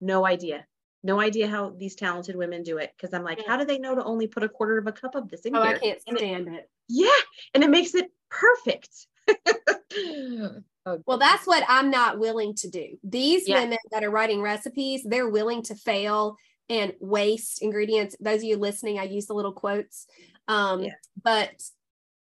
no 0.00 0.26
idea, 0.26 0.66
no 1.04 1.20
idea 1.20 1.48
how 1.48 1.70
these 1.78 1.94
talented 1.94 2.34
women 2.34 2.64
do 2.64 2.78
it. 2.78 2.92
Because 2.96 3.14
I'm 3.14 3.22
like, 3.22 3.46
how 3.46 3.56
do 3.56 3.64
they 3.64 3.78
know 3.78 3.94
to 3.94 4.04
only 4.04 4.26
put 4.26 4.42
a 4.42 4.48
quarter 4.48 4.76
of 4.76 4.88
a 4.88 4.92
cup 4.92 5.14
of 5.14 5.28
this 5.30 5.42
in 5.42 5.54
oh, 5.56 5.62
here? 5.62 5.76
I 5.76 5.78
can't 5.78 6.00
And 6.08 6.16
it- 6.16 6.20
stand 6.20 6.48
it. 6.48 6.68
yeah, 6.88 7.08
and 7.54 7.62
it 7.62 7.70
makes 7.70 7.94
it 7.94 8.10
perfect. 8.28 9.06
Oh, 10.84 10.98
Well, 11.06 11.18
that's 11.18 11.46
what 11.46 11.64
I'm 11.68 11.90
not 11.90 12.18
willing 12.18 12.54
to 12.56 12.68
do. 12.68 12.98
These 13.04 13.48
Yeah. 13.48 13.60
women 13.60 13.78
that 13.92 14.02
are 14.04 14.10
writing 14.10 14.42
recipes, 14.42 15.02
they're 15.04 15.28
willing 15.28 15.62
to 15.64 15.74
fail 15.76 16.36
and 16.68 16.94
waste 17.00 17.62
ingredients. 17.62 18.16
Those 18.18 18.38
of 18.38 18.44
you 18.44 18.56
listening, 18.56 18.98
I 18.98 19.04
use 19.04 19.26
the 19.26 19.34
little 19.34 19.52
quotes. 19.52 20.06
Um, 20.48 20.82
Yeah. 20.84 20.94
but 21.22 21.62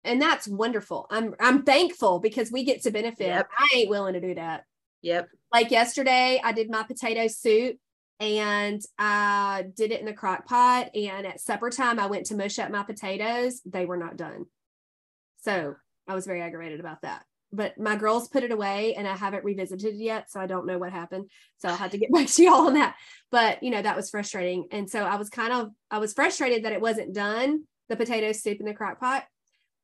and 0.05 0.20
that's 0.20 0.48
wonderful. 0.48 1.07
I'm 1.11 1.34
I'm 1.38 1.62
thankful 1.62 2.18
because 2.18 2.50
we 2.50 2.64
get 2.64 2.82
to 2.82 2.90
benefit. 2.90 3.26
Yep. 3.28 3.48
I 3.57 3.68
ain't 3.74 3.88
willing 3.88 4.14
to 4.14 4.20
do 4.20 4.34
that. 4.34 4.64
Yep. 5.03 5.28
Like 5.53 5.70
yesterday, 5.70 6.40
I 6.42 6.50
did 6.53 6.68
my 6.70 6.82
potato 6.82 7.28
soup 7.28 7.78
and 8.18 8.82
I 8.98 9.64
did 9.76 9.92
it 9.92 10.00
in 10.00 10.07
the 10.07 10.12
crock 10.12 10.44
pot. 10.46 10.94
And 10.96 11.24
at 11.26 11.40
supper 11.40 11.70
time, 11.70 12.00
I 12.00 12.07
went 12.07 12.26
to 12.26 12.36
mush 12.36 12.59
up 12.59 12.70
my 12.70 12.82
potatoes. 12.82 13.61
They 13.64 13.86
were 13.86 13.96
not 13.96 14.16
done. 14.16 14.46
So 15.42 15.76
I 16.09 16.14
was 16.14 16.26
very 16.26 16.42
aggravated 16.42 16.80
about 16.80 17.03
that. 17.03 17.24
But 17.53 17.78
my 17.78 17.96
girls 17.96 18.28
put 18.28 18.44
it 18.44 18.53
away 18.53 18.94
and 18.94 19.07
I 19.07 19.14
haven't 19.14 19.44
revisited 19.44 19.94
it 19.94 19.98
yet. 19.98 20.30
So 20.30 20.40
I 20.40 20.46
don't 20.46 20.66
know 20.66 20.78
what 20.78 20.92
happened. 20.92 21.30
So 21.59 21.68
I'll 21.68 21.76
have 21.76 21.90
to 21.90 21.98
get 21.98 22.12
back 22.12 22.26
to 22.28 22.42
y'all 22.42 22.66
on 22.66 22.74
that. 22.74 22.96
But 23.30 23.62
you 23.62 23.70
know, 23.70 23.82
that 23.82 23.96
was 23.96 24.11
frustrating. 24.11 24.68
And 24.70 24.88
so 24.88 25.05
I 25.05 25.16
was 25.16 25.28
kind 25.28 25.53
of 25.53 25.70
I 25.90 25.98
was 25.98 26.14
frustrated 26.14 26.64
that 26.64 26.72
it 26.72 26.80
wasn't 26.80 27.14
done, 27.14 27.64
the 27.88 27.96
potato 27.96 28.32
soup 28.32 28.61
in 28.61 28.66
the 28.66 28.74
crock 28.74 29.00
pot, 29.00 29.24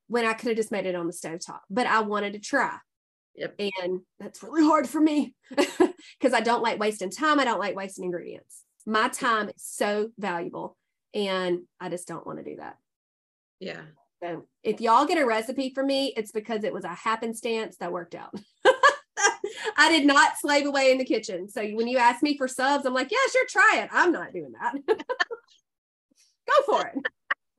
when 0.06 0.24
I 0.24 0.32
could 0.32 0.48
have 0.48 0.56
just 0.56 0.72
made 0.72 0.86
it 0.86 0.94
on 0.94 1.06
the 1.06 1.12
stove 1.12 1.40
top. 1.44 1.62
But 1.68 1.86
I 1.86 2.00
wanted 2.00 2.32
to 2.32 2.38
try. 2.38 2.78
Yep. 3.36 3.54
And 3.58 4.00
that's 4.18 4.42
really 4.42 4.64
hard 4.64 4.88
for 4.88 5.00
me 5.00 5.34
because 5.56 6.32
I 6.32 6.40
don't 6.40 6.62
like 6.62 6.80
wasting 6.80 7.10
time. 7.10 7.38
I 7.38 7.44
don't 7.44 7.60
like 7.60 7.76
wasting 7.76 8.04
ingredients. 8.04 8.64
My 8.84 9.08
time 9.08 9.48
is 9.48 9.62
so 9.62 10.10
valuable 10.18 10.76
and 11.14 11.60
I 11.80 11.88
just 11.88 12.08
don't 12.08 12.26
want 12.26 12.38
to 12.38 12.44
do 12.44 12.56
that. 12.56 12.76
Yeah. 13.60 13.82
So 14.22 14.46
if 14.62 14.80
y'all 14.80 15.06
get 15.06 15.18
a 15.18 15.26
recipe 15.26 15.72
from 15.74 15.86
me, 15.86 16.12
it's 16.16 16.32
because 16.32 16.64
it 16.64 16.72
was 16.72 16.84
a 16.84 16.88
happenstance 16.88 17.76
that 17.78 17.92
worked 17.92 18.14
out. 18.14 18.34
I 19.76 19.90
did 19.90 20.06
not 20.06 20.38
slave 20.38 20.66
away 20.66 20.90
in 20.90 20.98
the 20.98 21.04
kitchen. 21.04 21.48
So 21.48 21.64
when 21.68 21.86
you 21.88 21.98
ask 21.98 22.22
me 22.22 22.36
for 22.36 22.48
subs, 22.48 22.84
I'm 22.84 22.94
like, 22.94 23.10
yeah, 23.10 23.18
sure, 23.30 23.46
try 23.48 23.80
it. 23.82 23.90
I'm 23.92 24.12
not 24.12 24.32
doing 24.32 24.52
that. 24.60 24.74
Go 26.46 26.62
for 26.66 26.92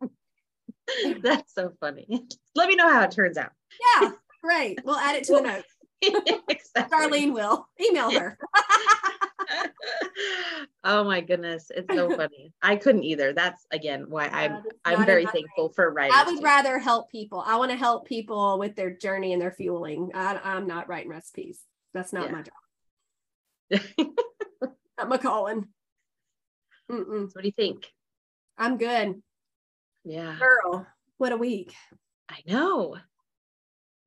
it. 0.01 1.21
That's 1.23 1.53
so 1.53 1.71
funny. 1.79 2.25
Let 2.55 2.67
me 2.67 2.75
know 2.75 2.89
how 2.89 3.03
it 3.03 3.11
turns 3.11 3.37
out. 3.37 3.51
Yeah, 4.01 4.11
great. 4.43 4.79
We'll 4.83 4.97
add 4.97 5.15
it 5.15 5.23
to 5.25 5.33
the 5.35 5.41
note. 5.41 5.65
Exactly. 6.49 6.97
Darlene 6.97 7.33
will 7.33 7.67
email 7.79 8.11
her. 8.11 8.37
oh 10.83 11.03
my 11.03 11.21
goodness, 11.21 11.71
it's 11.75 11.93
so 11.93 12.09
funny. 12.15 12.53
I 12.61 12.75
couldn't 12.75 13.03
either. 13.03 13.33
That's 13.33 13.65
again 13.71 14.05
why 14.09 14.27
I'm 14.27 14.63
I'm 14.85 15.05
very 15.05 15.25
thankful 15.25 15.69
for 15.69 15.91
writing. 15.91 16.15
I 16.15 16.23
would 16.31 16.43
rather 16.43 16.79
help 16.79 17.09
people. 17.11 17.43
I 17.45 17.57
want 17.57 17.71
to 17.71 17.77
help 17.77 18.07
people 18.07 18.57
with 18.59 18.75
their 18.75 18.91
journey 18.91 19.33
and 19.33 19.41
their 19.41 19.51
fueling. 19.51 20.11
I, 20.13 20.39
I'm 20.43 20.67
not 20.67 20.87
writing 20.89 21.09
recipes. 21.09 21.61
That's 21.93 22.13
not 22.13 22.25
Yeah. 22.25 22.31
my 22.31 22.41
job. 22.41 22.53
Not 24.97 25.07
my 25.09 25.17
calling. 25.17 25.67
Mm-mm. 26.91 27.29
what 27.33 27.41
do 27.41 27.47
you 27.47 27.53
think? 27.53 27.85
I'm 28.57 28.77
good. 28.77 29.21
Yeah, 30.03 30.35
Girl, 30.37 30.85
what 31.17 31.31
a 31.31 31.37
week. 31.37 31.73
I 32.27 32.39
know. 32.45 32.97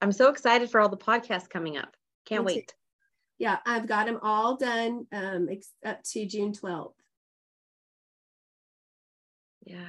I'm 0.02 0.12
so 0.12 0.28
excited 0.28 0.68
for 0.70 0.80
all 0.80 0.88
the 0.88 0.96
podcasts 0.96 1.48
coming 1.48 1.78
up. 1.78 1.96
Can't 2.26 2.44
Me 2.44 2.56
too. 2.56 2.62
Yeah, 3.38 3.58
I've 3.66 3.86
got 3.86 4.06
them 4.06 4.18
all 4.22 4.56
done 4.56 5.06
um, 5.12 5.48
up 5.84 6.02
to 6.04 6.26
June 6.26 6.52
12th. 6.52 6.92
Yeah, 9.64 9.88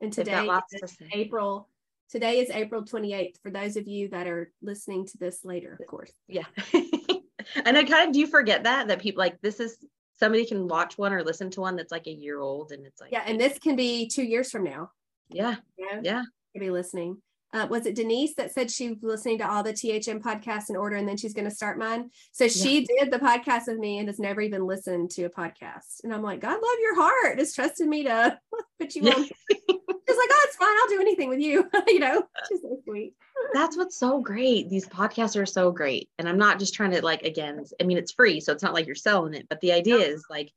And 0.00 0.12
today 0.12 0.48
is. 0.82 0.96
April. 1.12 1.68
Today 2.10 2.38
is 2.40 2.50
April 2.50 2.82
28th 2.84 3.40
for 3.42 3.50
those 3.50 3.76
of 3.76 3.88
you 3.88 4.08
that 4.10 4.26
are 4.28 4.52
listening 4.62 5.06
to 5.06 5.18
this 5.18 5.44
later, 5.44 5.76
of 5.80 5.86
course. 5.86 6.12
Yeah, 6.28 6.44
and 6.72 7.76
I 7.76 7.82
kind 7.84 8.08
of 8.08 8.12
do 8.12 8.26
forget 8.26 8.62
that 8.64 8.88
that 8.88 9.00
people 9.00 9.18
like 9.20 9.40
this 9.40 9.58
is 9.58 9.76
somebody 10.18 10.46
can 10.46 10.68
watch 10.68 10.96
one 10.96 11.12
or 11.12 11.24
listen 11.24 11.50
to 11.50 11.60
one 11.60 11.74
that's 11.76 11.90
like 11.90 12.06
a 12.06 12.12
year 12.12 12.38
old, 12.40 12.72
and 12.72 12.86
it's 12.86 13.00
like 13.00 13.10
Yeah, 13.10 13.24
and 13.26 13.40
this 13.40 13.58
can 13.58 13.74
be 13.74 14.06
two 14.08 14.22
years 14.22 14.50
from 14.50 14.64
now. 14.64 14.90
yeah, 15.30 15.56
You 15.76 15.86
know? 15.94 16.00
yeah. 16.04 16.22
Could 16.52 16.60
be 16.60 16.70
listening. 16.70 17.20
Uh, 17.56 17.66
was 17.68 17.86
it 17.86 17.94
Denise 17.94 18.34
that 18.34 18.52
said 18.52 18.70
she 18.70 18.90
was 18.90 18.98
listening 19.02 19.38
to 19.38 19.50
all 19.50 19.62
the 19.62 19.72
THM 19.72 20.20
podcasts 20.20 20.68
in 20.68 20.76
order 20.76 20.96
and 20.96 21.08
then 21.08 21.16
she's 21.16 21.32
going 21.32 21.48
to 21.48 21.54
start 21.54 21.78
mine? 21.78 22.10
So 22.32 22.48
she 22.48 22.84
did 22.84 23.10
the 23.10 23.18
podcast 23.18 23.66
with 23.68 23.78
me 23.78 23.98
and 23.98 24.08
has 24.08 24.18
never 24.18 24.42
even 24.42 24.66
listened 24.66 25.10
to 25.12 25.24
a 25.24 25.30
podcast. 25.30 26.04
And 26.04 26.12
I'm 26.12 26.22
like, 26.22 26.40
God 26.40 26.52
love 26.52 26.78
your 26.82 26.94
heart. 27.00 27.38
Just 27.38 27.54
trusted 27.54 27.88
me 27.88 28.04
to 28.04 28.38
put 28.80 28.94
you 28.94 29.02
Yeah. 29.04 29.14
on. 29.14 29.24
She's 29.24 30.16
like, 30.18 30.30
oh, 30.30 30.44
it's 30.44 30.56
fine. 30.56 30.68
I'll 30.82 30.88
do 30.88 31.00
anything 31.00 31.28
with 31.30 31.40
you. 31.40 31.68
you 31.86 31.98
know, 31.98 32.22
she's 32.48 32.60
so 32.60 32.78
sweet. 32.84 33.14
that's 33.54 33.76
what's 33.76 33.98
so 33.98 34.20
great. 34.20 34.68
These 34.68 34.86
podcasts 34.88 35.40
are 35.40 35.46
so 35.46 35.70
great. 35.72 36.10
And 36.18 36.28
I'm 36.28 36.38
not 36.38 36.58
just 36.58 36.74
trying 36.74 36.90
to 36.92 37.02
like 37.02 37.22
again, 37.22 37.64
I 37.80 37.84
mean 37.84 37.96
it's 37.98 38.12
free, 38.12 38.38
so 38.40 38.52
it's 38.52 38.62
not 38.62 38.74
like 38.74 38.86
you're 38.86 38.94
selling 38.94 39.34
it, 39.34 39.46
but 39.48 39.60
the 39.62 39.72
idea 39.72 39.96
is 39.96 40.24
like 40.28 40.52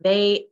they 0.00 0.46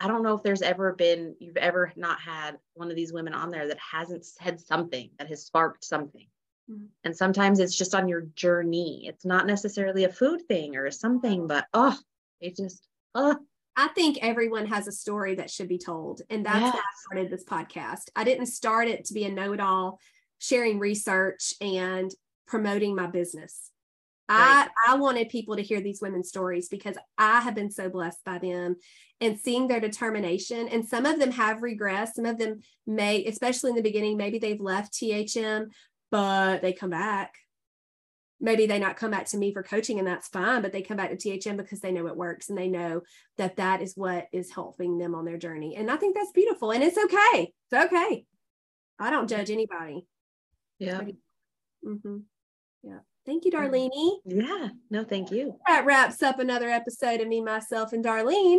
I 0.00 0.08
don't 0.08 0.22
know 0.22 0.34
if 0.34 0.42
there's 0.42 0.62
ever 0.62 0.92
been 0.92 1.36
you've 1.38 1.56
ever 1.56 1.92
not 1.96 2.20
had 2.20 2.58
one 2.74 2.90
of 2.90 2.96
these 2.96 3.12
women 3.12 3.32
on 3.32 3.50
there 3.50 3.68
that 3.68 3.78
hasn't 3.78 4.24
said 4.24 4.60
something 4.60 5.10
that 5.18 5.28
has 5.28 5.44
sparked 5.44 5.84
something. 5.84 6.26
Mhm. 6.70 6.88
And 7.04 7.16
sometimes 7.16 7.60
it's 7.60 7.76
just 7.76 7.94
on 7.94 8.08
your 8.08 8.22
journey. 8.34 9.06
It's 9.06 9.24
not 9.24 9.46
necessarily 9.46 10.04
a 10.04 10.12
food 10.12 10.42
thing 10.48 10.76
or 10.76 10.90
something, 10.90 11.46
but 11.46 11.66
oh, 11.72 11.96
it 12.40 12.56
just 12.56 12.86
oh 13.14 13.38
I 13.76 13.88
think 13.88 14.18
everyone 14.22 14.66
has 14.66 14.88
a 14.88 14.92
story 14.92 15.34
that 15.34 15.50
should 15.50 15.68
be 15.68 15.78
told. 15.78 16.22
And 16.30 16.46
that's 16.46 16.62
why 16.62 16.70
I 16.70 16.82
started 17.04 17.30
this 17.30 17.44
podcast. 17.44 18.08
I 18.16 18.24
didn't 18.24 18.46
start 18.46 18.88
it 18.88 19.04
to 19.06 19.14
be 19.14 19.24
a 19.24 19.30
know 19.30 19.52
it 19.52 19.60
all, 19.60 20.00
sharing 20.38 20.78
research 20.78 21.52
and 21.60 22.10
promoting 22.46 22.94
my 22.96 23.06
business. 23.06 23.70
Right. 24.30 24.66
I, 24.86 24.92
I 24.92 24.96
wanted 24.96 25.28
people 25.28 25.56
to 25.56 25.62
hear 25.62 25.80
these 25.80 26.00
women's 26.00 26.28
stories 26.28 26.68
because 26.68 26.96
I 27.18 27.40
have 27.40 27.54
been 27.54 27.70
so 27.70 27.90
blessed 27.90 28.24
by 28.24 28.38
them 28.38 28.76
and 29.20 29.38
seeing 29.38 29.68
their 29.68 29.80
determination. 29.80 30.68
And 30.68 30.86
some 30.86 31.06
of 31.06 31.18
them 31.18 31.30
have 31.32 31.58
regressed. 31.58 32.14
Some 32.14 32.26
of 32.26 32.38
them 32.38 32.60
may, 32.86 33.24
especially 33.24 33.70
in 33.70 33.76
the 33.76 33.82
beginning, 33.82 34.16
maybe 34.16 34.38
they've 34.38 34.60
left 34.60 34.92
THM, 34.94 35.68
but 36.10 36.62
they 36.62 36.72
come 36.72 36.90
back. 36.90 37.34
Maybe 38.38 38.66
they 38.66 38.78
not 38.78 38.98
come 38.98 39.10
back 39.10 39.24
to 39.30 39.38
me 39.38 39.54
for 39.54 39.62
coaching 39.62 39.98
and 39.98 40.06
that's 40.06 40.28
fine, 40.28 40.60
but 40.60 40.70
they 40.70 40.82
come 40.82 40.98
back 40.98 41.08
to 41.10 41.16
THM 41.16 41.56
because 41.56 41.80
they 41.80 41.90
know 41.90 42.06
it 42.06 42.16
works 42.16 42.50
and 42.50 42.58
they 42.58 42.68
know 42.68 43.00
that 43.38 43.56
that 43.56 43.80
is 43.80 43.94
what 43.96 44.26
is 44.30 44.52
helping 44.52 44.98
them 44.98 45.14
on 45.14 45.24
their 45.24 45.38
journey. 45.38 45.74
And 45.74 45.90
I 45.90 45.96
think 45.96 46.14
that's 46.14 46.32
beautiful 46.32 46.70
and 46.70 46.82
it's 46.84 46.98
okay. 46.98 47.52
It's 47.72 47.86
okay. 47.86 48.26
I 48.98 49.10
don't 49.10 49.28
judge 49.28 49.50
anybody. 49.50 50.06
yeah. 50.78 51.00
hmm 51.82 52.18
Yeah. 52.82 52.98
Thank 53.24 53.44
you, 53.46 53.50
Darlene. 53.50 54.18
Yeah. 54.26 54.68
No, 54.90 55.02
thank 55.02 55.30
you. 55.30 55.58
That 55.66 55.84
wraps 55.86 56.22
up 56.22 56.38
another 56.38 56.68
episode 56.68 57.20
of 57.20 57.28
me, 57.28 57.40
myself, 57.40 57.92
and 57.92 58.04
Darlene. 58.04 58.58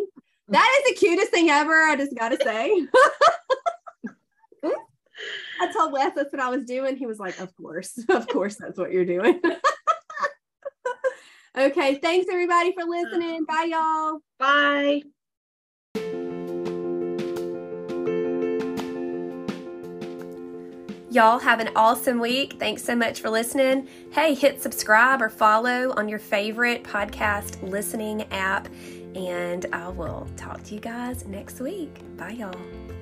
That 0.49 0.79
is 0.79 0.93
the 0.93 0.99
cutest 0.99 1.31
thing 1.31 1.49
ever. 1.49 1.73
I 1.73 1.95
just 1.95 2.15
got 2.15 2.29
to 2.29 2.37
say. 2.41 2.87
I 5.59 5.71
told 5.73 5.91
Wes 5.91 6.13
that's 6.15 6.31
what 6.31 6.41
I 6.41 6.49
was 6.49 6.65
doing. 6.65 6.95
He 6.95 7.05
was 7.05 7.19
like, 7.19 7.39
Of 7.39 7.55
course. 7.55 7.99
Of 8.09 8.27
course, 8.27 8.55
that's 8.55 8.77
what 8.77 8.91
you're 8.91 9.05
doing. 9.05 9.41
okay. 11.57 11.95
Thanks, 11.95 12.27
everybody, 12.31 12.73
for 12.73 12.85
listening. 12.85 13.45
Bye, 13.45 13.69
y'all. 13.71 14.19
Bye. 14.39 15.01
Y'all 21.09 21.39
have 21.39 21.59
an 21.59 21.69
awesome 21.75 22.19
week. 22.19 22.57
Thanks 22.59 22.83
so 22.83 22.95
much 22.95 23.21
for 23.21 23.29
listening. 23.29 23.87
Hey, 24.11 24.35
hit 24.35 24.61
subscribe 24.61 25.21
or 25.21 25.29
follow 25.29 25.93
on 25.97 26.07
your 26.07 26.19
favorite 26.19 26.83
podcast 26.83 27.67
listening 27.67 28.23
app. 28.31 28.67
And 29.17 29.65
I 29.73 29.89
will 29.89 30.27
talk 30.37 30.63
to 30.65 30.75
you 30.75 30.79
guys 30.79 31.25
next 31.25 31.59
week. 31.59 32.01
Bye, 32.17 32.31
y'all. 32.31 32.96